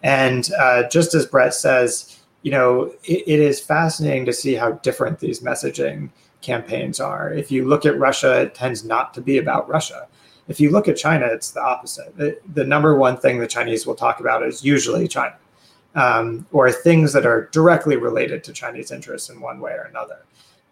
And 0.02 0.48
uh, 0.58 0.88
just 0.88 1.14
as 1.14 1.26
Bret 1.26 1.54
says, 1.54 2.18
you 2.42 2.50
know, 2.50 2.92
it, 3.04 3.22
it 3.26 3.40
is 3.40 3.60
fascinating 3.60 4.24
to 4.26 4.32
see 4.32 4.54
how 4.54 4.72
different 4.82 5.20
these 5.20 5.40
messaging 5.40 6.10
campaigns 6.40 6.98
are. 7.00 7.32
If 7.32 7.52
you 7.52 7.68
look 7.68 7.86
at 7.86 7.98
Russia, 7.98 8.42
it 8.42 8.54
tends 8.54 8.84
not 8.84 9.14
to 9.14 9.20
be 9.20 9.38
about 9.38 9.68
Russia. 9.68 10.08
If 10.48 10.58
you 10.58 10.70
look 10.70 10.88
at 10.88 10.96
China, 10.96 11.26
it's 11.26 11.52
the 11.52 11.62
opposite. 11.62 12.16
The, 12.16 12.36
the 12.54 12.64
number 12.64 12.96
one 12.96 13.16
thing 13.16 13.38
the 13.38 13.46
Chinese 13.46 13.86
will 13.86 13.94
talk 13.94 14.18
about 14.18 14.42
is 14.42 14.64
usually 14.64 15.06
China. 15.06 15.36
um, 15.94 16.46
or 16.52 16.72
things 16.72 17.12
that 17.12 17.26
are 17.26 17.48
directly 17.52 17.96
related 17.96 18.42
to 18.44 18.52
Chinese 18.52 18.90
interests 18.90 19.28
in 19.28 19.40
one 19.40 19.60
way 19.60 19.72
or 19.72 19.82
another. 19.82 20.24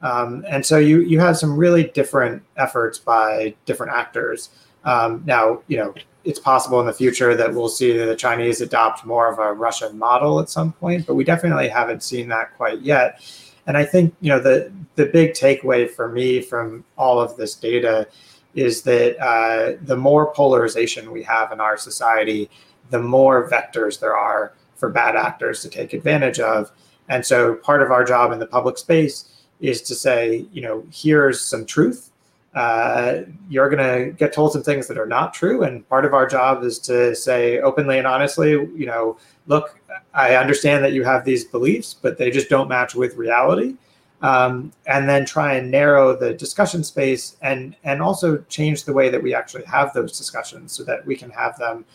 Um, 0.03 0.44
and 0.48 0.64
so 0.64 0.78
you 0.78 1.01
you 1.01 1.20
have 1.20 1.36
some 1.36 1.57
really 1.57 1.84
different 1.84 2.42
efforts 2.57 2.98
by 2.98 3.55
different 3.66 3.92
actors. 3.92 4.51
Um, 4.84 5.22
now, 5.26 5.62
you 5.68 5.76
know, 5.76 5.94
it's 6.24 6.38
possible 6.38 6.80
in 6.80 6.86
the 6.86 6.92
future 6.92 7.34
that 7.34 7.55
we'll 7.55 7.68
see 7.68 7.96
the 7.96 8.16
Chinese 8.16 8.61
adopt 8.61 9.05
more 9.05 9.30
of 9.30 9.38
a 9.38 9.53
Russian 9.53 9.98
model 9.98 10.40
at 10.40 10.48
some 10.48 10.72
point, 10.72 11.07
but 11.07 11.14
we 11.14 11.24
definitely 11.24 11.68
haven't 11.68 12.03
seen 12.03 12.28
that 12.28 12.57
quite 12.57 12.80
yet. 12.80 13.22
And 13.66 13.76
I 13.76 13.84
think 13.84 14.14
you 14.20 14.30
know 14.30 14.40
the 14.40 14.72
the 14.96 15.07
big 15.07 15.32
takeaway 15.32 15.88
for 15.88 16.09
me 16.09 16.40
from 16.40 16.84
all 16.96 17.20
of 17.20 17.36
this 17.36 17.55
data 17.55 18.09
is 18.55 18.82
that 18.82 19.16
uh, 19.22 19.76
the 19.82 19.96
more 19.96 20.32
polarization 20.32 21.12
we 21.12 21.22
have 21.22 21.53
in 21.53 21.61
our 21.61 21.76
society, 21.76 22.51
the 22.90 22.98
more 22.98 23.48
vectors 23.48 24.01
there 24.01 24.16
are 24.16 24.55
for 24.74 24.88
bad 24.88 25.14
actors 25.14 25.62
to 25.62 25.68
take 25.68 25.92
advantage 25.92 26.40
of. 26.40 26.72
And 27.09 27.24
so 27.24 27.55
part 27.57 27.82
of 27.82 27.90
our 27.90 28.03
job 28.03 28.32
in 28.32 28.38
the 28.38 28.46
public 28.46 28.78
space 28.78 29.29
is 29.61 29.82
to 29.82 29.94
say, 29.94 30.46
you 30.52 30.62
know, 30.62 30.84
here's 30.92 31.40
some 31.40 31.64
truth. 31.66 32.11
Uh, 32.54 33.20
you're 33.48 33.70
going 33.70 33.78
to 33.78 34.12
get 34.12 34.32
told 34.32 34.52
some 34.52 34.62
things 34.62 34.88
that 34.88 34.98
are 34.98 35.06
not 35.06 35.32
true. 35.32 35.62
And 35.62 35.88
part 35.88 36.04
of 36.04 36.14
our 36.14 36.26
job 36.26 36.64
is 36.64 36.78
to 36.80 37.14
say 37.14 37.61
openly 37.61 37.98
and 37.98 38.06
honestly, 38.06 38.50
you 38.50 38.86
know, 38.86 39.18
look, 39.46 39.78
I 40.14 40.34
understand 40.34 40.82
that 40.84 40.92
you 40.92 41.04
have 41.04 41.24
these 41.24 41.44
beliefs, 41.44 41.94
but 41.94 42.18
they 42.18 42.30
just 42.30 42.48
don't 42.48 42.68
match 42.68 42.94
with 42.94 43.16
reality. 43.16 43.76
Um, 44.22 44.72
and 44.86 45.08
then 45.08 45.24
try 45.24 45.54
and 45.54 45.70
narrow 45.70 46.14
the 46.14 46.34
discussion 46.34 46.84
space 46.84 47.36
and 47.40 47.74
and 47.84 48.02
also 48.02 48.36
change 48.50 48.84
the 48.84 48.92
way 48.92 49.08
that 49.08 49.22
we 49.22 49.34
actually 49.34 49.64
have 49.64 49.94
those 49.94 50.18
discussions 50.18 50.72
so 50.72 50.84
that 50.84 51.06
we 51.06 51.16
can 51.16 51.30
have 51.30 51.56
them 51.56 51.86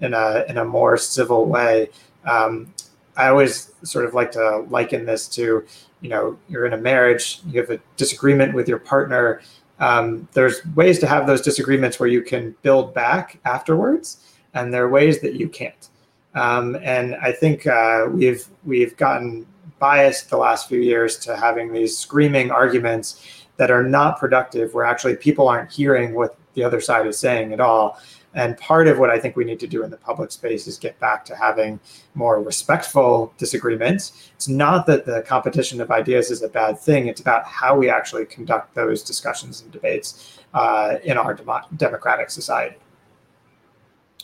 in 0.00 0.14
a 0.14 0.46
in 0.48 0.56
a 0.56 0.64
more 0.64 0.96
civil 0.96 1.44
way. 1.44 1.90
Um, 2.24 2.72
I 3.16 3.28
always 3.28 3.72
sort 3.82 4.06
of 4.06 4.14
like 4.14 4.32
to 4.32 4.64
liken 4.68 5.04
this 5.04 5.28
to, 5.28 5.64
you 6.04 6.10
know, 6.10 6.38
you're 6.50 6.66
in 6.66 6.74
a 6.74 6.76
marriage, 6.76 7.40
you 7.46 7.58
have 7.58 7.70
a 7.70 7.80
disagreement 7.96 8.52
with 8.52 8.68
your 8.68 8.78
partner. 8.78 9.40
Um, 9.80 10.28
there's 10.34 10.60
ways 10.74 10.98
to 10.98 11.06
have 11.06 11.26
those 11.26 11.40
disagreements 11.40 11.98
where 11.98 12.10
you 12.10 12.20
can 12.20 12.54
build 12.60 12.92
back 12.92 13.40
afterwards, 13.46 14.36
and 14.52 14.72
there 14.72 14.84
are 14.84 14.90
ways 14.90 15.22
that 15.22 15.32
you 15.32 15.48
can't. 15.48 15.88
Um, 16.34 16.76
and 16.82 17.16
I 17.16 17.32
think 17.32 17.66
uh, 17.66 18.08
we've 18.10 18.46
we've 18.64 18.94
gotten 18.98 19.46
biased 19.78 20.28
the 20.28 20.36
last 20.36 20.68
few 20.68 20.80
years 20.80 21.18
to 21.20 21.36
having 21.36 21.72
these 21.72 21.96
screaming 21.96 22.50
arguments 22.50 23.46
that 23.56 23.70
are 23.70 23.82
not 23.82 24.18
productive, 24.18 24.74
where 24.74 24.84
actually 24.84 25.16
people 25.16 25.48
aren't 25.48 25.72
hearing 25.72 26.12
what 26.12 26.36
the 26.52 26.62
other 26.62 26.82
side 26.82 27.06
is 27.06 27.18
saying 27.18 27.54
at 27.54 27.60
all. 27.60 27.98
And 28.34 28.58
part 28.58 28.88
of 28.88 28.98
what 28.98 29.10
I 29.10 29.18
think 29.18 29.36
we 29.36 29.44
need 29.44 29.60
to 29.60 29.66
do 29.68 29.84
in 29.84 29.90
the 29.90 29.96
public 29.96 30.32
space 30.32 30.66
is 30.66 30.76
get 30.76 30.98
back 30.98 31.24
to 31.26 31.36
having 31.36 31.78
more 32.14 32.42
respectful 32.42 33.32
disagreements. 33.38 34.30
It's 34.34 34.48
not 34.48 34.86
that 34.86 35.06
the 35.06 35.22
competition 35.22 35.80
of 35.80 35.92
ideas 35.92 36.30
is 36.32 36.42
a 36.42 36.48
bad 36.48 36.78
thing, 36.78 37.06
it's 37.06 37.20
about 37.20 37.44
how 37.44 37.76
we 37.76 37.88
actually 37.88 38.26
conduct 38.26 38.74
those 38.74 39.02
discussions 39.02 39.62
and 39.62 39.70
debates 39.70 40.40
uh, 40.52 40.96
in 41.04 41.16
our 41.16 41.34
dem- 41.34 41.48
democratic 41.76 42.30
society. 42.30 42.76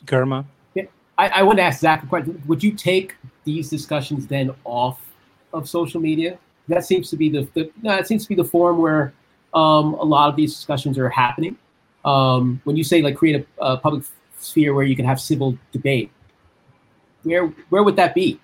Girma? 0.06 0.44
Yeah, 0.74 0.84
I, 1.16 1.28
I 1.28 1.42
want 1.44 1.58
to 1.58 1.62
ask 1.62 1.80
Zach 1.80 2.02
a 2.02 2.06
question. 2.06 2.42
Would 2.46 2.64
you 2.64 2.72
take 2.72 3.14
these 3.44 3.70
discussions 3.70 4.26
then 4.26 4.50
off 4.64 5.00
of 5.52 5.68
social 5.68 6.00
media? 6.00 6.36
That 6.66 6.84
seems 6.84 7.11
to 7.11 7.16
be 7.16 7.28
the, 7.28 7.48
the 7.54 7.70
no, 7.82 7.94
it 7.94 8.08
seems 8.08 8.24
to 8.24 8.28
be 8.28 8.34
the 8.34 8.44
forum 8.44 8.78
where 8.78 9.12
um, 9.54 9.94
a 9.94 10.04
lot 10.04 10.28
of 10.28 10.36
these 10.36 10.54
discussions 10.54 10.98
are 10.98 11.08
happening 11.08 11.56
um, 12.05 12.61
when 12.64 12.76
you 12.76 12.84
say 12.84 13.03
like 13.03 13.16
create 13.16 13.46
a, 13.61 13.64
a, 13.64 13.76
public 13.76 14.05
sphere 14.38 14.74
where 14.74 14.84
you 14.84 14.96
can 14.96 15.05
have 15.05 15.20
civil 15.20 15.57
debate, 15.72 16.11
where 17.22 17.46
where 17.68 17.82
would 17.82 17.96
that 17.96 18.14
be? 18.14 18.40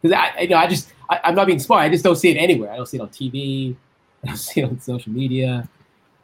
Because 0.00 0.16
I, 0.16 0.40
you 0.42 0.48
know, 0.48 0.56
I 0.56 0.66
just 0.66 0.92
I, 1.08 1.20
am 1.24 1.34
not 1.34 1.46
being 1.46 1.58
smart. 1.58 1.82
I 1.82 1.88
just 1.88 2.04
don't 2.04 2.16
see 2.16 2.30
it 2.30 2.36
anywhere. 2.36 2.70
I 2.70 2.76
don't 2.76 2.86
see 2.86 2.96
it 2.96 3.00
on 3.00 3.08
TV. 3.08 3.76
I 4.24 4.28
don't 4.28 4.36
see 4.36 4.60
it 4.60 4.64
on 4.64 4.80
social 4.80 5.12
media. 5.12 5.68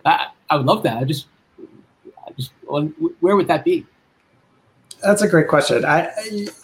I, 0.04 0.28
I 0.48 0.56
would 0.56 0.66
love 0.66 0.82
that. 0.84 0.96
I 0.96 1.04
just, 1.04 1.26
I 2.26 2.30
just, 2.32 2.52
where 3.20 3.36
would 3.36 3.48
that 3.48 3.64
be? 3.64 3.86
That's 5.02 5.22
a 5.22 5.28
great 5.28 5.46
question. 5.46 5.84
I, 5.84 6.10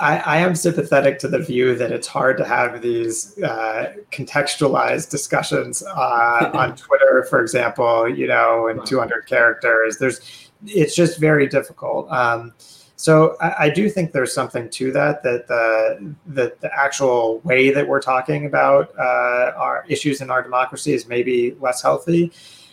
I, 0.00 0.18
I 0.18 0.36
am 0.38 0.56
sympathetic 0.56 1.18
to 1.20 1.28
the 1.28 1.38
view 1.38 1.76
that 1.76 1.92
it's 1.92 2.08
hard 2.08 2.36
to 2.38 2.44
have 2.44 2.82
these 2.82 3.38
uh, 3.40 3.94
contextualized 4.10 5.10
discussions 5.10 5.82
uh, 5.84 6.50
on 6.52 6.76
Twitter, 6.76 7.26
for 7.30 7.40
example. 7.40 8.08
You 8.08 8.26
know, 8.26 8.66
in 8.66 8.84
200 8.84 9.26
characters. 9.26 9.98
There's, 9.98 10.50
it's 10.66 10.96
just 10.96 11.20
very 11.20 11.46
difficult. 11.46 12.10
Um, 12.10 12.52
so 12.96 13.36
I, 13.40 13.66
I, 13.66 13.70
do 13.70 13.90
think 13.90 14.12
there's 14.12 14.32
something 14.32 14.68
to 14.70 14.92
that. 14.92 15.22
That 15.22 15.46
the 15.46 16.14
that 16.26 16.60
the 16.60 16.70
actual 16.74 17.40
way 17.40 17.70
that 17.70 17.86
we're 17.86 18.00
talking 18.00 18.46
about 18.46 18.92
uh, 18.98 19.52
our 19.56 19.84
issues 19.88 20.20
in 20.20 20.30
our 20.30 20.42
democracy 20.42 20.92
is 20.92 21.06
maybe 21.06 21.56
less 21.60 21.82
healthy. 21.82 22.32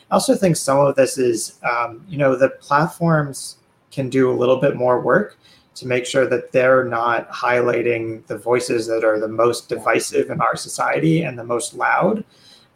I 0.10 0.16
also 0.16 0.36
think 0.36 0.58
some 0.58 0.80
of 0.80 0.96
this 0.96 1.18
is, 1.18 1.60
um, 1.64 2.06
you 2.08 2.18
know, 2.18 2.36
the 2.36 2.50
platforms 2.50 3.58
can 3.92 4.10
do 4.10 4.32
a 4.32 4.36
little 4.36 4.58
bit 4.58 4.76
more 4.76 5.02
work 5.02 5.38
to 5.76 5.88
make 5.88 6.06
sure 6.06 6.28
that 6.28 6.52
they're 6.52 6.84
not 6.84 7.30
highlighting 7.32 8.26
the 8.28 8.38
voices 8.38 8.88
that 8.88 9.04
are 9.04 9.20
the 9.20 9.28
most 9.28 9.70
divisive 9.70 10.30
in 10.30 10.42
our 10.42 10.56
society 10.56 11.24
and 11.24 11.38
the 11.38 11.44
most 11.44 11.74
loud. 11.74 12.24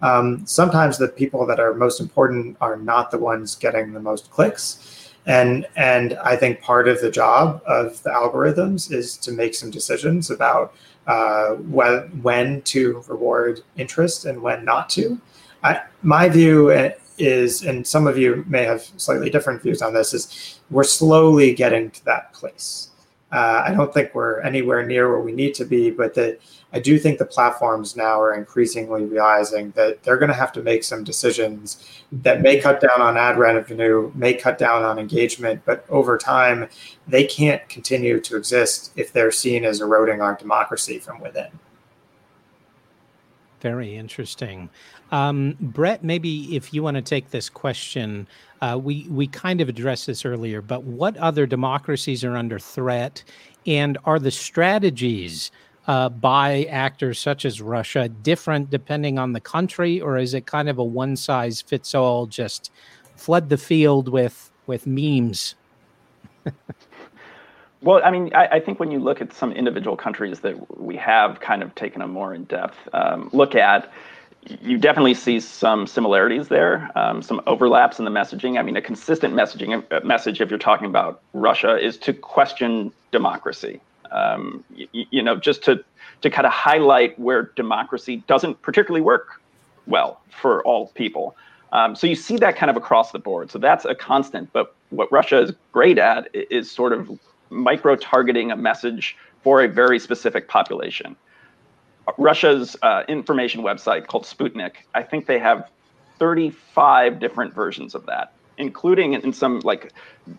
Um, 0.01 0.45
sometimes 0.45 0.97
the 0.97 1.07
people 1.07 1.45
that 1.45 1.59
are 1.59 1.73
most 1.73 1.99
important 1.99 2.57
are 2.61 2.77
not 2.77 3.11
the 3.11 3.17
ones 3.17 3.55
getting 3.55 3.93
the 3.93 3.99
most 3.99 4.29
clicks. 4.29 5.11
And, 5.25 5.65
and 5.75 6.13
I 6.23 6.35
think 6.35 6.61
part 6.61 6.87
of 6.87 7.01
the 7.01 7.09
job 7.09 7.61
of 7.65 8.01
the 8.03 8.11
algorithms 8.11 8.91
is 8.91 9.17
to 9.17 9.31
make 9.31 9.55
some 9.55 9.71
decisions 9.71 10.29
about 10.29 10.75
uh, 11.07 11.55
when, 11.55 12.01
when 12.21 12.61
to 12.63 13.03
reward 13.07 13.61
interest 13.77 14.25
and 14.25 14.41
when 14.41 14.63
not 14.63 14.89
to. 14.91 15.19
I, 15.63 15.81
my 16.03 16.29
view 16.29 16.69
is, 17.17 17.63
and 17.63 17.85
some 17.85 18.07
of 18.07 18.17
you 18.17 18.43
may 18.47 18.63
have 18.63 18.81
slightly 18.97 19.29
different 19.29 19.61
views 19.61 19.81
on 19.81 19.93
this, 19.93 20.13
is 20.13 20.59
we're 20.69 20.83
slowly 20.83 21.53
getting 21.53 21.91
to 21.91 22.05
that 22.05 22.33
place. 22.33 22.89
Uh, 23.31 23.63
I 23.65 23.73
don't 23.73 23.93
think 23.93 24.13
we're 24.13 24.39
anywhere 24.41 24.85
near 24.85 25.09
where 25.09 25.19
we 25.19 25.31
need 25.31 25.55
to 25.55 25.65
be, 25.65 25.91
but 25.91 26.13
that 26.13 26.39
I 26.71 26.79
do 26.79 26.99
think 26.99 27.17
the 27.17 27.25
platforms 27.25 27.95
now 27.95 28.21
are 28.21 28.33
increasingly 28.33 29.05
realizing 29.05 29.71
that 29.71 30.03
they're 30.03 30.17
going 30.17 30.29
to 30.29 30.35
have 30.35 30.51
to 30.53 30.61
make 30.61 30.83
some 30.83 31.03
decisions 31.03 32.03
that 32.11 32.41
may 32.41 32.59
cut 32.59 32.81
down 32.81 33.01
on 33.01 33.17
ad 33.17 33.37
revenue, 33.37 34.11
may 34.13 34.33
cut 34.33 34.57
down 34.57 34.83
on 34.83 34.99
engagement, 34.99 35.61
but 35.65 35.85
over 35.89 36.17
time, 36.17 36.67
they 37.07 37.23
can't 37.23 37.67
continue 37.69 38.19
to 38.19 38.37
exist 38.37 38.91
if 38.95 39.11
they're 39.11 39.31
seen 39.31 39.65
as 39.65 39.81
eroding 39.81 40.21
our 40.21 40.35
democracy 40.35 40.99
from 40.99 41.19
within. 41.19 41.47
Very 43.61 43.95
interesting. 43.95 44.69
Um, 45.15 45.55
Bret, 45.61 46.03
maybe 46.03 46.57
if 46.57 46.73
you 46.73 46.83
want 46.83 46.95
to 46.95 47.01
take 47.01 47.29
this 47.29 47.47
question, 47.47 48.27
uh, 48.61 48.77
we 48.83 49.07
we 49.09 49.27
kind 49.27 49.61
of 49.61 49.69
addressed 49.69 50.07
this 50.07 50.25
earlier, 50.25 50.61
but 50.61 50.83
what 50.83 51.15
other 51.15 51.45
democracies 51.45 52.25
are 52.25 52.35
under 52.35 52.59
threat, 52.59 53.23
and 53.65 53.97
are 54.03 54.19
the 54.19 54.29
strategies 54.29 55.51
uh, 55.87 56.09
by 56.09 56.65
actors 56.65 57.17
such 57.17 57.45
as 57.45 57.61
Russia 57.61 58.09
different 58.09 58.69
depending 58.69 59.17
on 59.17 59.31
the 59.31 59.39
country, 59.39 60.01
or 60.01 60.17
is 60.17 60.33
it 60.33 60.47
kind 60.47 60.67
of 60.67 60.79
a 60.79 60.83
one 60.83 61.15
size 61.15 61.61
fits 61.61 61.95
all? 61.95 62.25
Just 62.25 62.69
flood 63.15 63.47
the 63.47 63.57
field 63.57 64.09
with 64.09 64.51
with 64.67 64.85
memes. 64.85 65.55
Well, 67.81 68.01
I 68.03 68.09
mean, 68.09 68.33
I, 68.33 68.47
I, 68.47 68.59
think 68.61 68.79
when 68.79 68.89
you 68.89 68.97
look 68.97 69.21
at 69.21 69.31
some 69.31 69.51
individual 69.51 69.95
countries 69.95 70.39
that 70.39 70.81
we 70.81 70.95
have 70.95 71.39
kind 71.39 71.61
of 71.61 71.75
taken 71.75 72.01
a 72.01 72.07
more 72.07 72.33
in-depth 72.33 72.77
um, 72.93 73.29
look 73.31 73.53
at, 73.53 73.91
you 74.61 74.77
definitely 74.77 75.13
see 75.13 75.39
some 75.39 75.87
similarities 75.87 76.47
there, 76.47 76.91
um, 76.95 77.21
some 77.21 77.41
overlaps 77.47 77.99
in 77.99 78.05
the 78.05 78.11
messaging. 78.11 78.59
I 78.59 78.61
mean, 78.61 78.77
a 78.77 78.81
consistent 78.81 79.33
messaging 79.33 79.83
uh, 79.91 80.01
message, 80.05 80.41
if 80.41 80.49
you're 80.49 80.59
talking 80.59 80.87
about 80.87 81.21
Russia, 81.33 81.77
is 81.77 81.97
to 81.99 82.13
question 82.13 82.91
democracy. 83.11 83.81
Um, 84.11 84.63
you, 84.75 85.05
you 85.09 85.23
know, 85.23 85.35
just 85.35 85.63
to 85.63 85.83
to 86.21 86.29
kind 86.29 86.45
of 86.45 86.53
highlight 86.53 87.17
where 87.19 87.51
democracy 87.55 88.23
doesn't 88.27 88.61
particularly 88.61 89.01
work 89.01 89.41
well 89.87 90.21
for 90.29 90.63
all 90.63 90.87
people. 90.89 91.35
Um, 91.71 91.95
so 91.95 92.07
you 92.07 92.15
see 92.15 92.37
that 92.37 92.55
kind 92.55 92.69
of 92.69 92.77
across 92.77 93.11
the 93.11 93.19
board. 93.19 93.51
So 93.51 93.59
that's 93.59 93.85
a 93.85 93.95
constant. 93.95 94.51
But 94.53 94.73
what 94.91 95.11
Russia 95.11 95.39
is 95.39 95.51
great 95.71 95.97
at 95.97 96.29
is 96.33 96.71
sort 96.71 96.93
of 96.93 97.19
micro 97.49 97.95
targeting 97.95 98.51
a 98.51 98.55
message 98.55 99.17
for 99.43 99.61
a 99.61 99.67
very 99.67 99.99
specific 99.99 100.47
population. 100.47 101.15
Russia's 102.17 102.75
uh, 102.81 103.03
information 103.07 103.61
website 103.61 104.07
called 104.07 104.23
Sputnik, 104.23 104.73
I 104.93 105.03
think 105.03 105.25
they 105.25 105.39
have 105.39 105.69
35 106.19 107.19
different 107.19 107.53
versions 107.53 107.95
of 107.95 108.05
that, 108.05 108.33
including 108.57 109.13
in 109.13 109.33
some 109.33 109.59
like 109.61 109.91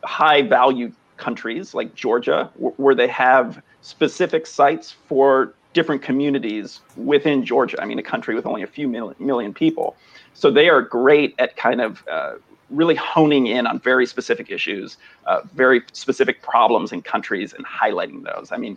high 0.04 0.42
value 0.42 0.92
countries 1.16 1.74
like 1.74 1.94
Georgia, 1.94 2.50
where 2.56 2.94
they 2.94 3.08
have 3.08 3.62
specific 3.80 4.46
sites 4.46 4.92
for 4.92 5.54
different 5.72 6.02
communities 6.02 6.80
within 6.96 7.44
Georgia. 7.44 7.80
I 7.80 7.84
mean, 7.84 7.98
a 7.98 8.02
country 8.02 8.34
with 8.34 8.46
only 8.46 8.62
a 8.62 8.66
few 8.66 8.88
million, 8.88 9.14
million 9.18 9.52
people. 9.52 9.96
So 10.34 10.50
they 10.50 10.68
are 10.68 10.82
great 10.82 11.34
at 11.38 11.56
kind 11.56 11.80
of 11.80 12.06
uh, 12.08 12.34
really 12.70 12.94
honing 12.94 13.46
in 13.46 13.66
on 13.66 13.78
very 13.78 14.06
specific 14.06 14.50
issues, 14.50 14.96
uh, 15.26 15.40
very 15.54 15.82
specific 15.92 16.42
problems 16.42 16.92
in 16.92 17.02
countries, 17.02 17.52
and 17.52 17.64
highlighting 17.66 18.24
those. 18.24 18.50
I 18.52 18.56
mean, 18.56 18.76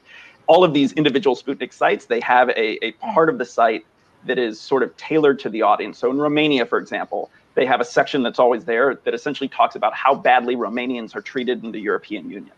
all 0.49 0.63
of 0.63 0.73
these 0.73 0.91
individual 0.93 1.35
Sputnik 1.35 1.71
sites, 1.71 2.07
they 2.07 2.19
have 2.21 2.49
a, 2.49 2.83
a 2.83 2.91
part 2.93 3.29
of 3.29 3.37
the 3.37 3.45
site 3.45 3.85
that 4.25 4.39
is 4.39 4.59
sort 4.59 4.81
of 4.81 4.97
tailored 4.97 5.37
to 5.39 5.49
the 5.49 5.61
audience. 5.61 5.99
So 5.99 6.09
in 6.09 6.17
Romania, 6.17 6.65
for 6.65 6.79
example, 6.79 7.29
they 7.53 7.67
have 7.67 7.79
a 7.79 7.85
section 7.85 8.23
that's 8.23 8.39
always 8.39 8.65
there 8.65 8.95
that 8.95 9.13
essentially 9.13 9.47
talks 9.47 9.75
about 9.75 9.93
how 9.93 10.15
badly 10.15 10.55
Romanians 10.55 11.15
are 11.15 11.21
treated 11.21 11.63
in 11.63 11.71
the 11.71 11.79
European 11.79 12.29
Union. 12.29 12.51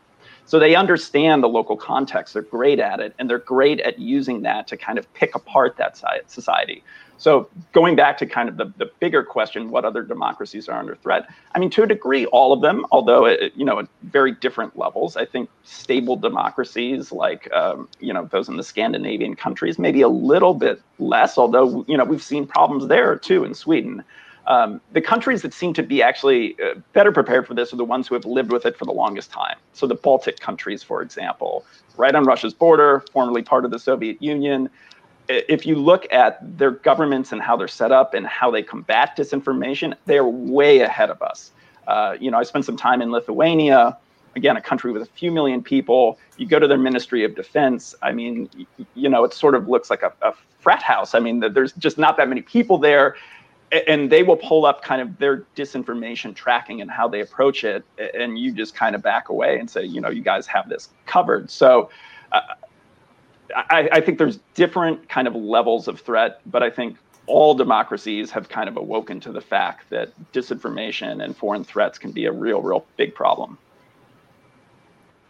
So 0.46 0.58
they 0.58 0.74
understand 0.74 1.44
the 1.44 1.50
local 1.50 1.76
context. 1.76 2.34
They're 2.34 2.44
great 2.44 2.80
at 2.80 3.02
it, 3.02 3.14
and 3.20 3.30
they're 3.30 3.40
great 3.40 3.82
at 3.82 4.00
using 4.00 4.42
that 4.44 4.68
to 4.68 4.78
kind 4.78 4.98
of 4.98 5.14
pick 5.14 5.36
apart 5.36 5.76
that 5.78 6.02
society. 6.28 6.84
So 7.22 7.48
going 7.72 7.96
back 7.96 8.18
to 8.18 8.26
kind 8.26 8.50
of 8.50 8.58
the, 8.58 8.74
the 8.78 8.90
bigger 9.00 9.24
question, 9.24 9.70
what 9.70 9.86
other 9.86 10.02
democracies 10.02 10.68
are 10.68 10.80
under 10.80 10.96
threat? 10.96 11.30
I 11.54 11.60
mean, 11.60 11.70
to 11.70 11.84
a 11.84 11.88
degree, 11.88 12.26
all 12.26 12.52
of 12.52 12.62
them, 12.62 12.84
although 12.92 13.28
it, 13.28 13.54
you 13.56 13.64
know 13.64 13.78
at 13.78 13.88
very 14.02 14.32
different 14.32 14.76
levels. 14.76 15.16
I 15.16 15.26
think 15.26 15.48
stable 15.64 16.16
democracies 16.16 17.12
like 17.12 17.52
um, 17.54 17.88
you 18.00 18.12
know 18.12 18.26
those 18.32 18.50
in 18.50 18.58
the 18.58 18.64
Scandinavian 18.64 19.36
countries, 19.36 19.78
maybe 19.78 20.02
a 20.02 20.08
little 20.08 20.56
bit 20.56 20.82
less. 20.98 21.38
Although 21.38 21.86
you 21.88 21.96
know 21.96 22.06
we've 22.06 22.24
seen 22.24 22.48
problems 22.48 22.88
there 22.88 23.16
too 23.18 23.44
in 23.44 23.54
Sweden. 23.54 24.04
Um, 24.48 24.82
the 24.94 25.02
countries 25.02 25.44
that 25.44 25.54
seem 25.54 25.76
to 25.76 25.84
be 25.84 26.02
actually 26.02 26.60
uh, 26.60 26.80
better 26.94 27.12
prepared 27.12 27.46
for 27.46 27.54
this 27.54 27.72
are 27.72 27.78
the 27.78 27.86
ones 27.86 28.08
who 28.08 28.16
have 28.16 28.26
lived 28.26 28.52
with 28.52 28.66
it 28.66 28.76
for 28.76 28.86
the 28.86 28.92
longest 28.92 29.30
time. 29.30 29.58
So 29.74 29.86
the 29.86 29.94
Baltic 29.94 30.40
countries, 30.40 30.82
for 30.82 31.04
example, 31.04 31.64
right 31.98 32.16
on 32.16 32.24
Russia's 32.24 32.56
border, 32.56 33.04
formerly 33.14 33.44
part 33.44 33.64
of 33.64 33.70
the 33.70 33.78
Soviet 33.78 34.20
Union 34.20 34.72
if 35.32 35.66
you 35.66 35.76
look 35.76 36.12
at 36.12 36.40
their 36.58 36.72
governments 36.72 37.32
and 37.32 37.42
how 37.42 37.56
they're 37.56 37.68
set 37.68 37.92
up 37.92 38.14
and 38.14 38.26
how 38.28 38.52
they 38.52 38.64
combat 38.64 39.16
disinformation, 39.18 39.96
they're 40.06 40.26
way 40.26 40.80
ahead 40.82 41.10
of 41.10 41.22
us. 41.22 41.52
Uh, 41.88 42.16
you 42.20 42.30
know, 42.32 42.38
I 42.38 42.44
spent 42.44 42.66
some 42.66 42.78
time 42.78 43.02
in 43.02 43.12
Lithuania, 43.12 43.98
again, 44.36 44.56
a 44.58 44.62
country 44.62 44.92
with 44.92 45.02
a 45.02 45.08
few 45.08 45.32
million 45.32 45.62
people. 45.62 46.20
You 46.38 46.48
go 46.48 46.60
to 46.60 46.68
their 46.68 46.78
Ministry 46.78 47.24
of 47.24 47.36
Defense. 47.36 47.96
I 48.02 48.12
mean, 48.12 48.50
you 48.96 49.10
know, 49.10 49.24
it 49.24 49.34
sort 49.34 49.56
of 49.56 49.68
looks 49.68 49.90
like 49.90 50.04
a, 50.04 50.14
a 50.22 50.34
frat 50.60 50.82
house. 50.82 51.16
I 51.16 51.20
mean, 51.20 51.40
there's 51.40 51.74
just 51.74 51.98
not 51.98 52.18
that 52.18 52.30
many 52.30 52.42
people 52.42 52.78
there. 52.78 53.16
And 53.88 54.12
they 54.12 54.22
will 54.22 54.36
pull 54.36 54.66
up 54.66 54.84
kind 54.84 55.02
of 55.02 55.18
their 55.18 55.46
disinformation 55.56 56.36
tracking 56.36 56.82
and 56.82 56.92
how 56.92 57.08
they 57.08 57.22
approach 57.22 57.64
it. 57.64 57.86
And 58.14 58.38
you 58.38 58.52
just 58.52 58.76
kind 58.76 58.96
of 58.96 59.02
back 59.02 59.30
away 59.30 59.60
and 59.60 59.70
say, 59.70 59.86
you 59.86 60.02
know, 60.02 60.10
you 60.10 60.22
guys 60.22 60.46
have 60.48 60.68
this 60.68 60.90
covered. 61.06 61.50
So, 61.50 61.90
uh, 62.34 62.42
I, 63.56 63.90
I 63.92 64.02
think 64.02 64.18
there's 64.18 64.40
different 64.54 65.10
kind 65.10 65.28
of 65.28 65.36
levels 65.36 65.88
of 65.88 66.00
threat, 66.00 66.42
but 66.46 66.64
I 66.64 66.70
think 66.70 66.98
all 67.28 67.54
democracies 67.54 68.32
have 68.32 68.50
kind 68.50 68.68
of 68.68 68.78
awoken 68.78 69.20
to 69.22 69.32
the 69.32 69.42
fact 69.42 69.90
that 69.90 70.10
disinformation 70.34 71.24
and 71.24 71.36
foreign 71.36 71.64
threats 71.64 71.98
can 71.98 72.12
be 72.12 72.26
a 72.26 72.32
real, 72.32 72.62
real 72.62 72.86
big 72.98 73.16
problem. 73.16 73.58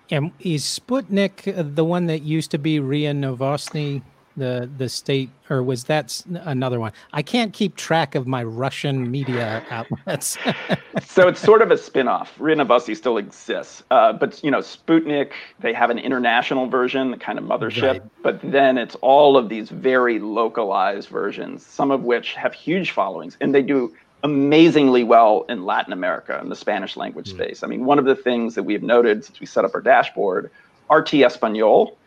And 0.09 0.32
is 0.39 0.63
Sputnik 0.63 1.76
the 1.76 1.86
one 1.86 2.07
that 2.07 2.24
used 2.24 2.51
to 2.51 2.57
be 2.57 2.80
RIA 2.80 3.13
Novosti 3.13 4.01
the 4.38 4.69
the 4.77 4.88
state 4.88 5.29
or 5.49 5.61
was 5.61 5.86
that 5.86 6.23
another 6.45 6.79
one 6.79 6.91
i 7.13 7.21
can't 7.21 7.53
keep 7.53 7.75
track 7.75 8.15
of 8.15 8.27
my 8.27 8.43
russian 8.43 9.09
media 9.11 9.63
outlets 9.69 10.38
so 11.03 11.27
it's 11.27 11.39
sort 11.39 11.61
of 11.61 11.71
a 11.71 11.77
spin-off 11.77 12.34
RIA 12.39 12.65
still 12.95 13.17
exists 13.17 13.84
uh, 13.91 14.13
but 14.13 14.41
you 14.43 14.51
know 14.51 14.59
sputnik 14.59 15.32
they 15.59 15.73
have 15.73 15.89
an 15.89 15.99
international 15.99 16.67
version 16.67 17.11
the 17.11 17.17
kind 17.17 17.38
of 17.38 17.45
mothership 17.45 17.91
right. 17.91 18.03
but 18.23 18.39
then 18.43 18.77
it's 18.77 18.95
all 18.95 19.38
of 19.38 19.49
these 19.49 19.69
very 19.69 20.19
localized 20.19 21.09
versions 21.09 21.65
some 21.65 21.91
of 21.91 22.03
which 22.03 22.34
have 22.34 22.53
huge 22.53 22.91
followings 22.91 23.38
and 23.41 23.53
they 23.53 23.61
do 23.61 23.93
amazingly 24.23 25.03
well 25.03 25.45
in 25.49 25.65
latin 25.65 25.91
america 25.91 26.39
in 26.41 26.49
the 26.49 26.55
spanish 26.55 26.95
language 26.95 27.32
mm. 27.32 27.36
space 27.36 27.63
i 27.63 27.67
mean 27.67 27.86
one 27.86 27.99
of 27.99 28.05
the 28.05 28.15
things 28.15 28.55
that 28.55 28.63
we 28.63 28.73
have 28.73 28.84
noted 28.84 29.25
since 29.25 29.39
we 29.39 29.45
set 29.45 29.65
up 29.65 29.71
our 29.73 29.82
dashboard 29.82 30.49
rt 30.89 31.13
espanol 31.15 31.97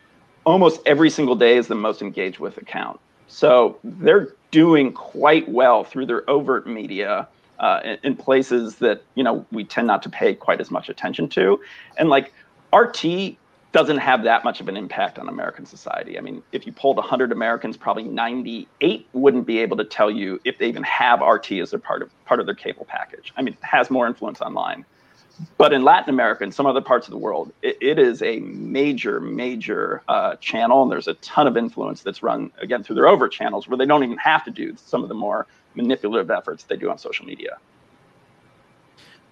almost 0.45 0.81
every 0.85 1.09
single 1.09 1.35
day 1.35 1.57
is 1.57 1.67
the 1.67 1.75
most 1.75 2.01
engaged 2.01 2.39
with 2.39 2.57
account. 2.57 2.99
So 3.27 3.77
they're 3.83 4.29
doing 4.51 4.93
quite 4.93 5.49
well 5.49 5.83
through 5.83 6.05
their 6.05 6.27
overt 6.29 6.67
media 6.67 7.27
uh, 7.59 7.81
in, 7.83 7.97
in, 8.03 8.15
places 8.15 8.75
that 8.75 9.01
you 9.15 9.23
know 9.23 9.45
we 9.51 9.63
tend 9.63 9.87
not 9.87 10.03
to 10.03 10.09
pay 10.09 10.33
quite 10.33 10.59
as 10.59 10.69
much 10.69 10.89
attention 10.89 11.29
to, 11.29 11.59
and 11.97 12.09
like 12.09 12.33
RT 12.73 13.37
doesn't 13.71 13.97
have 13.97 14.23
that 14.23 14.43
much 14.43 14.61
of 14.61 14.69
an 14.69 14.77
impact 14.77 15.19
on 15.19 15.27
American 15.27 15.65
society. 15.65 16.17
I 16.17 16.21
mean, 16.21 16.41
if 16.53 16.65
you 16.65 16.71
polled 16.71 16.95
100 16.97 17.31
Americans, 17.31 17.75
probably 17.75 18.03
98 18.03 19.07
wouldn't 19.11 19.45
be 19.45 19.59
able 19.59 19.75
to 19.77 19.83
tell 19.83 20.09
you 20.09 20.39
if 20.45 20.57
they 20.57 20.67
even 20.67 20.83
have 20.83 21.19
RT 21.21 21.53
as 21.53 21.73
a 21.73 21.79
part 21.79 22.01
of 22.01 22.25
part 22.25 22.39
of 22.39 22.45
their 22.45 22.55
cable 22.55 22.85
package. 22.85 23.33
I 23.37 23.41
mean, 23.41 23.53
it 23.53 23.63
has 23.63 23.89
more 23.89 24.07
influence 24.07 24.41
online 24.41 24.85
but 25.57 25.73
in 25.73 25.83
Latin 25.83 26.09
America 26.09 26.43
and 26.43 26.53
some 26.53 26.65
other 26.65 26.81
parts 26.81 27.07
of 27.07 27.11
the 27.11 27.17
world, 27.17 27.51
it, 27.61 27.77
it 27.81 27.99
is 27.99 28.21
a 28.21 28.39
major, 28.39 29.19
major 29.19 30.01
uh, 30.07 30.35
channel, 30.37 30.83
and 30.83 30.91
there's 30.91 31.07
a 31.07 31.15
ton 31.15 31.47
of 31.47 31.57
influence 31.57 32.01
that's 32.01 32.23
run 32.23 32.51
again 32.59 32.83
through 32.83 32.95
their 32.95 33.07
over 33.07 33.27
channels 33.27 33.67
where 33.67 33.77
they 33.77 33.85
don't 33.85 34.03
even 34.03 34.17
have 34.17 34.43
to 34.45 34.51
do 34.51 34.75
some 34.85 35.03
of 35.03 35.09
the 35.09 35.15
more 35.15 35.47
manipulative 35.75 36.31
efforts 36.31 36.63
they 36.63 36.77
do 36.77 36.89
on 36.89 36.97
social 36.97 37.25
media. 37.25 37.57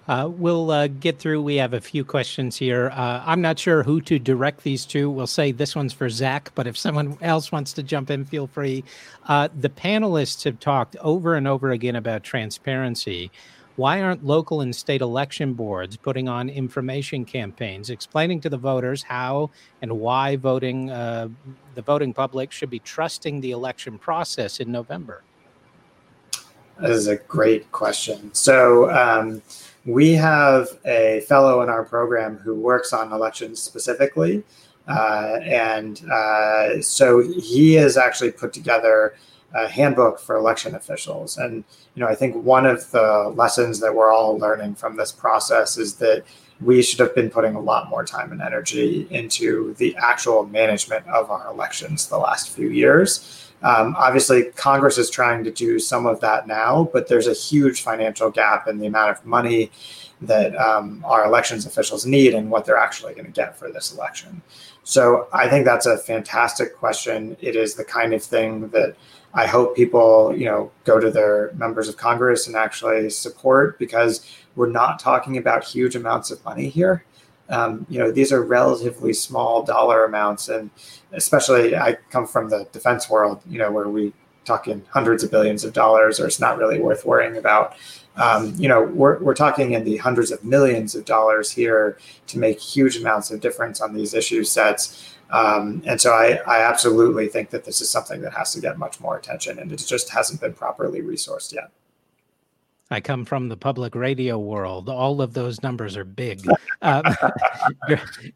Uh, 0.06 0.30
we'll 0.30 0.70
uh, 0.70 0.88
get 0.88 1.18
through. 1.18 1.42
We 1.42 1.56
have 1.56 1.74
a 1.74 1.80
few 1.80 2.04
questions 2.04 2.58
here. 2.58 2.90
Uh, 2.90 3.24
I'm 3.26 3.42
not 3.42 3.58
sure 3.58 3.84
who 3.84 4.02
to 4.02 4.20
direct 4.20 4.64
these 4.64 4.86
to. 4.88 5.10
We'll 5.10 5.28
say 5.28 5.54
this 5.54 5.76
one's 5.76 5.94
for 5.94 6.10
Zach, 6.10 6.52
but 6.56 6.68
if 6.68 6.78
someone 6.78 7.18
else 7.22 7.54
wants 7.54 7.72
to 7.74 7.84
jump 7.84 8.12
in, 8.12 8.26
feel 8.26 8.48
free. 8.48 8.84
Uh, 9.28 9.48
the 9.58 9.70
panelists 9.70 10.44
have 10.44 10.60
talked 10.60 10.98
over 10.98 11.36
and 11.36 11.48
over 11.48 11.72
again 11.72 11.96
about 11.96 12.24
transparency. 12.24 13.32
Why 13.76 14.02
aren't 14.02 14.24
local 14.24 14.62
and 14.62 14.76
state 14.76 15.02
election 15.02 15.54
boards 15.54 15.98
putting 15.98 16.30
on 16.30 16.48
information 16.48 17.26
campaigns 17.26 17.90
explaining 17.90 18.40
to 18.42 18.50
the 18.50 18.58
voters 18.58 19.02
how 19.02 19.50
and 19.82 20.00
why 20.00 20.36
voting 20.36 20.92
uh, 20.92 21.30
the 21.74 21.82
voting 21.82 22.14
public 22.14 22.52
should 22.52 22.70
be 22.70 22.80
trusting 22.80 23.42
the 23.42 23.52
election 23.52 23.98
process 23.98 24.60
in 24.60 24.72
November? 24.72 25.24
That 26.80 26.92
is 26.92 27.08
a 27.08 27.16
great 27.16 27.72
question. 27.72 28.34
So 28.34 28.92
um, 28.92 29.42
we 29.86 30.14
have 30.14 30.68
a 30.86 31.22
fellow 31.28 31.62
in 31.62 31.70
our 31.70 31.84
program 31.84 32.38
who 32.38 32.56
works 32.56 32.94
on 32.94 33.12
elections 33.12 33.62
specifically. 33.62 34.44
Uh, 34.88 35.40
and 35.44 36.06
uh, 36.12 36.82
so 36.82 37.22
he 37.22 37.74
has 37.74 37.96
actually 37.96 38.32
put 38.32 38.54
together 38.54 39.16
a 39.54 39.68
handbook 39.68 40.20
for 40.20 40.36
election 40.36 40.76
officials. 40.76 41.38
And 41.38 41.64
you 41.96 42.02
know, 42.02 42.08
I 42.08 42.16
think 42.16 42.36
one 42.36 42.66
of 42.66 42.90
the 42.92 43.34
lessons 43.36 43.80
that 43.80 43.94
we're 43.94 44.12
all 44.12 44.38
learning 44.38 44.76
from 44.76 44.98
this 44.98 45.12
process 45.12 45.78
is 45.78 45.96
that 45.96 46.24
we 46.62 46.82
should 46.82 47.00
have 47.00 47.14
been 47.16 47.30
putting 47.30 47.56
a 47.56 47.60
lot 47.60 47.90
more 47.90 48.06
time 48.06 48.32
and 48.32 48.42
energy 48.42 49.08
into 49.10 49.74
the 49.76 49.96
actual 49.98 50.46
management 50.46 51.06
of 51.08 51.30
our 51.30 51.52
elections 51.52 52.08
the 52.08 52.18
last 52.18 52.50
few 52.50 52.70
years. 52.70 53.52
Um, 53.64 53.96
obviously, 53.98 54.44
Congress 54.56 54.98
is 54.98 55.10
trying 55.10 55.44
to 55.46 55.52
do 55.52 55.80
some 55.80 56.06
of 56.06 56.20
that 56.20 56.48
now, 56.48 56.90
but 56.92 57.08
there's 57.08 57.28
a 57.28 57.34
huge 57.34 57.82
financial 57.82 58.30
gap 58.30 58.68
in 58.68 58.78
the 58.78 58.88
amount 58.88 59.12
of 59.12 59.26
money 59.26 59.72
that 60.22 60.56
um, 60.58 61.04
our 61.06 61.26
elections 61.26 61.66
officials 61.66 62.06
need 62.06 62.34
and 62.34 62.50
what 62.50 62.66
they're 62.66 62.78
actually 62.78 63.14
going 63.14 63.26
to 63.26 63.32
get 63.32 63.58
for 63.58 63.72
this 63.72 63.94
election. 63.94 64.42
So 64.84 65.28
I 65.32 65.48
think 65.48 65.66
that's 65.66 65.86
a 65.86 65.98
fantastic 65.98 66.76
question. 66.76 67.38
It 67.40 67.56
is 67.56 67.76
the 67.76 67.86
kind 67.86 68.14
of 68.14 68.22
thing 68.22 68.68
that 68.70 68.96
I 69.34 69.48
hope 69.48 69.76
people, 69.76 70.34
you 70.36 70.46
know, 70.46 70.72
go 70.84 71.00
to 71.00 71.10
their 71.10 71.52
members 71.54 71.90
of 71.90 71.98
Congress 71.98 72.48
and 72.48 72.56
actually 72.56 73.10
support 73.10 73.80
because 73.80 74.26
we're 74.56 74.70
not 74.70 75.00
talking 75.00 75.38
about 75.38 75.64
huge 75.64 75.96
amounts 75.96 76.30
of 76.30 76.44
money 76.46 76.70
here. 76.70 77.04
Um, 77.50 77.86
you 77.90 78.00
know, 78.00 78.12
these 78.12 78.32
are 78.32 78.42
relatively 78.44 79.12
small 79.14 79.64
dollar 79.64 80.06
amounts, 80.06 80.50
and 80.50 80.70
especially 81.12 81.76
I 81.76 81.98
come 82.10 82.26
from 82.28 82.50
the 82.50 82.68
defense 82.72 83.10
world, 83.10 83.42
you 83.50 83.60
know, 83.60 83.72
where 83.72 83.90
we 83.90 84.14
talk 84.46 84.68
in 84.68 84.84
hundreds 84.90 85.24
of 85.24 85.32
billions 85.32 85.64
of 85.64 85.74
dollars, 85.74 86.20
or 86.20 86.28
it's 86.28 86.40
not 86.40 86.58
really 86.58 86.80
worth 86.80 87.06
worrying 87.06 87.38
about. 87.38 87.76
Um, 88.16 88.54
you 88.58 88.68
know, 88.68 88.84
we're, 88.84 89.18
we're 89.20 89.34
talking 89.34 89.74
in 89.74 89.84
the 89.84 89.98
hundreds 89.98 90.32
of 90.32 90.44
millions 90.44 90.94
of 90.94 91.06
dollars 91.06 91.50
here 91.52 91.98
to 92.28 92.38
make 92.38 92.60
huge 92.60 92.98
amounts 92.98 93.32
of 93.32 93.42
difference 93.42 93.82
on 93.82 93.94
these 93.94 94.14
issue 94.14 94.44
sets. 94.44 95.13
Um, 95.34 95.82
and 95.88 96.00
so 96.00 96.14
I, 96.14 96.40
I 96.46 96.62
absolutely 96.62 97.28
think 97.28 97.50
that 97.50 97.66
this 97.66 97.82
is 97.82 97.90
something 97.90 98.22
that 98.22 98.34
has 98.34 98.54
to 98.54 98.62
get 98.62 98.78
much 98.78 99.00
more 99.00 99.18
attention, 99.18 99.58
and 99.58 99.72
it 99.72 99.78
just 99.78 100.10
hasn't 100.12 100.40
been 100.40 100.54
properly 100.54 101.02
resourced 101.02 101.52
yet. 101.52 101.72
I 102.92 103.02
come 103.02 103.26
from 103.26 103.50
the 103.50 103.58
public 103.58 103.96
radio 103.96 104.38
world. 104.38 104.90
All 104.90 105.24
of 105.24 105.34
those 105.34 105.64
numbers 105.64 105.98
are 105.98 106.06
big. 106.06 106.48
Uh, 106.84 107.02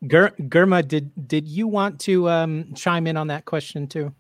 Girma, 0.06 0.88
did 0.88 1.12
did 1.28 1.50
you 1.50 1.68
want 1.68 2.00
to 2.00 2.30
um, 2.30 2.74
chime 2.76 3.06
in 3.06 3.18
on 3.18 3.28
that 3.28 3.44
question 3.44 3.86
too? 3.88 4.14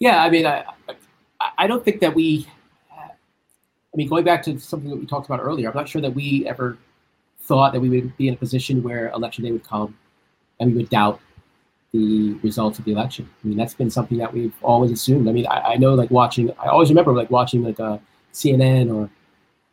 Yeah, 0.00 0.20
I 0.20 0.28
mean, 0.28 0.44
I 0.44 0.64
I 1.56 1.68
don't 1.68 1.84
think 1.84 2.00
that 2.00 2.12
we. 2.12 2.48
I 2.92 3.96
mean, 3.96 4.08
going 4.08 4.24
back 4.24 4.42
to 4.42 4.58
something 4.58 4.90
that 4.90 4.96
we 4.96 5.06
talked 5.06 5.26
about 5.26 5.38
earlier, 5.38 5.68
I'm 5.68 5.76
not 5.76 5.88
sure 5.88 6.02
that 6.02 6.12
we 6.12 6.48
ever 6.48 6.78
thought 7.42 7.72
that 7.74 7.80
we 7.80 7.90
would 7.90 8.16
be 8.16 8.26
in 8.26 8.34
a 8.34 8.36
position 8.36 8.82
where 8.82 9.10
election 9.10 9.44
day 9.44 9.52
would 9.52 9.62
come 9.62 9.96
and 10.60 10.72
we 10.72 10.78
would 10.78 10.90
doubt 10.90 11.20
the 11.92 12.34
results 12.42 12.78
of 12.78 12.84
the 12.84 12.92
election. 12.92 13.28
I 13.42 13.48
mean, 13.48 13.56
that's 13.56 13.74
been 13.74 13.90
something 13.90 14.18
that 14.18 14.32
we've 14.32 14.54
always 14.62 14.92
assumed. 14.92 15.28
I 15.28 15.32
mean, 15.32 15.46
I, 15.48 15.72
I 15.72 15.76
know 15.76 15.94
like 15.94 16.10
watching, 16.10 16.50
I 16.58 16.68
always 16.68 16.88
remember 16.88 17.12
like 17.12 17.30
watching 17.30 17.64
like 17.64 17.78
a 17.78 17.84
uh, 17.84 17.98
CNN 18.32 18.94
or 18.94 19.10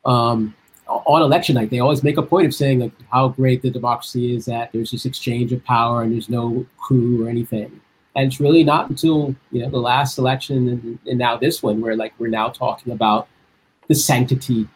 um, 0.09 0.55
on 0.87 1.21
election 1.21 1.55
night, 1.55 1.69
they 1.69 1.79
always 1.79 2.03
make 2.03 2.17
a 2.17 2.23
point 2.23 2.47
of 2.47 2.55
saying 2.55 2.79
like 2.79 2.91
how 3.11 3.27
great 3.27 3.61
the 3.61 3.69
democracy 3.69 4.35
is 4.35 4.45
that 4.45 4.71
there's 4.71 4.91
this 4.91 5.05
exchange 5.05 5.51
of 5.53 5.63
power 5.63 6.01
and 6.01 6.11
there's 6.11 6.29
no 6.29 6.65
coup 6.81 7.23
or 7.23 7.29
anything. 7.29 7.81
And 8.15 8.27
it's 8.27 8.39
really 8.39 8.63
not 8.63 8.89
until 8.89 9.35
you 9.51 9.61
know 9.61 9.69
the 9.69 9.77
last 9.77 10.17
election 10.17 10.69
and, 10.69 10.99
and 11.05 11.19
now 11.19 11.37
this 11.37 11.61
one 11.61 11.81
where 11.81 11.95
like 11.95 12.13
we're 12.17 12.29
now 12.29 12.49
talking 12.49 12.93
about 12.93 13.27
the 13.87 13.95
sanctity 13.95 14.67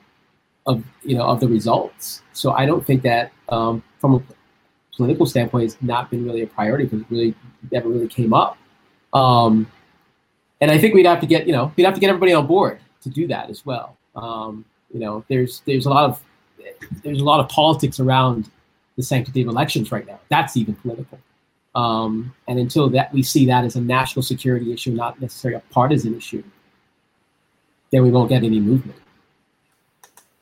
of 0.67 0.83
you 1.01 1.17
know 1.17 1.23
of 1.23 1.39
the 1.39 1.47
results. 1.47 2.21
So 2.33 2.51
I 2.51 2.67
don't 2.67 2.85
think 2.85 3.01
that 3.01 3.31
um, 3.49 3.81
from 3.99 4.15
a 4.15 4.21
political 4.95 5.25
standpoint, 5.25 5.63
has 5.63 5.77
not 5.81 6.09
been 6.09 6.25
really 6.25 6.41
a 6.41 6.47
priority 6.47 6.85
because 6.85 7.01
it 7.01 7.07
really 7.09 7.35
never 7.71 7.89
really 7.89 8.07
came 8.07 8.33
up. 8.33 8.57
Um, 9.13 9.71
and 10.61 10.69
I 10.71 10.77
think 10.77 10.93
we'd 10.93 11.05
have 11.05 11.19
to 11.21 11.27
get 11.27 11.47
you 11.47 11.53
know 11.53 11.71
we'd 11.75 11.83
have 11.83 11.93
to 11.93 11.99
get 11.99 12.09
everybody 12.09 12.33
on 12.33 12.47
board 12.47 12.79
to 13.01 13.09
do 13.09 13.27
that 13.27 13.49
as 13.49 13.65
well. 13.65 13.97
Um, 14.15 14.65
you 14.93 14.99
know, 14.99 15.25
there's 15.27 15.61
there's 15.65 15.85
a 15.85 15.89
lot 15.89 16.09
of 16.09 16.21
there's 17.03 17.21
a 17.21 17.23
lot 17.23 17.39
of 17.39 17.49
politics 17.49 17.99
around 17.99 18.49
the 18.97 19.03
sanctity 19.03 19.41
of 19.41 19.47
elections 19.47 19.91
right 19.91 20.05
now. 20.05 20.19
That's 20.29 20.55
even 20.57 20.75
political. 20.75 21.19
Um, 21.73 22.33
and 22.47 22.59
until 22.59 22.89
that 22.89 23.13
we 23.13 23.23
see 23.23 23.45
that 23.47 23.63
as 23.63 23.75
a 23.75 23.81
national 23.81 24.23
security 24.23 24.73
issue, 24.73 24.91
not 24.91 25.21
necessarily 25.21 25.57
a 25.57 25.73
partisan 25.73 26.15
issue, 26.15 26.43
then 27.91 28.03
we 28.03 28.11
won't 28.11 28.29
get 28.29 28.43
any 28.43 28.59
movement. 28.59 28.99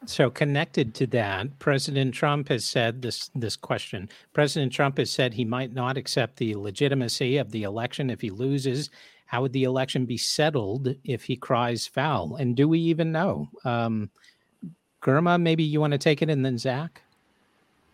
So 0.06 0.30
connected 0.30 0.94
to 0.96 1.08
that, 1.08 1.60
President 1.60 2.14
Trump 2.14 2.48
has 2.50 2.66
said 2.66 3.02
this 3.02 3.30
this 3.36 3.56
question. 3.56 4.10
President 4.34 4.72
Trump 4.72 4.98
has 4.98 5.12
said 5.12 5.34
he 5.34 5.46
might 5.46 5.74
not 5.74 5.98
accept 5.98 6.38
the 6.38 6.56
legitimacy 6.56 7.38
of 7.38 7.52
the 7.52 7.64
election 7.64 8.10
if 8.10 8.22
he 8.22 8.30
loses. 8.30 8.90
How 9.26 9.42
would 9.42 9.54
the 9.54 9.66
election 9.66 10.06
be 10.06 10.18
settled 10.18 10.96
if 11.04 11.24
he 11.24 11.36
cries 11.36 11.86
foul? 11.86 12.38
And 12.38 12.56
do 12.56 12.68
we 12.68 12.80
even 12.80 13.12
know? 13.12 13.50
Um, 13.64 14.10
Girma, 15.04 15.40
maybe 15.40 15.64
you 15.64 15.80
want 15.80 15.92
to 15.92 16.00
take 16.00 16.22
it, 16.22 16.30
and 16.30 16.44
then 16.44 16.58
Zach. 16.58 17.02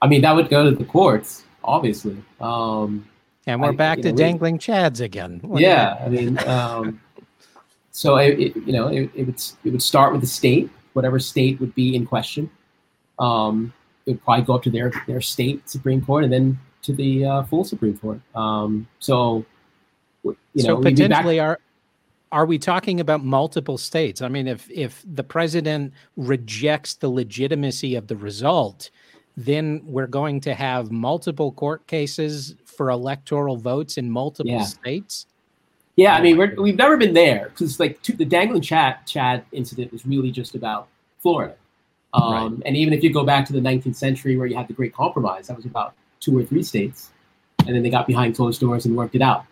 I 0.01 0.07
mean, 0.07 0.21
that 0.21 0.35
would 0.35 0.49
go 0.49 0.63
to 0.63 0.71
the 0.71 0.85
courts, 0.85 1.43
obviously. 1.63 2.17
Um, 2.39 3.07
and 3.47 3.61
we're 3.61 3.69
I, 3.69 3.75
back 3.75 4.01
to 4.01 4.11
know, 4.11 4.17
dangling 4.17 4.55
we, 4.55 4.59
chads 4.59 5.01
again. 5.01 5.39
What 5.43 5.61
yeah, 5.61 6.01
I 6.03 6.09
mean, 6.09 6.39
um, 6.47 7.01
so 7.91 8.17
it, 8.17 8.39
it, 8.39 8.55
you 8.55 8.73
know, 8.73 8.87
it, 8.87 9.09
it, 9.13 9.25
would 9.25 9.41
it 9.63 9.69
would 9.71 9.81
start 9.81 10.11
with 10.11 10.21
the 10.21 10.27
state, 10.27 10.69
whatever 10.95 11.19
state 11.19 11.59
would 11.59 11.75
be 11.75 11.95
in 11.95 12.05
question. 12.05 12.49
Um, 13.19 13.73
it 14.05 14.11
would 14.11 14.23
probably 14.23 14.45
go 14.45 14.55
up 14.55 14.63
to 14.63 14.69
their 14.69 14.91
their 15.07 15.21
state 15.21 15.69
supreme 15.69 16.01
court, 16.01 16.23
and 16.23 16.33
then 16.33 16.59
to 16.83 16.93
the 16.93 17.25
uh, 17.25 17.43
full 17.43 17.63
supreme 17.63 17.97
court. 17.97 18.21
Um, 18.35 18.87
so, 18.99 19.45
you 20.23 20.35
know, 20.55 20.63
so 20.63 20.81
potentially, 20.81 21.39
are 21.39 21.59
are 22.31 22.45
we 22.45 22.57
talking 22.57 22.99
about 22.99 23.23
multiple 23.23 23.77
states? 23.77 24.21
I 24.21 24.27
mean, 24.27 24.47
if 24.47 24.69
if 24.69 25.03
the 25.05 25.23
president 25.23 25.93
rejects 26.17 26.95
the 26.95 27.09
legitimacy 27.09 27.95
of 27.95 28.07
the 28.07 28.15
result, 28.15 28.89
then 29.37 29.81
we're 29.85 30.07
going 30.07 30.39
to 30.41 30.53
have 30.53 30.91
multiple 30.91 31.51
court 31.51 31.85
cases 31.87 32.55
for 32.65 32.89
electoral 32.89 33.57
votes 33.57 33.97
in 33.97 34.09
multiple 34.09 34.51
yeah. 34.51 34.63
states. 34.63 35.27
Yeah, 35.95 36.15
I 36.15 36.21
mean, 36.21 36.37
we're, 36.37 36.53
we've 36.55 36.75
never 36.75 36.97
been 36.97 37.13
there 37.13 37.49
because 37.49 37.79
like 37.79 38.01
the 38.03 38.25
dangling 38.25 38.61
chat 38.61 39.05
Chad 39.05 39.45
incident 39.51 39.91
was 39.91 40.05
really 40.05 40.31
just 40.31 40.55
about 40.55 40.87
Florida. 41.19 41.55
Um, 42.13 42.55
right. 42.55 42.63
And 42.65 42.77
even 42.77 42.93
if 42.93 43.03
you 43.03 43.13
go 43.13 43.23
back 43.23 43.45
to 43.45 43.53
the 43.53 43.59
19th 43.59 43.95
century 43.95 44.37
where 44.37 44.47
you 44.47 44.55
had 44.55 44.67
the 44.67 44.73
Great 44.73 44.93
Compromise, 44.93 45.47
that 45.47 45.55
was 45.55 45.65
about 45.65 45.93
two 46.19 46.37
or 46.37 46.43
three 46.43 46.63
states, 46.63 47.11
and 47.65 47.75
then 47.75 47.83
they 47.83 47.89
got 47.89 48.07
behind 48.07 48.35
closed 48.35 48.59
doors 48.59 48.85
and 48.85 48.95
worked 48.95 49.15
it 49.15 49.21
out. 49.21 49.45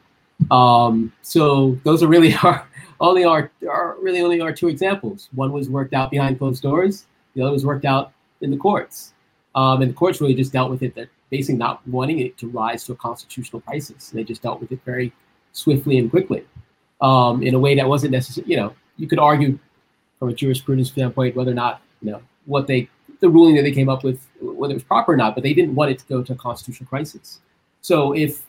Um, 0.52 1.14
so 1.22 1.78
those 1.84 2.04
are 2.04 2.08
really 2.08 2.34
our 2.44 2.68
only 3.00 3.24
our, 3.24 3.52
our 3.70 3.98
really 4.02 4.22
only 4.22 4.42
our 4.42 4.54
two 4.54 4.68
examples. 4.68 5.30
One 5.34 5.52
was 5.52 5.70
worked 5.70 5.94
out 5.94 6.12
behind 6.12 6.40
closed 6.40 6.62
doors. 6.62 7.06
The 7.36 7.42
other 7.42 7.52
was 7.52 7.66
worked 7.66 7.86
out 7.86 8.14
in 8.42 8.52
the 8.52 8.58
courts. 8.58 9.14
Um, 9.56 9.82
and 9.82 9.92
the 9.92 9.96
courts 9.96 10.20
really 10.20 10.34
just 10.34 10.52
dealt 10.52 10.70
with 10.70 10.84
it 10.84 10.96
that 10.96 11.10
basically 11.30 11.58
not 11.58 11.86
wanting 11.88 12.20
it 12.20 12.38
to 12.38 12.48
rise 12.48 12.86
to 12.86 12.94
a 12.94 12.96
constitutional 12.96 13.62
crisis. 13.62 14.10
They 14.10 14.24
just 14.24 14.42
dealt 14.42 14.62
with 14.62 14.72
it 14.72 14.80
very 14.86 15.14
swiftly 15.54 15.98
and 15.98 16.10
quickly 16.10 16.46
um, 17.02 17.42
in 17.42 17.56
a 17.56 17.60
way 17.60 17.76
that 17.76 17.88
wasn't 17.88 18.12
necessary. 18.12 18.46
You 18.48 18.58
know, 18.58 18.76
you 18.98 19.08
could 19.08 19.20
argue 19.20 19.58
from 20.20 20.30
a 20.30 20.34
jurisprudence 20.34 20.90
standpoint 20.90 21.36
whether 21.36 21.52
or 21.52 21.56
not 21.56 21.82
you 22.02 22.12
know 22.12 22.22
what 22.46 22.68
they 22.68 22.90
the 23.20 23.30
ruling 23.30 23.56
that 23.56 23.62
they 23.62 23.72
came 23.72 23.88
up 23.88 24.04
with 24.04 24.20
whether 24.42 24.74
it 24.74 24.76
was 24.76 24.84
proper 24.84 25.14
or 25.14 25.18
not, 25.18 25.34
but 25.34 25.44
they 25.44 25.54
didn't 25.54 25.76
want 25.76 25.92
it 25.92 26.00
to 26.00 26.06
go 26.08 26.22
to 26.22 26.34
a 26.34 26.36
constitutional 26.36 26.88
crisis. 26.88 27.40
So 27.82 28.14
if 28.14 28.46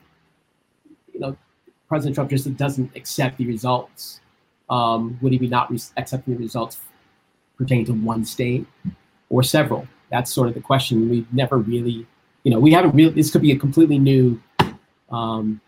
you 1.13 1.21
know 1.21 1.37
President 1.89 2.15
Trump 2.15 2.31
just 2.31 2.57
doesn't 2.57 2.91
accept 2.97 3.39
the 3.39 3.47
results, 3.47 4.21
um, 4.71 5.19
would 5.21 5.33
he 5.33 5.39
be 5.39 5.49
not 5.49 5.71
re- 5.71 5.79
accepting 5.97 6.35
the 6.35 6.41
results 6.41 6.79
pertaining 7.57 7.85
to 7.87 7.93
one 7.93 8.25
state 8.25 8.67
or 9.31 9.43
several? 9.43 9.87
That's 10.11 10.33
sort 10.33 10.49
of 10.49 10.55
the 10.55 10.61
question. 10.61 11.09
We've 11.09 11.33
never 11.33 11.59
really, 11.59 12.07
you 12.43 12.51
know, 12.51 12.59
we 12.59 12.73
haven't 12.73 12.95
really. 12.95 13.13
This 13.13 13.31
could 13.31 13.43
be 13.43 13.53
a 13.53 13.59
completely 13.59 13.99
new, 13.99 14.41
um, 15.11 15.61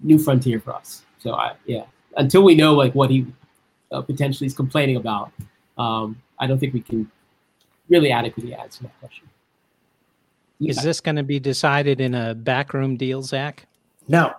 new 0.00 0.18
frontier 0.18 0.60
for 0.60 0.74
us. 0.74 1.02
So 1.18 1.34
I, 1.34 1.54
yeah, 1.66 1.84
until 2.16 2.42
we 2.42 2.54
know 2.54 2.74
like 2.74 2.94
what 2.94 3.10
he 3.10 3.26
uh, 3.92 4.02
potentially 4.02 4.46
is 4.46 4.54
complaining 4.54 4.96
about, 4.96 5.32
um, 5.76 6.20
I 6.38 6.46
don't 6.46 6.58
think 6.58 6.74
we 6.74 6.80
can 6.80 7.10
really 7.88 8.12
adequately 8.12 8.54
answer 8.54 8.84
that 8.84 8.98
question. 9.00 9.28
Is 10.60 10.82
this 10.82 11.00
going 11.00 11.16
to 11.16 11.22
be 11.22 11.38
decided 11.38 12.00
in 12.00 12.14
a 12.14 12.34
backroom 12.34 12.96
deal, 12.96 13.22
Zach? 13.22 13.66
No, 14.08 14.32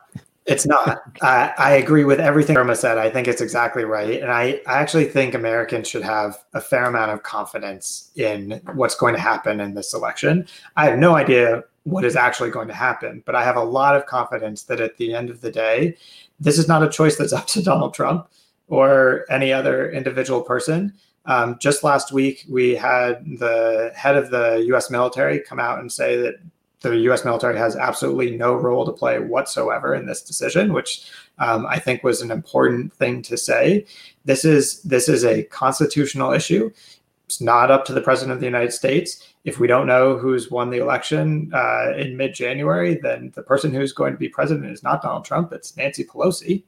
it's 0.50 0.66
not. 0.66 1.02
I, 1.22 1.54
I 1.58 1.72
agree 1.72 2.04
with 2.04 2.20
everything 2.20 2.56
Girma 2.56 2.76
said. 2.76 2.97
I 2.97 3.10
think 3.10 3.28
it's 3.28 3.41
exactly 3.41 3.86
right. 3.86 4.22
And 4.22 4.32
I, 4.32 4.62
I 4.68 4.80
actually 4.80 5.06
think 5.06 5.34
Americans 5.34 5.88
should 5.88 6.04
have 6.04 6.38
a 6.54 6.62
fair 6.62 6.86
amount 6.86 7.12
of 7.12 7.24
confidence 7.24 8.12
in 8.16 8.62
what's 8.74 8.95
going 8.95 9.14
to 9.14 9.22
happen 9.22 9.60
in 9.60 9.74
this 9.74 9.93
election. 9.93 10.47
I 10.76 10.86
have 10.86 11.00
no 11.00 11.16
idea 11.16 11.64
what 11.84 12.06
is 12.06 12.16
actually 12.16 12.50
going 12.50 12.68
to 12.68 12.74
happen, 12.74 13.24
but 13.26 13.36
I 13.36 13.43
have 13.43 13.56
a 13.56 13.64
lot 13.64 13.95
of 13.95 14.06
confidence 14.06 14.64
that 14.64 14.82
at 14.82 14.97
the 14.97 15.14
end 15.14 15.30
of 15.30 15.41
the 15.41 15.52
day, 15.52 15.95
this 16.39 16.58
is 16.58 16.68
not 16.68 16.84
a 16.84 16.89
choice 16.89 17.18
that's 17.18 17.34
up 17.39 17.47
to 17.47 17.64
Donald 17.64 17.93
Trump 17.93 18.28
or 18.68 19.26
any 19.30 19.52
other 19.52 19.91
individual 19.91 20.41
person. 20.41 20.93
Um, 21.26 21.58
just 21.60 21.84
last 21.84 22.12
week, 22.12 22.45
we 22.50 22.76
had 22.76 23.24
the 23.39 23.91
head 23.95 24.16
of 24.16 24.32
the 24.32 24.64
US 24.70 24.89
military 24.89 25.39
come 25.39 25.60
out 25.60 25.80
and 25.80 25.91
say 25.91 26.18
that 26.18 26.36
the 26.82 26.96
U.S. 26.98 27.26
military 27.26 27.58
has 27.58 27.76
absolutely 27.76 28.38
no 28.38 28.54
role 28.54 28.86
to 28.86 28.92
play 28.92 29.20
whatsoever 29.20 29.94
in 29.94 30.06
this 30.06 30.22
decision, 30.22 30.74
which 30.74 31.10
um, 31.38 31.66
I 31.66 31.80
think 31.80 32.04
was 32.04 32.22
an 32.22 32.32
important 32.32 32.94
thing 32.94 33.22
to 33.24 33.38
say. 33.38 33.86
This 34.26 34.46
is 34.46 34.82
this 34.84 35.10
is 35.10 35.26
a 35.26 35.44
constitutional 35.44 36.32
issue. 36.32 36.72
It's 37.26 37.42
not 37.42 37.70
up 37.70 37.86
to 37.86 37.94
the 37.94 38.02
president 38.02 38.34
of 38.34 38.40
the 38.40 38.46
United 38.46 38.74
States. 38.74 39.28
If 39.44 39.60
we 39.60 39.68
don't 39.68 39.88
know 39.88 40.18
who's 40.18 40.50
won 40.50 40.70
the 40.70 40.80
election 40.80 41.52
uh, 41.54 41.94
in 41.96 42.18
mid-January, 42.18 42.96
then 42.96 43.32
the 43.36 43.44
person 43.44 43.74
who's 43.74 43.94
going 43.94 44.14
to 44.14 44.20
be 44.20 44.30
president 44.30 44.72
is 44.72 44.82
not 44.82 45.02
Donald 45.02 45.26
Trump; 45.26 45.52
it's 45.52 45.76
Nancy 45.76 46.04
Pelosi. 46.04 46.64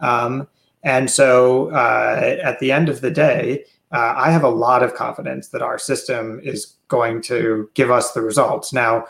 Um, 0.00 0.48
and 0.82 1.10
so, 1.10 1.70
uh, 1.70 2.38
at 2.42 2.60
the 2.60 2.70
end 2.70 2.88
of 2.88 3.00
the 3.00 3.10
day, 3.10 3.64
uh, 3.92 4.14
I 4.16 4.30
have 4.30 4.44
a 4.44 4.48
lot 4.48 4.82
of 4.82 4.94
confidence 4.94 5.48
that 5.48 5.62
our 5.62 5.78
system 5.78 6.40
is 6.42 6.74
going 6.88 7.22
to 7.22 7.70
give 7.74 7.90
us 7.90 8.12
the 8.12 8.22
results. 8.22 8.72
Now, 8.72 9.06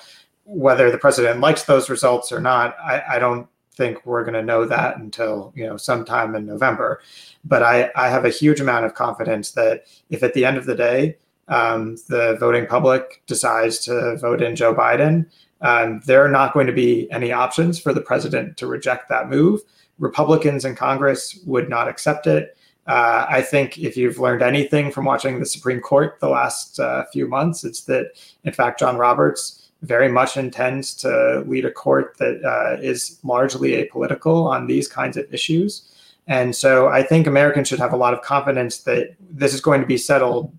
whether 0.47 0.91
the 0.91 0.99
president 0.99 1.41
likes 1.41 1.65
those 1.65 1.91
results 1.91 2.33
or 2.33 2.41
not, 2.41 2.77
I, 2.83 3.03
I 3.11 3.19
don't 3.19 3.49
think 3.75 4.07
we're 4.07 4.23
going 4.25 4.35
to 4.35 4.43
know 4.43 4.65
that 4.65 4.97
until 4.97 5.53
you 5.55 5.67
know 5.67 5.77
sometime 5.77 6.35
in 6.35 6.47
November. 6.47 7.03
But 7.45 7.63
I, 7.63 7.91
I 7.95 8.09
have 8.09 8.25
a 8.25 8.31
huge 8.31 8.61
amount 8.61 8.87
of 8.87 8.95
confidence 8.95 9.51
that 9.53 9.85
if 10.09 10.23
at 10.23 10.35
the 10.35 10.45
end 10.45 10.57
of 10.57 10.67
the 10.67 10.75
day 10.75 11.19
um, 11.49 11.97
the 12.09 12.37
voting 12.41 12.67
public 12.67 13.23
decides 13.27 13.79
to 13.81 14.17
vote 14.17 14.41
in 14.41 14.57
Joe 14.57 14.75
Biden, 14.75 15.27
um, 15.61 16.01
there 16.07 16.25
are 16.25 16.31
not 16.31 16.55
going 16.55 16.67
to 16.67 16.73
be 16.73 17.11
any 17.11 17.33
options 17.33 17.79
for 17.79 17.93
the 17.93 18.01
president 18.01 18.57
to 18.59 18.67
reject 18.67 19.09
that 19.09 19.29
move. 19.29 19.61
Republicans 19.99 20.65
in 20.65 20.75
Congress 20.75 21.39
would 21.45 21.69
not 21.69 21.89
accept 21.89 22.27
it. 22.27 22.57
Uh, 22.87 23.27
I 23.29 23.43
think 23.43 23.79
if 23.79 23.97
you've 23.97 24.21
learned 24.21 24.43
anything 24.43 24.93
from 24.93 25.07
watching 25.07 25.41
the 25.41 25.47
Supreme 25.47 25.81
Court 25.81 26.19
the 26.21 26.29
last 26.29 26.79
uh, 26.79 27.05
few 27.13 27.27
months, 27.27 27.65
it's 27.65 27.83
that, 27.83 28.13
in 28.45 28.53
fact, 28.53 28.79
John 28.79 28.97
Roberts 28.97 29.66
very 29.83 30.09
much 30.09 30.37
intends 30.37 30.95
to 30.95 31.45
lead 31.47 31.64
a 31.64 31.70
court 31.70 32.16
that 32.18 32.43
uh, 32.45 32.81
is 32.83 33.18
largely 33.22 33.72
apolitical 33.72 34.47
on 34.47 34.66
these 34.66 34.89
kinds 34.89 35.16
of 35.16 35.33
issues. 35.33 35.93
And 36.27 36.57
so 36.57 36.89
I 36.89 37.03
think 37.03 37.27
Americans 37.27 37.68
should 37.68 37.79
have 37.79 37.93
a 37.93 37.97
lot 37.97 38.14
of 38.14 38.22
confidence 38.22 38.79
that 38.79 39.14
this 39.31 39.55
is 39.55 39.61
going 39.61 39.81
to 39.81 39.87
be 39.87 39.99
settled 39.99 40.53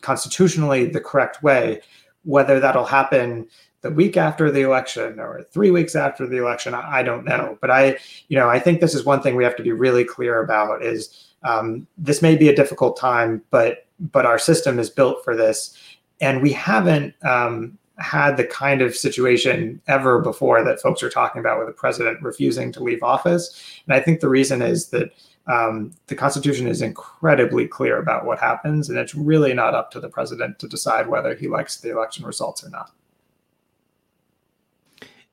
constitutionally 0.00 0.86
the 0.86 1.00
correct 1.00 1.42
way. 1.42 1.80
Whether 2.24 2.60
that'll 2.60 2.84
happen 2.84 3.48
the 3.82 3.90
week 3.90 4.16
after 4.16 4.50
the 4.50 4.62
election 4.62 5.18
or 5.18 5.42
three 5.50 5.70
weeks 5.70 5.94
after 5.94 6.26
the 6.26 6.38
election, 6.38 6.72
I 6.74 7.02
don't 7.02 7.24
know. 7.24 7.58
But 7.60 7.70
I, 7.70 7.98
you 8.28 8.38
know, 8.38 8.48
I 8.48 8.58
think 8.58 8.80
this 8.80 8.94
is 8.94 9.04
one 9.04 9.20
thing 9.20 9.34
we 9.36 9.44
have 9.44 9.56
to 9.56 9.62
be 9.62 9.72
really 9.72 10.04
clear 10.04 10.42
about 10.42 10.84
is 10.84 11.34
um, 11.42 11.86
this 11.98 12.22
may 12.22 12.36
be 12.36 12.48
a 12.48 12.56
difficult 12.56 12.96
time, 12.96 13.42
but 13.50 13.86
but 13.98 14.26
our 14.26 14.38
system 14.38 14.78
is 14.78 14.90
built 14.90 15.24
for 15.24 15.36
this, 15.36 15.76
and 16.20 16.42
we 16.42 16.52
haven't 16.52 17.14
um, 17.24 17.78
had 18.02 18.36
the 18.36 18.44
kind 18.44 18.82
of 18.82 18.96
situation 18.96 19.80
ever 19.86 20.20
before 20.20 20.64
that 20.64 20.80
folks 20.80 21.02
are 21.02 21.10
talking 21.10 21.40
about 21.40 21.58
with 21.58 21.68
the 21.68 21.72
president 21.72 22.20
refusing 22.22 22.72
to 22.72 22.82
leave 22.82 23.02
office. 23.02 23.80
And 23.86 23.94
I 23.94 24.00
think 24.00 24.20
the 24.20 24.28
reason 24.28 24.60
is 24.60 24.88
that 24.88 25.12
um, 25.46 25.92
the 26.06 26.14
Constitution 26.14 26.66
is 26.68 26.82
incredibly 26.82 27.66
clear 27.66 27.98
about 27.98 28.24
what 28.24 28.38
happens, 28.38 28.88
and 28.88 28.98
it's 28.98 29.14
really 29.14 29.54
not 29.54 29.74
up 29.74 29.90
to 29.92 30.00
the 30.00 30.08
president 30.08 30.58
to 30.60 30.68
decide 30.68 31.08
whether 31.08 31.34
he 31.34 31.48
likes 31.48 31.80
the 31.80 31.90
election 31.90 32.24
results 32.24 32.64
or 32.64 32.70
not. 32.70 32.92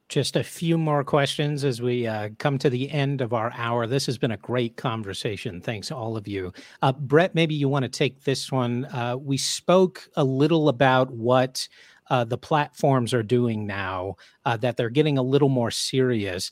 Just 0.08 0.36
a 0.36 0.44
few 0.44 0.80
more 0.80 1.04
questions 1.04 1.64
as 1.64 1.84
we 1.84 2.08
uh, 2.08 2.30
come 2.40 2.58
to 2.58 2.70
the 2.72 2.90
end 2.90 3.22
of 3.22 3.32
our 3.32 3.54
hour. 3.56 3.86
This 3.86 4.08
has 4.08 4.18
been 4.18 4.32
a 4.32 4.38
great 4.38 4.76
conversation. 4.76 5.62
Thanks, 5.62 5.92
all 5.92 6.18
of 6.18 6.28
you. 6.28 6.52
Uh, 6.82 6.94
Bret, 6.94 7.36
maybe 7.36 7.54
you 7.54 7.70
want 7.70 7.84
to 7.84 7.90
take 7.90 8.24
this 8.24 8.52
one. 8.52 8.86
Uh, 8.86 9.18
we 9.18 9.38
spoke 9.38 10.10
a 10.16 10.24
little 10.24 10.68
about 10.70 11.12
what 11.12 11.68
uh, 12.10 12.24
the 12.24 12.38
platforms 12.38 13.14
are 13.14 13.24
doing 13.24 13.66
now, 13.68 14.16
uh, 14.46 14.58
that 14.58 14.78
they're 14.78 14.90
getting 14.90 15.18
a 15.18 15.24
little 15.24 15.50
more 15.50 15.72
serious 15.72 16.52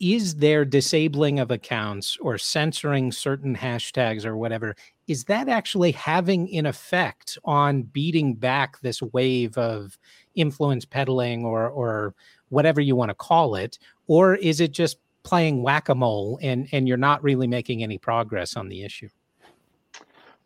is 0.00 0.36
there 0.36 0.64
disabling 0.64 1.40
of 1.40 1.50
accounts 1.50 2.16
or 2.20 2.38
censoring 2.38 3.10
certain 3.10 3.56
hashtags 3.56 4.24
or 4.24 4.36
whatever 4.36 4.76
is 5.08 5.24
that 5.24 5.48
actually 5.48 5.90
having 5.92 6.54
an 6.56 6.66
effect 6.66 7.38
on 7.44 7.82
beating 7.82 8.34
back 8.34 8.78
this 8.80 9.02
wave 9.02 9.56
of 9.56 9.98
influence 10.34 10.84
peddling 10.84 11.44
or 11.44 11.68
or 11.68 12.14
whatever 12.50 12.80
you 12.80 12.94
want 12.94 13.08
to 13.10 13.14
call 13.14 13.54
it? 13.54 13.78
Or 14.06 14.36
is 14.36 14.60
it 14.60 14.72
just 14.72 14.98
playing 15.22 15.62
whack-a-mole 15.62 16.38
and 16.42 16.68
and 16.72 16.86
you're 16.86 16.96
not 16.96 17.22
really 17.22 17.46
making 17.46 17.82
any 17.82 17.98
progress 17.98 18.56
on 18.56 18.68
the 18.68 18.84
issue 18.84 19.08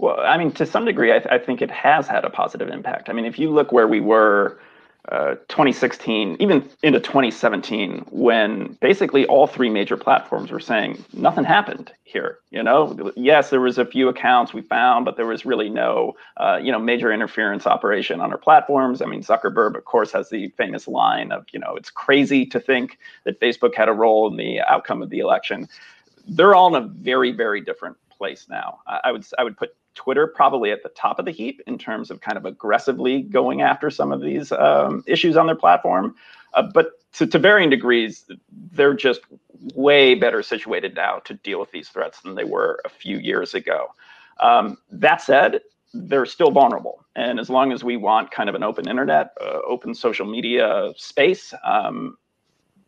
well 0.03 0.20
i 0.20 0.36
mean 0.36 0.53
to 0.53 0.66
some 0.66 0.84
degree 0.84 1.11
I, 1.11 1.18
th- 1.18 1.30
I 1.30 1.38
think 1.38 1.62
it 1.62 1.70
has 1.70 2.07
had 2.07 2.24
a 2.24 2.30
positive 2.30 2.68
impact 2.68 3.09
i 3.09 3.12
mean 3.14 3.24
if 3.24 3.38
you 3.38 3.50
look 3.50 3.72
where 3.72 3.88
we 3.88 4.00
were 4.00 4.59
uh, 5.11 5.34
2016, 5.48 6.36
even 6.38 6.68
into 6.84 7.00
2017, 7.00 8.07
when 8.11 8.78
basically 8.80 9.26
all 9.26 9.48
three 9.48 9.68
major 9.68 9.96
platforms 9.96 10.53
were 10.53 10.61
saying 10.61 11.05
nothing 11.12 11.42
happened 11.42 11.92
here. 12.05 12.38
You 12.53 12.62
know, 12.62 13.11
yes, 13.16 13.50
there 13.50 13.61
was 13.61 13.78
a 13.78 13.84
few 13.84 14.09
accounts 14.09 14.55
we 14.55 14.62
found, 14.62 15.05
but 15.05 15.16
there 15.16 15.26
was 15.26 15.44
really 15.44 15.68
no, 15.68 16.12
uh, 16.36 16.61
you 16.62 16.70
know, 16.70 16.78
major 16.78 17.12
interference 17.12 17.66
operation 17.66 18.20
on 18.20 18.30
our 18.30 18.38
platforms. 18.38 19.03
I 19.03 19.07
mean, 19.07 19.22
Zuckerberg, 19.24 19.76
of 19.76 19.84
course, 19.86 20.12
has 20.12 20.30
the 20.30 20.48
famous 20.57 20.86
line 20.86 21.32
of, 21.32 21.46
you 21.53 21.59
know, 21.59 21.74
it's 21.74 21.90
crazy 21.90 22.46
to 22.46 22.61
think 22.61 22.98
that 23.24 23.40
Facebook 23.40 23.74
had 23.74 23.88
a 23.88 23.92
role 23.92 24.30
in 24.30 24.36
the 24.36 24.61
outcome 24.61 25.03
of 25.03 25.11
the 25.11 25.18
election. 25.18 25.68
They're 26.28 26.55
all 26.55 26.76
in 26.76 26.80
a 26.80 26.86
very, 26.86 27.32
very 27.32 27.61
different 27.61 27.96
place 28.16 28.46
now. 28.48 28.78
I, 28.86 29.00
I 29.07 29.12
would 29.12 29.26
I 29.36 29.42
would 29.42 29.57
put 29.57 29.74
Twitter 29.95 30.26
probably 30.26 30.70
at 30.70 30.82
the 30.82 30.88
top 30.90 31.18
of 31.18 31.24
the 31.24 31.30
heap 31.30 31.61
in 31.66 31.78
terms 31.78 32.11
of 32.11 32.20
kind 32.20 32.36
of 32.36 32.45
aggressively 32.45 33.22
going 33.22 33.62
after 33.62 33.90
some 33.90 34.12
of 34.12 34.20
these 34.20 34.53
um, 34.53 35.05
issues 35.07 35.36
on 35.36 35.47
their 35.47 35.57
platform. 35.57 36.14
Uh, 36.55 36.62
but 36.62 36.93
to, 37.12 37.26
to, 37.26 37.38
varying 37.38 37.70
degrees, 37.70 38.24
they're 38.72 38.95
just 38.95 39.20
way 39.74 40.14
better 40.14 40.43
situated 40.43 40.95
now 40.95 41.18
to 41.20 41.34
deal 41.34 41.61
with 41.61 41.70
these 41.70 41.88
threats 41.88 42.20
than 42.20 42.34
they 42.34 42.45
were 42.45 42.80
a 42.84 42.88
few 42.88 43.18
years 43.18 43.55
ago. 43.55 43.88
Um, 44.40 44.78
that 44.90 45.20
said, 45.22 45.61
they're 45.95 46.26
still 46.26 46.51
vulnerable. 46.51 47.05
And 47.14 47.38
as 47.38 47.51
long 47.51 47.72
as 47.72 47.84
we 47.84 47.97
want 47.97 48.30
kind 48.30 48.49
of 48.49 48.55
an 48.55 48.62
open 48.62 48.88
internet, 48.88 49.32
uh, 49.40 49.61
open 49.66 49.95
social 49.95 50.26
media 50.26 50.93
space, 50.97 51.53
um, 51.64 52.16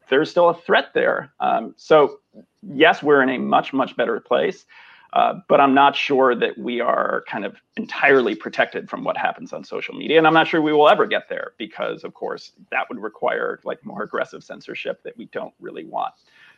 there's 0.08 0.30
still 0.30 0.48
a 0.48 0.54
threat 0.54 0.92
there. 0.94 1.32
Um, 1.40 1.74
so, 1.76 2.20
yes, 2.62 3.02
we're 3.02 3.22
in 3.22 3.28
a 3.28 3.38
much, 3.38 3.72
much 3.72 3.96
better 3.96 4.20
place. 4.20 4.64
Uh, 5.14 5.34
but 5.48 5.60
I'm 5.60 5.74
not 5.74 5.94
sure 5.94 6.34
that 6.34 6.58
we 6.58 6.80
are 6.80 7.22
kind 7.28 7.44
of 7.44 7.54
entirely 7.76 8.34
protected 8.34 8.90
from 8.90 9.04
what 9.04 9.16
happens 9.16 9.52
on 9.52 9.62
social 9.62 9.94
media. 9.94 10.18
And 10.18 10.26
I'm 10.26 10.34
not 10.34 10.48
sure 10.48 10.60
we 10.60 10.72
will 10.72 10.88
ever 10.88 11.06
get 11.06 11.28
there 11.28 11.52
because, 11.56 12.02
of 12.02 12.14
course, 12.14 12.50
that 12.72 12.88
would 12.88 12.98
require 12.98 13.60
like 13.62 13.84
more 13.84 14.02
aggressive 14.02 14.42
censorship 14.42 15.04
that 15.04 15.16
we 15.16 15.26
don't 15.26 15.54
really 15.60 15.84
want. 15.84 16.14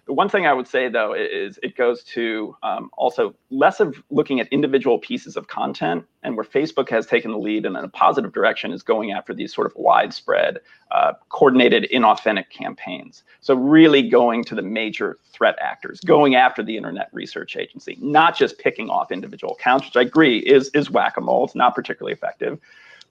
The 0.07 0.13
one 0.13 0.29
thing 0.29 0.47
I 0.47 0.53
would 0.53 0.69
say 0.69 0.89
though 0.89 1.15
is 1.15 1.59
it 1.65 1.77
goes 1.77 2.05
to 2.15 2.57
um, 2.63 2.91
also 2.97 3.35
less 3.51 3.81
of 3.81 4.01
looking 4.11 4.39
at 4.39 4.47
individual 4.53 5.01
pieces 5.01 5.37
of 5.37 5.49
content, 5.49 6.05
and 6.23 6.37
where 6.37 6.45
Facebook 6.45 6.89
has 6.91 7.07
taken 7.07 7.33
the 7.33 7.39
lead 7.39 7.67
and 7.67 7.77
in 7.77 7.85
a 7.85 7.89
positive 7.89 8.33
direction 8.33 8.73
is 8.73 8.85
going 8.85 9.11
after 9.11 9.35
these 9.35 9.53
sort 9.53 9.67
of 9.67 9.73
widespread, 9.75 10.59
uh, 10.93 11.15
coordinated, 11.31 11.89
inauthentic 11.93 12.51
campaigns. 12.51 13.25
So 13.41 13.55
really 13.55 14.09
going 14.09 14.45
to 14.45 14.55
the 14.55 14.63
major 14.63 15.19
threat 15.33 15.57
actors, 15.61 15.99
going 16.01 16.37
after 16.37 16.63
the 16.63 16.77
Internet 16.77 17.09
Research 17.13 17.57
Agency, 17.57 17.99
not 18.01 18.37
just 18.37 18.59
picking 18.59 18.89
off 18.89 19.11
individual 19.11 19.55
accounts, 19.59 19.87
which 19.87 19.97
I 19.97 20.03
agree 20.03 20.39
is 20.39 20.71
is 20.75 20.89
whack-a-mole. 20.89 21.47
It's 21.47 21.57
not 21.57 21.75
particularly 21.75 22.13
effective. 22.13 22.61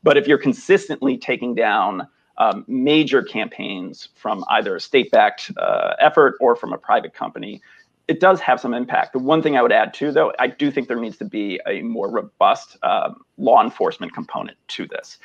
But 0.02 0.16
if 0.18 0.28
you're 0.28 0.38
consistently 0.38 1.18
taking 1.18 1.56
down 1.56 2.08
um, 2.38 2.66
major 2.68 3.22
campaigns 3.24 4.10
from 4.16 4.44
either 4.50 4.76
a 4.76 4.80
state-backed 4.80 5.52
uh, 5.58 5.94
effort 6.00 6.36
or 6.40 6.56
from 6.56 6.74
a 6.74 6.78
private 6.78 7.14
company, 7.14 7.62
it 8.08 8.20
does 8.20 8.40
have 8.40 8.60
some 8.60 8.74
impact. 8.74 9.14
The 9.14 9.20
one 9.20 9.42
thing 9.42 9.58
I 9.58 9.62
would 9.62 9.72
add 9.72 9.94
too, 9.94 10.12
though, 10.12 10.32
I 10.38 10.48
do 10.48 10.70
think 10.70 10.88
there 10.88 11.00
needs 11.00 11.18
to 11.18 11.26
be 11.26 11.60
a 11.66 11.82
more 11.82 12.10
robust 12.10 12.78
um, 12.84 13.22
law 13.38 13.64
enforcement 13.64 14.14
component 14.14 14.58
to 14.70 14.86
this. 14.88 15.18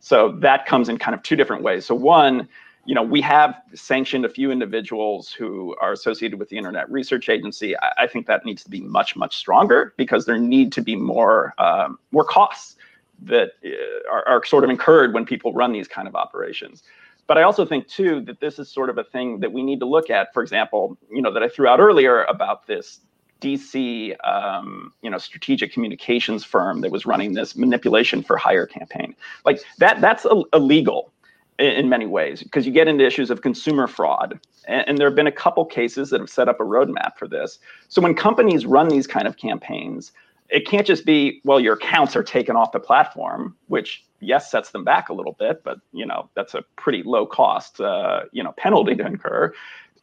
So 0.00 0.32
that 0.40 0.66
comes 0.66 0.88
in 0.88 0.98
kind 0.98 1.14
of 1.14 1.22
two 1.22 1.34
different 1.34 1.62
ways. 1.62 1.84
So 1.84 1.94
one, 1.94 2.48
you 2.84 2.94
know, 2.94 3.02
we 3.02 3.20
have 3.20 3.54
sanctioned 3.74 4.24
a 4.24 4.30
few 4.30 4.50
individuals 4.50 5.30
who 5.30 5.76
are 5.78 5.92
associated 5.92 6.38
with 6.38 6.48
the 6.48 6.56
Internet 6.56 6.90
Research 6.90 7.28
Agency. 7.28 7.76
I, 7.76 7.92
I 7.98 8.06
think 8.06 8.26
that 8.28 8.46
needs 8.46 8.64
to 8.64 8.70
be 8.70 8.80
much, 8.80 9.14
much 9.14 9.36
stronger 9.36 9.92
because 9.98 10.24
there 10.24 10.38
need 10.38 10.72
to 10.72 10.80
be 10.80 10.96
more 10.96 11.52
um, 11.58 11.98
more 12.12 12.24
costs 12.24 12.76
that 13.22 13.52
uh, 13.64 14.10
are, 14.10 14.26
are 14.28 14.44
sort 14.44 14.64
of 14.64 14.70
incurred 14.70 15.14
when 15.14 15.24
people 15.24 15.52
run 15.52 15.72
these 15.72 15.88
kind 15.88 16.08
of 16.08 16.14
operations. 16.14 16.82
But 17.26 17.36
I 17.36 17.42
also 17.42 17.66
think 17.66 17.86
too 17.86 18.20
that 18.22 18.40
this 18.40 18.58
is 18.58 18.70
sort 18.70 18.88
of 18.88 18.98
a 18.98 19.04
thing 19.04 19.40
that 19.40 19.52
we 19.52 19.62
need 19.62 19.80
to 19.80 19.86
look 19.86 20.08
at. 20.08 20.32
For 20.32 20.42
example, 20.42 20.96
you 21.10 21.20
know 21.20 21.32
that 21.32 21.42
I 21.42 21.48
threw 21.48 21.66
out 21.66 21.80
earlier 21.80 22.24
about 22.24 22.66
this 22.66 23.00
DC, 23.40 24.16
um, 24.26 24.92
you 25.02 25.10
know, 25.10 25.18
strategic 25.18 25.72
communications 25.72 26.44
firm 26.44 26.80
that 26.80 26.90
was 26.90 27.06
running 27.06 27.34
this 27.34 27.56
manipulation 27.56 28.22
for 28.22 28.36
hire 28.36 28.66
campaign. 28.66 29.14
Like 29.44 29.60
that, 29.78 30.00
that's 30.00 30.26
illegal 30.52 31.12
in, 31.58 31.88
many 31.88 32.06
ways 32.06 32.42
because 32.42 32.66
you 32.66 32.72
get 32.72 32.88
into 32.88 33.06
issues 33.06 33.30
of 33.30 33.42
consumer 33.42 33.86
fraud, 33.86 34.40
and, 34.66 34.88
and 34.88 34.98
there 34.98 35.06
have 35.06 35.14
been 35.14 35.26
a 35.26 35.32
couple 35.32 35.64
cases 35.64 36.10
that 36.10 36.20
have 36.20 36.30
set 36.30 36.48
up 36.48 36.60
a 36.60 36.64
roadmap 36.64 37.16
for 37.16 37.28
this. 37.28 37.58
So 37.88 38.00
when 38.00 38.14
companies 38.14 38.66
run 38.66 38.88
these 38.88 39.06
kind 39.06 39.26
of 39.26 39.36
campaigns, 39.36 40.12
it 40.48 40.66
can't 40.66 40.86
just 40.86 41.04
be 41.04 41.40
well 41.44 41.60
your 41.60 41.74
accounts 41.74 42.16
are 42.16 42.22
taken 42.22 42.56
off 42.56 42.72
the 42.72 42.80
platform 42.80 43.56
which 43.66 44.04
yes 44.20 44.50
sets 44.50 44.70
them 44.70 44.84
back 44.84 45.08
a 45.08 45.12
little 45.12 45.34
bit 45.38 45.62
but 45.64 45.78
you 45.92 46.06
know 46.06 46.28
that's 46.34 46.54
a 46.54 46.62
pretty 46.76 47.02
low 47.02 47.26
cost 47.26 47.80
uh, 47.80 48.22
you 48.32 48.42
know 48.42 48.52
penalty 48.52 48.94
to 48.94 49.06
incur 49.06 49.52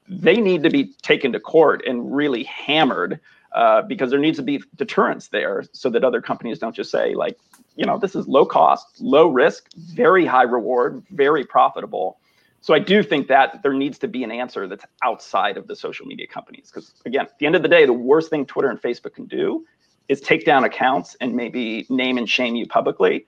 they 0.07 0.37
need 0.37 0.61
to 0.63 0.69
be 0.69 0.93
taken 1.01 1.31
to 1.31 1.39
court 1.39 1.83
and 1.87 2.15
really 2.15 2.43
hammered 2.43 3.19
uh, 3.55 3.81
because 3.83 4.11
there 4.11 4.19
needs 4.19 4.37
to 4.37 4.43
be 4.43 4.61
deterrence 4.75 5.29
there 5.29 5.63
so 5.71 5.89
that 5.89 6.03
other 6.03 6.21
companies 6.21 6.59
don't 6.59 6.75
just 6.75 6.91
say 6.91 7.15
like 7.15 7.37
you 7.75 7.85
know 7.85 7.97
this 7.97 8.15
is 8.15 8.27
low 8.27 8.45
cost 8.45 9.01
low 9.01 9.27
risk 9.27 9.67
very 9.75 10.25
high 10.25 10.43
reward 10.43 11.03
very 11.09 11.43
profitable 11.43 12.19
so 12.61 12.73
I 12.73 12.79
do 12.79 13.03
think 13.03 13.27
that 13.27 13.61
there 13.61 13.73
needs 13.73 13.99
to 13.99 14.07
be 14.07 14.23
an 14.23 14.31
answer 14.31 14.67
that's 14.67 14.85
outside 15.03 15.55
of 15.55 15.67
the 15.67 15.75
social 15.75 16.07
media 16.07 16.25
companies. 16.25 16.71
Because 16.73 16.95
again, 17.05 17.27
at 17.27 17.37
the 17.37 17.45
end 17.45 17.55
of 17.55 17.61
the 17.61 17.67
day, 17.67 17.85
the 17.85 17.93
worst 17.93 18.31
thing 18.31 18.43
Twitter 18.43 18.71
and 18.71 18.81
Facebook 18.81 19.13
can 19.13 19.27
do 19.27 19.67
is 20.09 20.21
take 20.21 20.45
down 20.45 20.63
accounts 20.63 21.15
and 21.21 21.35
maybe 21.35 21.85
name 21.89 22.17
and 22.17 22.29
shame 22.29 22.55
you 22.55 22.67
publicly. 22.67 23.25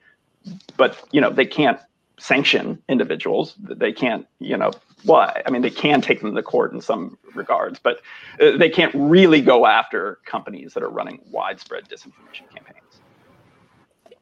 But 0.76 1.02
you 1.12 1.20
know 1.20 1.30
they 1.30 1.46
can't 1.46 1.78
sanction 2.18 2.82
individuals. 2.88 3.54
They 3.58 3.92
can't 3.92 4.26
you 4.38 4.56
know 4.56 4.72
well 5.04 5.32
i 5.46 5.50
mean 5.50 5.62
they 5.62 5.70
can 5.70 6.00
take 6.00 6.20
them 6.20 6.34
to 6.34 6.42
court 6.42 6.72
in 6.72 6.80
some 6.80 7.16
regards 7.34 7.78
but 7.78 8.00
uh, 8.40 8.56
they 8.56 8.68
can't 8.68 8.94
really 8.94 9.40
go 9.40 9.66
after 9.66 10.18
companies 10.24 10.74
that 10.74 10.82
are 10.82 10.90
running 10.90 11.20
widespread 11.30 11.88
disinformation 11.88 12.48
campaigns. 12.54 13.00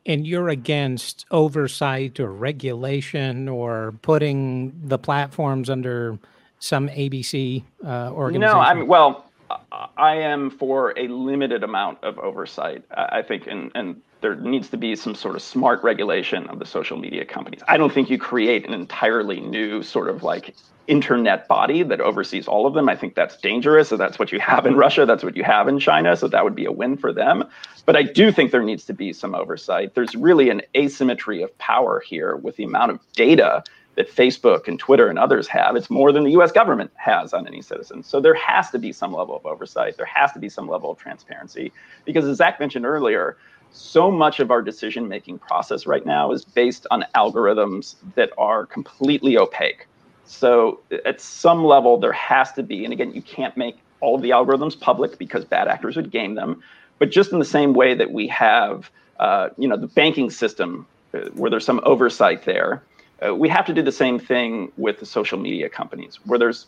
And 0.04 0.24
you're 0.24 0.48
against 0.48 1.26
oversight 1.32 2.20
or 2.20 2.30
regulation 2.32 3.48
or 3.48 3.94
putting 4.02 4.72
the 4.84 4.98
platforms 4.98 5.70
under 5.70 6.18
some 6.58 6.88
abc 6.88 7.64
uh, 7.84 8.10
organization 8.12 8.54
no 8.54 8.60
i'm 8.60 8.86
well 8.86 9.25
I 9.96 10.16
am 10.16 10.50
for 10.50 10.92
a 10.98 11.08
limited 11.08 11.62
amount 11.62 12.02
of 12.02 12.18
oversight. 12.18 12.84
I 12.90 13.22
think, 13.22 13.46
and 13.46 13.70
and 13.74 14.00
there 14.20 14.34
needs 14.34 14.68
to 14.70 14.76
be 14.76 14.96
some 14.96 15.14
sort 15.14 15.36
of 15.36 15.42
smart 15.42 15.82
regulation 15.82 16.46
of 16.48 16.58
the 16.58 16.66
social 16.66 16.96
media 16.96 17.24
companies. 17.24 17.62
I 17.68 17.76
don't 17.76 17.92
think 17.92 18.10
you 18.10 18.18
create 18.18 18.66
an 18.66 18.74
entirely 18.74 19.40
new 19.40 19.82
sort 19.82 20.08
of 20.08 20.22
like 20.22 20.54
internet 20.86 21.48
body 21.48 21.82
that 21.82 22.00
oversees 22.00 22.46
all 22.46 22.66
of 22.66 22.74
them. 22.74 22.88
I 22.88 22.96
think 22.96 23.14
that's 23.14 23.36
dangerous. 23.36 23.88
So 23.88 23.96
that's 23.96 24.18
what 24.18 24.32
you 24.32 24.40
have 24.40 24.66
in 24.66 24.76
Russia. 24.76 25.04
That's 25.04 25.24
what 25.24 25.36
you 25.36 25.44
have 25.44 25.68
in 25.68 25.78
China. 25.78 26.16
So 26.16 26.28
that 26.28 26.44
would 26.44 26.54
be 26.54 26.64
a 26.64 26.72
win 26.72 26.96
for 26.96 27.12
them. 27.12 27.44
But 27.84 27.96
I 27.96 28.02
do 28.02 28.32
think 28.32 28.50
there 28.50 28.62
needs 28.62 28.84
to 28.86 28.94
be 28.94 29.12
some 29.12 29.34
oversight. 29.34 29.94
There's 29.94 30.14
really 30.14 30.50
an 30.50 30.62
asymmetry 30.76 31.42
of 31.42 31.56
power 31.58 32.00
here 32.00 32.36
with 32.36 32.56
the 32.56 32.64
amount 32.64 32.92
of 32.92 33.00
data 33.12 33.64
that 33.96 34.14
Facebook 34.14 34.68
and 34.68 34.78
Twitter 34.78 35.08
and 35.08 35.18
others 35.18 35.48
have. 35.48 35.74
It's 35.74 35.90
more 35.90 36.12
than 36.12 36.24
the 36.24 36.30
US 36.32 36.52
government 36.52 36.90
has 36.96 37.32
on 37.32 37.46
any 37.46 37.62
citizen. 37.62 38.02
So 38.02 38.20
there 38.20 38.34
has 38.34 38.70
to 38.70 38.78
be 38.78 38.92
some 38.92 39.12
level 39.12 39.36
of 39.36 39.44
oversight. 39.44 39.96
There 39.96 40.06
has 40.06 40.32
to 40.32 40.38
be 40.38 40.48
some 40.48 40.68
level 40.68 40.90
of 40.90 40.98
transparency. 40.98 41.72
Because 42.04 42.26
as 42.26 42.36
Zach 42.36 42.60
mentioned 42.60 42.86
earlier, 42.86 43.36
so 43.72 44.10
much 44.10 44.38
of 44.40 44.50
our 44.50 44.62
decision 44.62 45.08
making 45.08 45.38
process 45.38 45.86
right 45.86 46.04
now 46.06 46.30
is 46.32 46.44
based 46.44 46.86
on 46.90 47.04
algorithms 47.14 47.96
that 48.14 48.30
are 48.38 48.66
completely 48.66 49.36
opaque. 49.36 49.86
So 50.24 50.80
at 51.04 51.20
some 51.20 51.64
level, 51.64 51.98
there 51.98 52.12
has 52.12 52.52
to 52.52 52.62
be, 52.62 52.84
and 52.84 52.92
again, 52.92 53.12
you 53.12 53.22
can't 53.22 53.56
make 53.56 53.78
all 54.00 54.16
of 54.16 54.22
the 54.22 54.30
algorithms 54.30 54.78
public 54.78 55.18
because 55.18 55.44
bad 55.44 55.68
actors 55.68 55.96
would 55.96 56.10
game 56.10 56.34
them. 56.34 56.62
But 56.98 57.10
just 57.10 57.32
in 57.32 57.38
the 57.38 57.44
same 57.44 57.74
way 57.74 57.94
that 57.94 58.12
we 58.12 58.26
have, 58.28 58.90
uh, 59.20 59.50
you 59.56 59.68
know, 59.68 59.76
the 59.76 59.86
banking 59.86 60.30
system 60.30 60.86
uh, 61.14 61.30
where 61.34 61.50
there's 61.50 61.64
some 61.64 61.80
oversight 61.84 62.44
there, 62.44 62.82
uh, 63.24 63.34
we 63.34 63.48
have 63.48 63.64
to 63.66 63.72
do 63.72 63.82
the 63.82 63.92
same 63.92 64.18
thing 64.18 64.70
with 64.76 64.98
the 65.00 65.06
social 65.06 65.38
media 65.38 65.68
companies 65.68 66.18
where 66.24 66.38
there's 66.38 66.66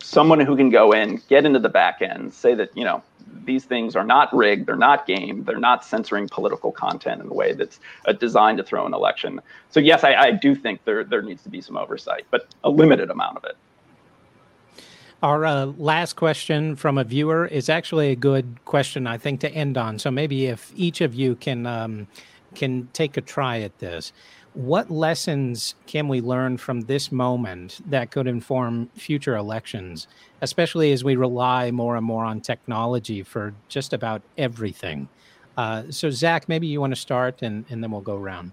someone 0.00 0.40
who 0.40 0.56
can 0.56 0.70
go 0.70 0.92
in, 0.92 1.20
get 1.28 1.44
into 1.46 1.58
the 1.58 1.68
back 1.68 2.02
end, 2.02 2.32
say 2.32 2.54
that, 2.54 2.76
you 2.76 2.84
know, 2.84 3.02
these 3.44 3.64
things 3.64 3.96
are 3.96 4.04
not 4.04 4.34
rigged, 4.34 4.66
they're 4.66 4.76
not 4.76 5.06
game, 5.06 5.44
they're 5.44 5.58
not 5.58 5.84
censoring 5.84 6.28
political 6.28 6.70
content 6.70 7.20
in 7.20 7.28
a 7.28 7.32
way 7.32 7.52
that's 7.52 7.80
uh, 8.06 8.12
designed 8.12 8.58
to 8.58 8.64
throw 8.64 8.86
an 8.86 8.94
election. 8.94 9.40
So 9.70 9.80
yes, 9.80 10.04
I, 10.04 10.14
I 10.14 10.30
do 10.30 10.54
think 10.54 10.84
there 10.84 11.02
there 11.02 11.22
needs 11.22 11.42
to 11.42 11.48
be 11.48 11.60
some 11.60 11.76
oversight, 11.76 12.26
but 12.30 12.46
a 12.62 12.70
limited 12.70 13.10
amount 13.10 13.36
of 13.38 13.44
it. 13.44 13.56
Our 15.22 15.44
uh, 15.44 15.66
last 15.78 16.14
question 16.14 16.76
from 16.76 16.98
a 16.98 17.04
viewer 17.04 17.46
is 17.46 17.68
actually 17.68 18.10
a 18.10 18.16
good 18.16 18.64
question, 18.64 19.06
I 19.06 19.18
think, 19.18 19.40
to 19.40 19.50
end 19.50 19.78
on. 19.78 19.98
So 19.98 20.10
maybe 20.10 20.46
if 20.46 20.72
each 20.76 21.00
of 21.00 21.14
you 21.14 21.36
can 21.36 21.66
um, 21.66 22.06
can 22.54 22.88
take 22.92 23.16
a 23.16 23.20
try 23.20 23.60
at 23.60 23.78
this 23.78 24.12
what 24.56 24.90
lessons 24.90 25.74
can 25.86 26.08
we 26.08 26.22
learn 26.22 26.56
from 26.56 26.80
this 26.82 27.12
moment 27.12 27.78
that 27.90 28.10
could 28.10 28.26
inform 28.26 28.88
future 28.94 29.36
elections, 29.36 30.08
especially 30.40 30.92
as 30.92 31.04
we 31.04 31.14
rely 31.14 31.70
more 31.70 31.94
and 31.94 32.06
more 32.06 32.24
on 32.24 32.40
technology 32.40 33.22
for 33.22 33.52
just 33.68 33.92
about 33.92 34.22
everything? 34.38 35.10
Uh, 35.58 35.82
so, 35.90 36.08
Zach, 36.08 36.48
maybe 36.48 36.66
you 36.66 36.80
want 36.80 36.94
to 36.94 37.00
start 37.00 37.42
and, 37.42 37.66
and 37.68 37.82
then 37.82 37.90
we'll 37.90 38.00
go 38.00 38.16
around. 38.16 38.52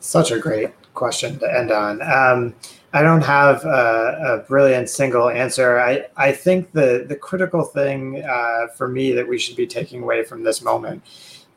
Such 0.00 0.32
a 0.32 0.40
great 0.40 0.70
question 0.94 1.38
to 1.38 1.56
end 1.56 1.70
on. 1.70 2.02
Um, 2.02 2.54
I 2.92 3.02
don't 3.02 3.22
have 3.22 3.64
a, 3.64 4.40
a, 4.42 4.48
brilliant 4.48 4.90
single 4.90 5.28
answer. 5.28 5.78
I, 5.78 6.06
I 6.16 6.32
think 6.32 6.72
the, 6.72 7.04
the 7.08 7.14
critical 7.14 7.62
thing 7.62 8.24
uh, 8.24 8.66
for 8.76 8.88
me 8.88 9.12
that 9.12 9.28
we 9.28 9.38
should 9.38 9.54
be 9.54 9.68
taking 9.68 10.02
away 10.02 10.24
from 10.24 10.42
this 10.42 10.62
moment 10.62 11.04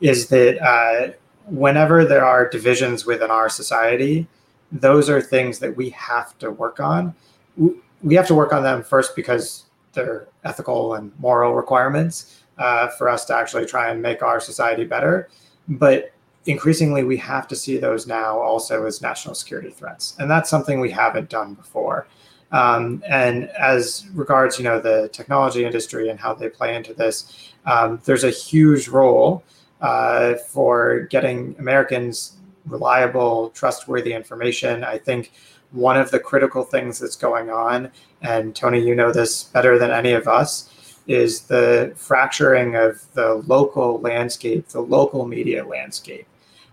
is 0.01 0.27
that 0.27 0.61
uh, 0.61 1.13
whenever 1.47 2.05
there 2.05 2.25
are 2.25 2.47
divisions 2.47 3.05
within 3.05 3.31
our 3.31 3.49
society, 3.49 4.27
those 4.71 5.09
are 5.09 5.21
things 5.21 5.59
that 5.59 5.75
we 5.75 5.89
have 5.91 6.37
to 6.39 6.51
work 6.51 6.79
on. 6.79 7.13
We 8.01 8.15
have 8.15 8.27
to 8.27 8.35
work 8.35 8.53
on 8.53 8.63
them 8.63 8.83
first 8.83 9.15
because 9.15 9.65
they're 9.93 10.27
ethical 10.43 10.95
and 10.95 11.11
moral 11.19 11.53
requirements 11.53 12.43
uh, 12.57 12.87
for 12.89 13.09
us 13.09 13.25
to 13.25 13.35
actually 13.35 13.65
try 13.65 13.89
and 13.89 14.01
make 14.01 14.21
our 14.21 14.39
society 14.39 14.83
better. 14.83 15.29
But 15.67 16.11
increasingly, 16.45 17.03
we 17.03 17.17
have 17.17 17.47
to 17.47 17.55
see 17.55 17.77
those 17.77 18.07
now 18.07 18.39
also 18.39 18.85
as 18.85 19.01
national 19.01 19.35
security 19.35 19.69
threats, 19.69 20.15
and 20.19 20.29
that's 20.29 20.49
something 20.49 20.79
we 20.79 20.91
haven't 20.91 21.29
done 21.29 21.53
before. 21.53 22.07
Um, 22.51 23.01
and 23.07 23.49
as 23.49 24.05
regards, 24.13 24.59
you 24.59 24.63
know, 24.63 24.79
the 24.79 25.09
technology 25.11 25.65
industry 25.65 26.09
and 26.09 26.19
how 26.19 26.35
they 26.35 26.49
play 26.49 26.75
into 26.75 26.93
this, 26.93 27.51
um, 27.65 27.99
there's 28.05 28.23
a 28.23 28.29
huge 28.29 28.87
role 28.87 29.43
uh, 29.83 30.35
for 30.35 31.01
getting 31.11 31.55
Americans 31.59 32.37
reliable, 32.65 33.49
trustworthy 33.49 34.13
information. 34.13 34.83
I 34.83 34.97
think 34.97 35.33
one 35.71 35.97
of 35.97 36.09
the 36.09 36.19
critical 36.19 36.63
things 36.63 36.97
that's 36.97 37.17
going 37.17 37.49
on, 37.49 37.91
and 38.21 38.55
Tony, 38.55 38.79
you 38.79 38.95
know 38.95 39.11
this 39.11 39.43
better 39.43 39.77
than 39.77 39.91
any 39.91 40.13
of 40.13 40.27
us, 40.27 40.69
is 41.05 41.41
the 41.41 41.91
fracturing 41.97 42.75
of 42.75 43.03
the 43.13 43.35
local 43.45 43.99
landscape, 43.99 44.69
the 44.69 44.81
local 44.81 45.27
media 45.27 45.65
landscape. 45.65 46.25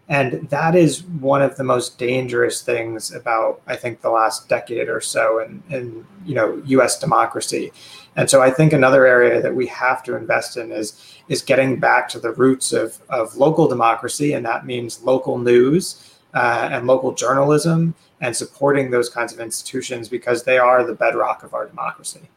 And 0.08 0.48
that 0.50 0.74
is 0.74 1.04
one 1.04 1.40
of 1.40 1.56
the 1.56 1.64
most 1.64 1.98
dangerous 1.98 2.62
things 2.62 3.12
about, 3.12 3.60
I 3.66 3.76
think, 3.76 4.00
the 4.00 4.10
last 4.10 4.48
decade 4.48 4.88
or 4.88 5.00
so 5.00 5.38
in, 5.38 5.62
in 5.70 6.06
you 6.24 6.34
know, 6.34 6.60
US 6.66 6.98
democracy. 6.98 7.72
And 8.16 8.28
so 8.28 8.42
I 8.42 8.50
think 8.50 8.72
another 8.72 9.06
area 9.06 9.40
that 9.40 9.54
we 9.54 9.66
have 9.68 10.02
to 10.04 10.16
invest 10.16 10.56
in 10.56 10.72
is, 10.72 11.14
is 11.28 11.42
getting 11.42 11.78
back 11.78 12.08
to 12.10 12.18
the 12.18 12.32
roots 12.32 12.72
of, 12.72 12.98
of 13.08 13.36
local 13.36 13.68
democracy. 13.68 14.32
And 14.32 14.44
that 14.44 14.66
means 14.66 15.02
local 15.02 15.38
news 15.38 16.18
uh, 16.34 16.68
and 16.72 16.86
local 16.86 17.12
journalism 17.12 17.94
and 18.20 18.36
supporting 18.36 18.90
those 18.90 19.08
kinds 19.08 19.32
of 19.32 19.40
institutions 19.40 20.08
because 20.08 20.42
they 20.42 20.58
are 20.58 20.84
the 20.84 20.94
bedrock 20.94 21.42
of 21.42 21.54
our 21.54 21.66
democracy. 21.66 22.28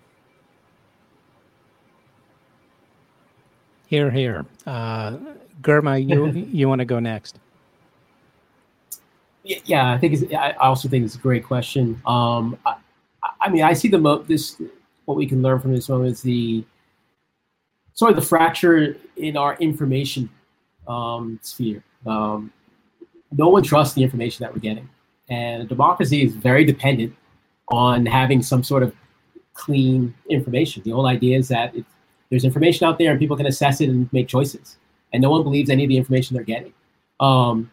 Here, 3.87 4.09
here. 4.09 4.45
Uh, 4.65 5.17
Girma, 5.61 6.07
you, 6.07 6.27
you 6.51 6.69
want 6.69 6.79
to 6.79 6.85
go 6.85 6.99
next? 6.99 7.39
Yeah, 9.43 9.91
I 9.91 9.97
think 9.97 10.13
it's, 10.13 10.33
I 10.33 10.51
also 10.53 10.87
think 10.87 11.03
it's 11.03 11.15
a 11.15 11.19
great 11.19 11.43
question. 11.43 12.01
Um, 12.05 12.57
I, 12.65 12.75
I 13.41 13.49
mean, 13.49 13.63
I 13.63 13.73
see 13.73 13.89
the 13.89 13.97
mo- 13.97 14.23
this 14.23 14.61
what 15.05 15.17
we 15.17 15.25
can 15.25 15.41
learn 15.41 15.59
from 15.59 15.73
this 15.73 15.89
moment 15.89 16.11
is 16.11 16.21
the 16.21 16.63
sort 17.93 18.11
of 18.11 18.15
the 18.15 18.21
fracture 18.21 18.97
in 19.17 19.37
our 19.37 19.55
information 19.57 20.29
um, 20.87 21.39
sphere. 21.41 21.83
Um, 22.05 22.51
no 23.31 23.49
one 23.49 23.63
trusts 23.63 23.95
the 23.95 24.03
information 24.03 24.43
that 24.43 24.53
we're 24.53 24.59
getting, 24.59 24.89
and 25.29 25.67
democracy 25.67 26.23
is 26.23 26.33
very 26.33 26.65
dependent 26.65 27.15
on 27.69 28.05
having 28.05 28.41
some 28.41 28.63
sort 28.63 28.83
of 28.83 28.93
clean 29.53 30.13
information. 30.29 30.83
The 30.83 30.91
whole 30.91 31.07
idea 31.07 31.37
is 31.37 31.47
that 31.47 31.73
there's 32.29 32.45
information 32.45 32.87
out 32.87 32.97
there 32.97 33.11
and 33.11 33.19
people 33.19 33.37
can 33.37 33.45
assess 33.45 33.81
it 33.81 33.89
and 33.89 34.11
make 34.13 34.27
choices, 34.27 34.77
and 35.11 35.21
no 35.21 35.29
one 35.29 35.43
believes 35.43 35.69
any 35.69 35.83
of 35.83 35.89
the 35.89 35.97
information 35.97 36.35
they're 36.35 36.43
getting. 36.43 36.73
Um, 37.19 37.71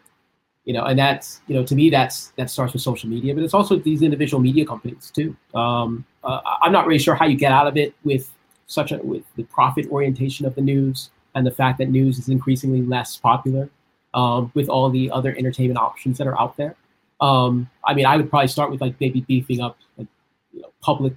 you 0.65 0.73
know, 0.73 0.85
and 0.85 0.97
that's 0.97 1.41
you 1.47 1.55
know 1.55 1.65
to 1.65 1.75
me 1.75 1.89
that's 1.89 2.27
that 2.37 2.49
starts 2.49 2.73
with 2.73 2.81
social 2.81 3.09
media, 3.09 3.33
but 3.33 3.43
it's 3.43 3.53
also 3.53 3.77
these 3.77 4.01
individual 4.01 4.41
media 4.41 4.65
companies 4.65 5.11
too. 5.13 5.35
Um, 5.55 6.05
uh, 6.23 6.39
I'm 6.61 6.71
not 6.71 6.85
really 6.85 6.99
sure 6.99 7.15
how 7.15 7.25
you 7.25 7.35
get 7.35 7.51
out 7.51 7.67
of 7.67 7.77
it 7.77 7.95
with 8.03 8.31
such 8.67 8.91
a 8.91 8.97
with 8.97 9.23
the 9.35 9.43
profit 9.43 9.87
orientation 9.89 10.45
of 10.45 10.55
the 10.55 10.61
news 10.61 11.09
and 11.35 11.45
the 11.45 11.51
fact 11.51 11.77
that 11.79 11.89
news 11.89 12.19
is 12.19 12.29
increasingly 12.29 12.81
less 12.81 13.17
popular 13.17 13.69
um, 14.13 14.51
with 14.53 14.69
all 14.69 14.89
the 14.89 15.09
other 15.11 15.35
entertainment 15.37 15.79
options 15.79 16.17
that 16.17 16.27
are 16.27 16.39
out 16.39 16.57
there. 16.57 16.75
Um, 17.19 17.69
I 17.85 17.93
mean, 17.93 18.05
I 18.05 18.17
would 18.17 18.29
probably 18.29 18.47
start 18.47 18.71
with 18.71 18.81
like 18.81 18.95
maybe 18.99 19.21
beefing 19.21 19.61
up 19.61 19.77
like 19.97 20.07
you 20.53 20.61
know, 20.61 20.71
public 20.81 21.13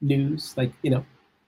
news, 0.00 0.54
like 0.56 0.72
you 0.82 0.90
know, 0.90 1.04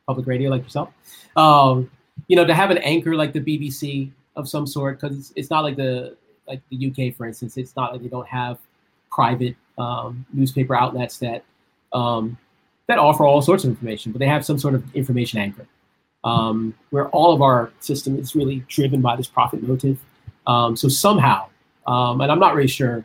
public 0.07 0.27
radio 0.27 0.51
like 0.51 0.63
yourself. 0.63 0.91
Um, 1.37 1.91
you 2.29 2.37
know, 2.37 2.45
to 2.45 2.55
have 2.55 2.71
an 2.71 2.79
anchor 2.79 3.15
like 3.15 3.33
the 3.33 3.41
BBC 3.41 4.11
of 4.37 4.49
some 4.49 4.67
sort, 4.67 5.01
because 5.01 5.19
it's, 5.19 5.33
it's 5.37 5.51
not 5.51 5.65
like 5.65 5.77
the 5.77 6.17
like 6.47 6.61
the 6.71 6.87
UK, 6.91 7.15
for 7.15 7.27
instance, 7.27 7.57
it's 7.57 7.77
not 7.77 7.93
like 7.93 8.03
they 8.03 8.09
don't 8.09 8.29
have 8.29 8.59
private 9.11 9.57
um, 9.79 10.27
newspaper 10.33 10.75
outlets 10.75 11.19
that 11.19 11.45
um, 11.93 12.37
that 12.87 12.99
offer 12.99 13.25
all 13.25 13.41
sorts 13.41 13.65
of 13.65 13.71
information, 13.71 14.13
but 14.13 14.19
they 14.19 14.27
have 14.27 14.45
some 14.45 14.59
sort 14.59 14.75
of 14.75 14.95
information 14.95 15.39
anchor. 15.39 15.67
Um, 16.25 16.75
where 16.89 17.09
all 17.11 17.35
of 17.35 17.43
our 17.43 17.71
system 17.81 18.19
is 18.19 18.35
really 18.35 18.65
driven 18.67 19.03
by 19.03 19.15
this 19.15 19.27
profit 19.27 19.63
motive. 19.63 19.99
Um, 20.47 20.75
so 20.75 20.89
somehow, 20.89 21.49
um, 21.87 22.23
and 22.23 22.33
I'm 22.33 22.39
not 22.39 22.55
really 22.55 22.69
sure, 22.69 23.05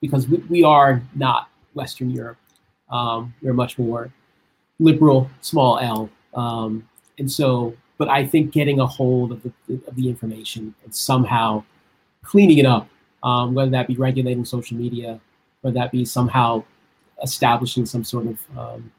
because 0.00 0.28
we, 0.28 0.36
we 0.48 0.62
are 0.62 1.02
not 1.16 1.48
Western 1.74 2.10
Europe. 2.10 2.38
Um, 2.90 3.34
we're 3.42 3.54
much 3.54 3.76
more 3.76 4.12
liberal, 4.78 5.28
small 5.40 5.80
L, 5.80 6.08
and 7.18 7.30
so. 7.30 7.74
But 7.96 8.08
I 8.08 8.26
think 8.26 8.52
getting 8.52 8.80
a 8.80 8.86
hold 8.86 9.30
of 9.32 9.42
the, 9.42 9.52
of 9.86 9.94
the 9.94 10.08
information 10.08 10.74
and 10.84 10.94
somehow 10.94 11.64
cleaning 12.24 12.58
it 12.58 12.66
up, 12.66 12.88
um, 13.22 13.54
whether 13.54 13.70
that 13.70 13.86
be 13.86 13.96
regulating 13.96 14.44
social 14.44 14.76
media, 14.76 15.20
whether 15.60 15.74
that 15.74 15.92
be 15.92 16.04
somehow 16.04 16.64
establishing 17.22 17.86
some 17.86 18.04
sort 18.04 18.26
of 18.26 18.38
um, 18.58 18.92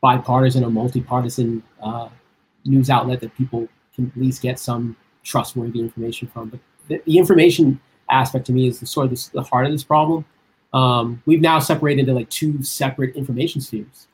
bipartisan 0.00 0.64
or 0.64 0.70
multi-partisan 0.70 1.62
uh, 1.82 2.08
news 2.64 2.90
outlet 2.90 3.20
that 3.20 3.34
people 3.36 3.68
can 3.94 4.06
at 4.14 4.20
least 4.20 4.42
get 4.42 4.58
some 4.58 4.96
trustworthy 5.22 5.80
information 5.80 6.28
from. 6.28 6.48
But 6.50 6.60
the, 6.88 7.02
the 7.06 7.18
information 7.18 7.80
aspect 8.10 8.46
to 8.46 8.52
me 8.52 8.68
is 8.68 8.80
the 8.80 8.86
sort 8.86 9.04
of 9.04 9.10
this, 9.10 9.28
the 9.28 9.42
heart 9.42 9.66
of 9.66 9.72
this 9.72 9.84
problem. 9.84 10.24
Um, 10.72 11.22
we've 11.26 11.40
now 11.40 11.58
separated 11.58 12.00
into 12.00 12.14
like 12.14 12.30
two 12.30 12.62
separate 12.62 13.14
information 13.14 13.60
spheres, 13.60 14.08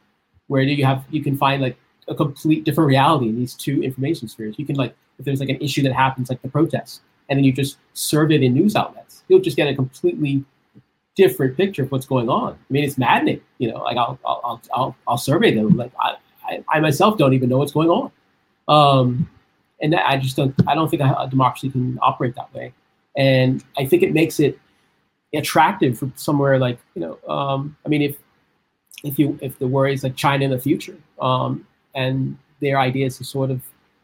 where 0.49 0.63
you 0.63 0.85
have 0.85 1.05
you 1.11 1.23
can 1.23 1.37
find 1.37 1.63
like 1.63 1.77
a 2.09 2.15
complete 2.15 2.65
different 2.65 2.89
reality 2.89 3.29
in 3.29 3.37
these 3.37 3.55
two 3.55 3.83
information 3.83 4.29
spheres. 4.29 4.57
You 4.59 4.67
can 4.67 4.77
like 4.77 4.95
if 5.19 5.25
there's 5.25 5.41
like 5.41 5.51
an 5.51 5.61
issue 5.61 5.83
that 5.83 5.93
happens, 5.93 6.31
like 6.31 6.43
the 6.43 6.49
protests, 6.49 7.01
and 7.29 7.39
then 7.39 7.45
you 7.45 7.53
just 7.53 7.79
serve 7.95 8.31
it 8.31 8.43
in 8.43 8.55
news 8.55 8.77
outlets, 8.77 9.23
you'll 9.29 9.41
just 9.41 9.57
get 9.57 9.69
a 9.69 9.75
completely 9.75 10.45
different 11.15 11.57
picture 11.57 11.83
of 11.83 11.91
what's 11.91 12.07
going 12.07 12.29
on. 12.29 12.53
I 12.53 12.73
mean, 12.73 12.85
it's 12.85 12.97
maddening. 12.97 13.41
You 13.59 13.73
know, 13.73 13.79
like 13.79 13.97
I'll 13.97 14.19
I'll 14.25 14.63
I'll, 14.73 14.97
I'll 15.07 15.19
survey 15.19 15.55
them. 15.55 15.77
Like 15.77 15.93
I, 16.01 16.17
I, 16.45 16.65
I 16.69 16.81
myself 16.81 17.19
don't 17.19 17.35
even 17.35 17.49
know 17.49 17.59
what's 17.59 17.73
going 17.73 17.91
on. 17.91 18.13
Um, 18.69 19.29
and 19.81 19.95
I 19.95 20.17
just 20.17 20.37
don't 20.37 20.55
I 20.67 20.75
don't 20.75 20.89
think 20.89 21.03
a 21.03 21.27
democracy 21.29 21.71
can 21.71 21.99
operate 22.03 22.35
that 22.37 22.53
way. 22.55 22.73
And 23.17 23.65
I 23.77 23.87
think 23.87 24.03
it 24.03 24.13
makes 24.13 24.41
it 24.41 24.59
attractive 25.35 25.99
for 25.99 26.11
somewhere 26.15 26.59
like 26.59 26.79
you 26.95 27.03
know 27.03 27.19
um, 27.33 27.77
I 27.85 27.89
mean 27.89 28.03
if 28.03 28.17
if 29.05 29.19
you 29.19 29.39
if 29.43 29.59
the 29.59 29.67
worry 29.67 29.93
is 29.93 30.03
like 30.03 30.17
China 30.17 30.45
in 30.45 30.51
the 30.51 30.59
future 30.59 30.97
um, 31.21 31.67
and 31.95 32.37
their 32.61 32.79
ideas 32.79 33.19
to 33.19 33.25
sort 33.25 33.51
of 33.51 33.61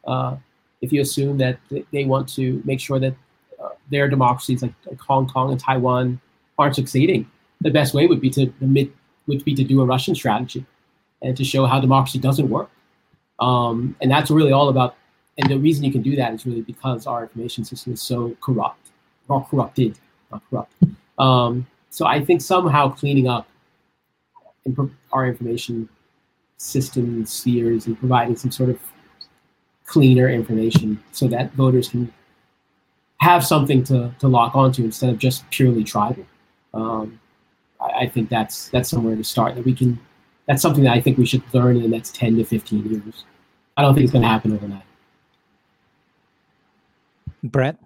uh, 0.06 0.36
if 0.84 0.92
you 0.92 1.00
assume 1.00 1.38
that 1.38 1.58
they 1.92 2.04
want 2.04 2.28
to 2.36 2.62
make 2.64 2.80
sure 2.80 2.98
that 2.98 3.14
uh, 3.62 3.70
their 3.90 4.06
democracies 4.08 4.62
like, 4.62 4.74
like, 4.86 5.00
Hong 5.00 5.26
Kong 5.26 5.50
and 5.50 5.58
Taiwan 5.58 6.20
aren't 6.58 6.74
succeeding, 6.74 7.28
the 7.60 7.70
best 7.70 7.94
way 7.94 8.06
would 8.06 8.20
be 8.20 8.30
to 8.30 8.42
admit, 8.42 8.92
would 9.26 9.44
be 9.44 9.54
to 9.54 9.64
do 9.64 9.80
a 9.80 9.86
Russian 9.86 10.14
strategy 10.14 10.64
and 11.22 11.36
to 11.36 11.44
show 11.44 11.64
how 11.64 11.80
democracy 11.80 12.18
doesn't 12.18 12.48
work. 12.50 12.70
Um, 13.40 13.96
and 14.00 14.10
that's 14.10 14.30
really 14.30 14.52
all 14.52 14.68
about. 14.68 14.96
And 15.38 15.50
the 15.50 15.58
reason 15.58 15.84
you 15.84 15.90
can 15.90 16.02
do 16.02 16.14
that 16.16 16.34
is 16.34 16.46
really 16.46 16.60
because 16.60 17.06
our 17.06 17.22
information 17.22 17.64
system 17.64 17.94
is 17.94 18.02
so 18.02 18.36
corrupt, 18.40 18.90
or 19.28 19.44
corrupted, 19.46 19.98
not 20.30 20.42
corrupt. 20.50 20.72
Um, 21.18 21.66
so 21.90 22.06
I 22.06 22.22
think 22.24 22.42
somehow 22.42 22.90
cleaning 22.90 23.26
up 23.26 23.48
our 25.12 25.26
information 25.26 25.88
system 26.58 27.26
spheres 27.26 27.86
and 27.86 27.98
providing 27.98 28.36
some 28.36 28.50
sort 28.50 28.70
of 28.70 28.78
cleaner 29.86 30.28
information 30.28 31.02
so 31.12 31.28
that 31.28 31.52
voters 31.52 31.88
can 31.88 32.12
have 33.18 33.44
something 33.44 33.84
to, 33.84 34.14
to 34.18 34.28
lock 34.28 34.54
onto 34.54 34.84
instead 34.84 35.10
of 35.10 35.18
just 35.18 35.48
purely 35.50 35.84
tribal. 35.84 36.26
Um, 36.72 37.20
I, 37.80 38.00
I, 38.00 38.08
think 38.08 38.28
that's 38.28 38.68
that's 38.68 38.88
somewhere 38.88 39.16
to 39.16 39.24
start. 39.24 39.54
That 39.54 39.64
we 39.64 39.74
can. 39.74 39.98
That's 40.46 40.60
something 40.60 40.84
that 40.84 40.92
I 40.92 41.00
think 41.00 41.16
we 41.16 41.26
should 41.26 41.42
learn 41.54 41.76
in 41.76 41.82
the 41.82 41.88
next 41.88 42.14
ten 42.14 42.36
to 42.36 42.44
fifteen 42.44 42.84
years. 42.90 43.24
I 43.76 43.82
don't 43.82 43.94
think 43.94 44.04
it's 44.04 44.12
going 44.12 44.22
to 44.22 44.28
happen 44.28 44.52
overnight. 44.52 44.82
Bret. 47.42 47.76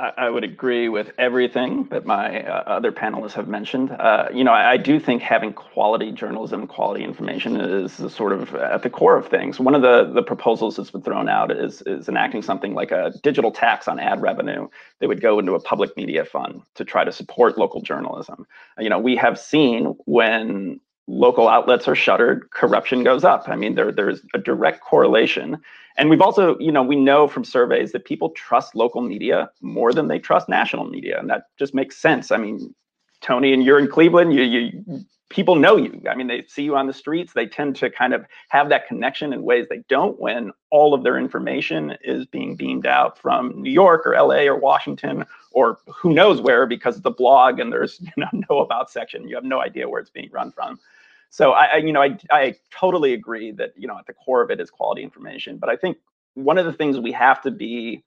I, 0.00 0.12
I 0.16 0.30
would 0.30 0.44
agree 0.44 0.88
with 0.88 1.12
everything 1.18 1.84
that 1.90 2.06
my 2.06 2.42
uh, 2.42 2.62
other 2.66 2.90
panelists 2.90 3.34
have 3.34 3.48
mentioned. 3.48 3.90
Uh, 3.90 4.28
you 4.32 4.42
know, 4.42 4.52
I, 4.52 4.72
I, 4.72 4.76
do 4.78 4.98
think 4.98 5.20
having 5.20 5.52
quality 5.52 6.10
journalism, 6.10 6.66
quality 6.66 7.04
information 7.04 7.60
is 7.60 7.92
sort 8.12 8.32
of 8.32 8.54
at 8.54 8.82
the 8.82 8.90
core 8.90 9.16
of 9.16 9.28
things. 9.28 9.60
One 9.60 9.74
of 9.74 9.82
the, 9.82 10.10
the 10.12 10.22
proposals 10.22 10.76
that's 10.76 10.90
been 10.90 11.02
thrown 11.02 11.28
out 11.28 11.52
is, 11.52 11.82
is 11.82 12.08
enacting 12.08 12.42
something 12.42 12.74
like 12.74 12.90
a 12.90 13.12
digital 13.22 13.50
tax 13.50 13.88
on 13.88 14.00
ad 14.00 14.22
revenue 14.22 14.68
that 15.00 15.08
would 15.08 15.20
go 15.20 15.38
into 15.38 15.54
a 15.54 15.60
public 15.60 15.94
media 15.96 16.24
fund 16.24 16.62
to 16.76 16.84
try 16.84 17.04
to 17.04 17.12
support 17.12 17.58
local 17.58 17.82
journalism. 17.82 18.46
You 18.78 18.88
know, 18.88 18.98
we 18.98 19.16
have 19.16 19.38
seen 19.38 19.94
when 20.06 20.80
local 21.10 21.48
outlets 21.48 21.88
are 21.88 21.94
shuttered, 21.94 22.48
corruption 22.50 23.02
goes 23.02 23.24
up. 23.24 23.48
I 23.48 23.56
mean, 23.56 23.74
there, 23.74 23.90
there's 23.90 24.20
a 24.32 24.38
direct 24.38 24.80
correlation. 24.80 25.58
And 25.96 26.08
we've 26.08 26.22
also, 26.22 26.56
you 26.58 26.70
know, 26.70 26.82
we 26.82 26.96
know 26.96 27.26
from 27.26 27.44
surveys 27.44 27.92
that 27.92 28.04
people 28.04 28.30
trust 28.30 28.74
local 28.74 29.02
media 29.02 29.50
more 29.60 29.92
than 29.92 30.08
they 30.08 30.18
trust 30.18 30.48
national 30.48 30.86
media. 30.86 31.18
And 31.18 31.28
that 31.28 31.44
just 31.58 31.74
makes 31.74 31.96
sense. 31.96 32.30
I 32.30 32.36
mean, 32.36 32.74
Tony, 33.20 33.52
and 33.52 33.64
you're 33.64 33.78
in 33.78 33.88
Cleveland, 33.88 34.32
you, 34.32 34.42
you 34.42 35.04
people 35.30 35.56
know 35.56 35.76
you. 35.76 36.00
I 36.08 36.14
mean, 36.14 36.28
they 36.28 36.44
see 36.46 36.62
you 36.62 36.76
on 36.76 36.86
the 36.86 36.92
streets. 36.92 37.32
They 37.32 37.46
tend 37.46 37.76
to 37.76 37.90
kind 37.90 38.14
of 38.14 38.24
have 38.48 38.68
that 38.68 38.86
connection 38.86 39.32
in 39.32 39.42
ways 39.42 39.66
they 39.68 39.82
don't 39.88 40.18
when 40.20 40.52
all 40.70 40.94
of 40.94 41.02
their 41.02 41.18
information 41.18 41.96
is 42.02 42.24
being 42.26 42.56
beamed 42.56 42.86
out 42.86 43.18
from 43.18 43.60
New 43.60 43.70
York 43.70 44.06
or 44.06 44.14
LA 44.14 44.42
or 44.42 44.56
Washington 44.56 45.24
or 45.52 45.78
who 45.86 46.12
knows 46.14 46.40
where 46.40 46.66
because 46.66 46.96
it's 46.96 47.06
a 47.06 47.10
blog 47.10 47.58
and 47.58 47.72
there's 47.72 48.00
you 48.00 48.12
know 48.16 48.28
no 48.50 48.60
about 48.60 48.90
section. 48.90 49.28
You 49.28 49.34
have 49.34 49.44
no 49.44 49.60
idea 49.60 49.88
where 49.88 50.00
it's 50.00 50.10
being 50.10 50.30
run 50.32 50.52
from. 50.52 50.78
So 51.30 51.52
I, 51.52 51.64
I 51.64 51.76
you 51.78 51.92
know, 51.92 52.02
I, 52.02 52.18
I 52.30 52.54
totally 52.70 53.14
agree 53.14 53.52
that 53.52 53.72
you 53.76 53.86
know 53.88 53.98
at 53.98 54.06
the 54.06 54.12
core 54.12 54.42
of 54.42 54.50
it 54.50 54.60
is 54.60 54.70
quality 54.70 55.02
information. 55.02 55.56
But 55.56 55.70
I 55.70 55.76
think 55.76 55.96
one 56.34 56.58
of 56.58 56.66
the 56.66 56.72
things 56.72 56.98
we 56.98 57.12
have 57.12 57.40
to 57.42 57.50
be 57.50 58.04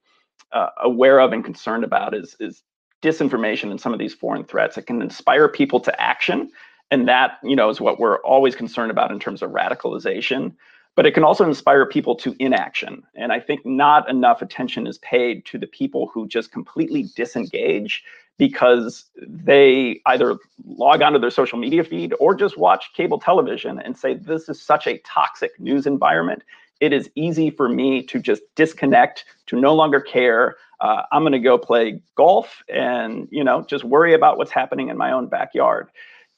uh, 0.52 0.68
aware 0.82 1.20
of 1.20 1.32
and 1.32 1.44
concerned 1.44 1.84
about 1.84 2.14
is 2.14 2.36
is 2.38 2.62
disinformation 3.02 3.70
and 3.70 3.80
some 3.80 3.92
of 3.92 3.98
these 3.98 4.14
foreign 4.14 4.44
threats. 4.44 4.78
It 4.78 4.86
can 4.86 5.02
inspire 5.02 5.48
people 5.48 5.80
to 5.80 6.00
action, 6.00 6.50
and 6.90 7.08
that 7.08 7.38
you 7.42 7.56
know 7.56 7.70
is 7.70 7.80
what 7.80 7.98
we're 7.98 8.18
always 8.18 8.54
concerned 8.54 8.90
about 8.90 9.10
in 9.10 9.18
terms 9.18 9.42
of 9.42 9.50
radicalization. 9.50 10.54
But 10.96 11.06
it 11.06 11.12
can 11.12 11.24
also 11.24 11.44
inspire 11.44 11.86
people 11.86 12.14
to 12.16 12.36
inaction. 12.38 13.02
And 13.16 13.32
I 13.32 13.40
think 13.40 13.66
not 13.66 14.08
enough 14.08 14.42
attention 14.42 14.86
is 14.86 14.98
paid 14.98 15.44
to 15.46 15.58
the 15.58 15.66
people 15.66 16.08
who 16.14 16.28
just 16.28 16.52
completely 16.52 17.06
disengage 17.16 18.04
because 18.38 19.04
they 19.26 20.00
either 20.06 20.36
log 20.66 21.02
onto 21.02 21.18
their 21.18 21.30
social 21.30 21.58
media 21.58 21.84
feed 21.84 22.14
or 22.18 22.34
just 22.34 22.58
watch 22.58 22.92
cable 22.94 23.18
television 23.18 23.78
and 23.80 23.96
say, 23.96 24.14
This 24.14 24.48
is 24.48 24.60
such 24.60 24.86
a 24.86 24.98
toxic 24.98 25.58
news 25.60 25.86
environment. 25.86 26.42
It 26.80 26.92
is 26.92 27.08
easy 27.14 27.50
for 27.50 27.68
me 27.68 28.02
to 28.04 28.20
just 28.20 28.42
disconnect, 28.56 29.24
to 29.46 29.60
no 29.60 29.74
longer 29.74 30.00
care. 30.00 30.56
Uh, 30.80 31.02
I'm 31.12 31.22
going 31.22 31.32
to 31.32 31.38
go 31.38 31.56
play 31.56 32.00
golf 32.16 32.62
and 32.68 33.28
you 33.30 33.44
know 33.44 33.64
just 33.68 33.84
worry 33.84 34.14
about 34.14 34.38
what's 34.38 34.50
happening 34.50 34.88
in 34.88 34.96
my 34.98 35.12
own 35.12 35.28
backyard. 35.28 35.88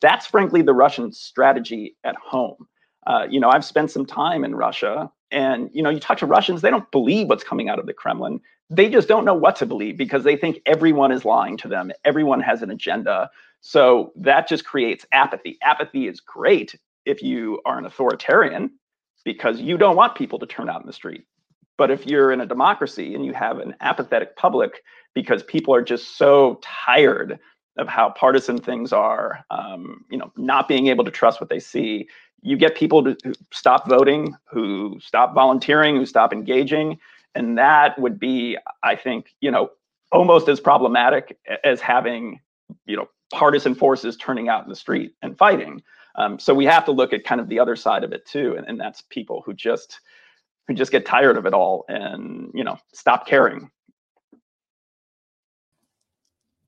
That's 0.01 0.27
frankly 0.27 0.63
the 0.63 0.75
Russian 0.75 1.13
strategy 1.13 1.97
at 2.05 2.17
home. 2.17 2.69
Uh, 3.07 3.27
you 3.31 3.41
know, 3.41 3.51
I've 3.51 3.65
spent 3.65 3.91
some 3.91 4.07
time 4.07 4.45
in 4.45 4.55
Russia, 4.55 5.11
and 5.31 5.71
you 5.73 5.83
know, 5.83 5.91
you 5.91 6.01
talk 6.01 6.19
to 6.19 6.27
Russians, 6.27 6.63
they 6.63 6.71
don't 6.71 6.91
believe 6.91 7.29
what's 7.29 7.45
coming 7.45 7.69
out 7.69 7.79
of 7.79 7.87
the 7.87 7.95
Kremlin 7.95 8.41
they 8.71 8.89
just 8.89 9.09
don't 9.09 9.25
know 9.25 9.35
what 9.35 9.57
to 9.57 9.67
believe 9.67 9.97
because 9.97 10.25
they 10.25 10.37
think 10.37 10.61
everyone 10.67 11.13
is 11.13 11.25
lying 11.25 11.57
to 11.59 11.69
them. 11.69 11.93
Everyone 12.05 12.41
has 12.41 12.63
an 12.63 12.71
agenda. 12.71 13.31
So 13.61 14.13
that 14.17 14.49
just 14.49 14.65
creates 14.65 15.07
apathy. 15.13 15.59
Apathy 15.63 16.09
is 16.09 16.21
great 16.21 16.75
if 17.05 17.23
you 17.23 17.61
are 17.65 17.79
an 17.79 17.87
authoritarian 17.87 18.71
because 19.25 19.61
you 19.61 19.77
don't 19.77 19.97
want 19.97 20.17
people 20.17 20.39
to 20.39 20.47
turn 20.47 20.69
out 20.69 20.81
in 20.81 20.87
the 20.87 20.93
street. 20.93 21.25
But 21.79 21.91
if 21.91 22.07
you're 22.07 22.33
in 22.33 22.41
a 22.41 22.47
democracy 22.47 23.15
and 23.15 23.25
you 23.25 23.35
have 23.35 23.59
an 23.59 23.75
apathetic 23.81 24.37
public 24.37 24.83
because 25.15 25.43
people 25.43 25.75
are 25.75 25.83
just 25.83 26.17
so 26.17 26.59
tired 26.63 27.39
of 27.79 27.89
how 27.89 28.11
partisan 28.11 28.59
things 28.59 28.93
are, 28.93 29.45
um, 29.51 30.05
you 30.11 30.17
know, 30.17 30.33
not 30.37 30.67
being 30.67 30.87
able 30.87 31.05
to 31.05 31.11
trust 31.11 31.41
what 31.41 31.51
they 31.51 31.61
see, 31.61 32.09
you 32.43 32.57
get 32.57 32.77
people 32.77 33.03
to 33.03 33.35
stop 33.53 33.89
voting, 33.89 34.37
who 34.45 34.99
stop 35.01 35.35
volunteering, 35.35 35.97
who 35.97 36.07
stop 36.07 36.33
engaging 36.33 36.99
and 37.37 37.57
that 37.59 37.97
would 37.99 38.19
be 38.19 38.57
i 38.83 38.97
think 38.97 39.35
you 39.41 39.51
know 39.51 39.71
almost 40.11 40.49
as 40.49 40.59
problematic 40.59 41.39
as 41.63 41.81
having 41.81 42.41
you 42.87 42.97
know 42.97 43.09
partisan 43.33 43.75
forces 43.75 44.17
turning 44.17 44.49
out 44.49 44.63
in 44.63 44.71
the 44.71 44.77
street 44.77 45.13
and 45.21 45.37
fighting. 45.37 45.83
Um, 46.15 46.39
so 46.39 46.55
we 46.55 46.65
have 46.65 46.85
to 46.85 46.93
look 46.93 47.13
at 47.13 47.25
kind 47.25 47.41
of 47.41 47.49
the 47.49 47.59
other 47.59 47.75
side 47.75 48.05
of 48.05 48.13
it 48.13 48.25
too 48.25 48.55
and, 48.57 48.67
and 48.67 48.81
that's 48.81 49.03
people 49.11 49.43
who 49.45 49.53
just 49.53 50.01
who 50.67 50.75
just 50.75 50.93
get 50.93 51.05
tired 51.05 51.37
of 51.37 51.45
it 51.45 51.53
all 51.53 51.85
and 51.89 52.51
you 52.55 52.65
know 52.65 52.79
stop 52.93 53.27
caring 53.27 53.71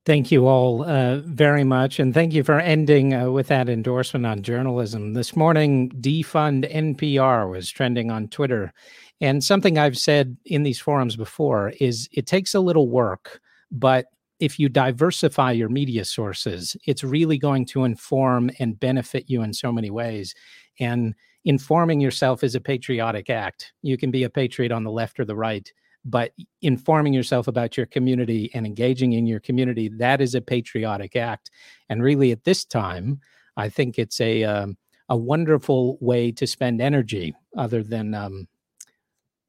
Thank 0.09 0.33
you 0.33 0.47
all 0.47 0.85
uh, 0.85 1.19
very 1.19 1.65
much. 1.65 2.01
And 2.01 2.15
thank 2.15 2.33
you 2.33 2.43
for 2.43 2.59
ending 2.59 3.13
uh, 3.13 3.31
with 3.31 3.49
that 3.49 3.69
endorsement 3.69 4.25
on 4.25 4.41
journalism. 4.41 5.13
This 5.13 5.37
morning, 5.37 5.91
Defund 6.01 6.65
NPR 6.75 7.51
was 7.51 7.69
trending 7.69 8.11
on 8.11 8.29
Twitter. 8.29 8.73
And 9.21 9.45
something 9.45 9.77
I've 9.77 9.99
said 9.99 10.39
in 10.47 10.63
these 10.63 10.81
forums 10.81 11.15
before 11.15 11.75
is 11.79 12.09
it 12.11 12.27
takes 12.27 12.55
a 12.55 12.61
little 12.61 12.89
work, 12.89 13.43
but 13.71 14.07
if 14.41 14.59
you 14.59 14.71
diversify 14.71 15.53
your 15.53 15.69
media 15.69 16.07
sources, 16.07 16.75
it's 16.87 17.05
really 17.05 17.37
going 17.37 17.67
to 17.67 17.85
inform 17.85 18.51
and 18.59 18.81
benefit 18.81 19.29
you 19.29 19.43
in 19.43 19.53
so 19.53 19.71
many 19.71 19.91
ways. 19.91 20.35
And 20.81 21.15
informing 21.45 22.01
yourself 22.01 22.43
is 22.43 22.55
a 22.55 22.63
patriotic 22.63 23.29
act. 23.29 23.75
You 23.83 23.99
can 23.99 24.11
be 24.11 24.23
a 24.23 24.31
patriot 24.31 24.73
on 24.73 24.85
the 24.85 24.91
left 24.91 25.21
or 25.21 25.27
the 25.27 25.37
right, 25.37 25.71
but 26.11 26.33
informing 26.63 27.13
yourself 27.13 27.49
about 27.49 27.77
your 27.77 27.87
community 27.87 28.51
and 28.55 28.67
engaging 28.67 29.13
in 29.13 29.27
your 29.27 29.41
community, 29.41 29.89
that 29.89 30.21
is 30.21 30.35
a 30.35 30.41
patriotic 30.41 31.17
act. 31.17 31.51
And 31.89 32.03
really, 32.03 32.33
at 32.33 32.45
this 32.45 32.65
time, 32.65 33.21
I 33.57 33.69
think 33.69 33.99
it's 33.99 34.21
a 34.21 34.45
um, 34.45 34.77
a 35.09 35.17
wonderful 35.17 35.99
way 36.01 36.33
to 36.33 36.47
spend 36.47 36.81
energy, 36.81 37.35
other 37.57 37.83
than 37.83 38.15
um, 38.15 38.47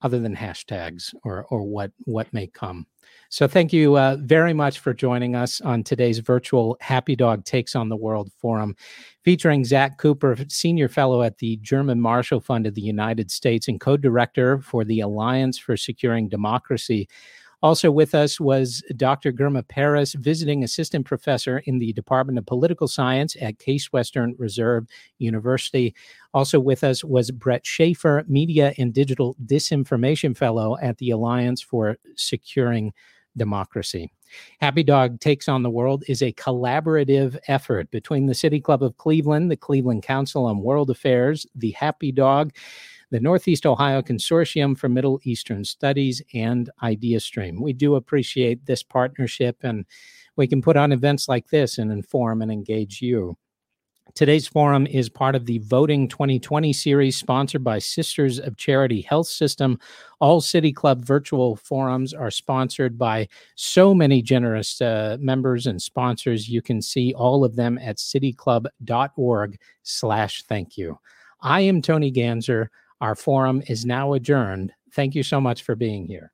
other 0.02 0.20
than 0.20 0.36
hashtags 0.36 1.14
or 1.24 1.46
or 1.50 1.64
what 1.64 1.92
what 2.06 2.32
may 2.34 2.48
come. 2.48 2.86
So 3.30 3.48
thank 3.48 3.72
you 3.74 3.96
uh, 3.96 4.18
very 4.22 4.54
much 4.54 4.80
for 4.80 4.94
joining 4.94 5.36
us 5.36 5.62
on 5.62 5.84
today's 5.84 6.20
virtual 6.20 6.78
Happy 6.80 7.16
Dog 7.16 7.46
Takes 7.46 7.76
on 7.76 7.90
the 7.90 7.96
World 7.96 8.32
forum, 8.38 8.76
featuring 9.24 9.66
Zach 9.66 9.98
Cooper, 9.98 10.36
senior 10.48 10.90
fellow 10.90 11.22
at 11.22 11.38
the 11.38 11.58
German 11.58 12.02
Marshall 12.02 12.40
Fund 12.40 12.66
of 12.66 12.76
the 12.76 12.82
United 12.82 13.30
States 13.30 13.68
and 13.68 13.80
co-director 13.80 14.60
for 14.62 14.84
the 14.84 15.02
Alliance 15.02 15.58
for 15.58 15.78
Securing 15.78 16.28
Democracy. 16.30 17.08
Also 17.62 17.92
with 17.92 18.16
us 18.16 18.40
was 18.40 18.82
Dr. 18.96 19.34
Girma 19.34 19.68
Parris, 19.68 20.14
visiting 20.14 20.64
assistant 20.64 21.06
professor 21.06 21.60
in 21.66 21.78
the 21.78 21.92
Department 21.92 22.38
of 22.38 22.46
Political 22.46 22.88
Science 22.88 23.36
at 23.42 23.60
Case 23.60 23.92
Western 23.92 24.34
Reserve 24.38 24.88
University. 25.18 25.94
Also 26.34 26.60
with 26.60 26.84
us 26.84 27.04
was 27.04 27.32
Bret 27.32 27.64
Schafer, 27.64 28.28
Media 28.28 28.74
and 28.78 28.94
Digital 28.94 29.36
Disinformation 29.46 30.38
Fellow 30.38 30.78
at 30.82 30.98
the 30.98 31.10
Alliance 31.10 31.62
for 31.62 31.98
Securing 32.16 32.94
Democracy. 33.36 34.12
Happy 34.62 34.84
Dog 34.84 35.20
Takes 35.20 35.48
on 35.48 35.64
the 35.64 35.70
World 35.70 36.04
is 36.08 36.22
a 36.22 36.34
collaborative 36.34 37.38
effort 37.48 37.90
between 37.90 38.28
the 38.28 38.36
City 38.36 38.60
Club 38.60 38.84
of 38.84 38.98
Cleveland, 38.98 39.50
the 39.50 39.58
Cleveland 39.58 40.04
Council 40.04 40.46
on 40.46 40.62
World 40.62 40.90
Affairs, 40.90 41.48
the 41.56 41.72
Happy 41.72 42.12
Dog, 42.12 42.54
the 43.12 43.20
Northeast 43.20 43.66
Ohio 43.66 44.04
Consortium 44.04 44.78
for 44.78 44.88
Middle 44.88 45.20
Eastern 45.24 45.64
Studies, 45.64 46.22
and 46.34 46.70
IdeaStream. 46.84 47.60
We 47.60 47.74
do 47.74 47.96
appreciate 47.96 48.68
this 48.68 48.84
partnership, 48.84 49.58
and 49.64 49.86
we 50.36 50.48
can 50.48 50.62
put 50.62 50.78
on 50.78 50.92
events 50.92 51.28
like 51.28 51.48
this 51.48 51.80
and 51.80 51.92
inform 51.92 52.44
and 52.44 52.52
engage 52.52 53.02
you. 53.02 53.36
Today's 54.16 54.48
forum 54.48 54.88
is 54.88 55.08
part 55.08 55.36
of 55.36 55.46
the 55.46 55.60
Voting 55.60 56.08
2020 56.08 56.74
series 56.74 57.18
sponsored 57.18 57.64
by 57.64 57.80
Sisters 57.80 58.40
of 58.40 58.58
Charity 58.58 59.02
Health 59.02 59.28
System. 59.28 59.80
All 60.20 60.42
City 60.42 60.74
Club 60.74 61.06
virtual 61.06 61.56
forums 61.56 62.14
are 62.14 62.32
sponsored 62.32 62.98
by 62.98 63.28
so 63.56 63.94
many 63.94 64.22
generous 64.22 64.82
uh, 64.82 65.18
members 65.20 65.68
and 65.68 65.82
sponsors. 65.82 66.50
You 66.50 66.62
can 66.62 66.82
see 66.82 67.14
all 67.14 67.44
of 67.44 67.56
them 67.56 67.78
at 67.78 67.98
cityclub.org 67.98 69.60
slash 69.84 70.44
thank 70.44 70.78
you. 70.78 71.00
I 71.42 71.62
am 71.62 71.82
Tony 71.82 72.12
Ganzer. 72.12 72.68
Our 73.02 73.16
forum 73.16 73.62
is 73.68 73.86
now 73.86 74.14
adjourned. 74.14 74.74
Thank 74.92 75.16
you 75.16 75.24
so 75.24 75.40
much 75.40 75.62
for 75.62 75.76
being 75.76 76.06
here. 76.06 76.32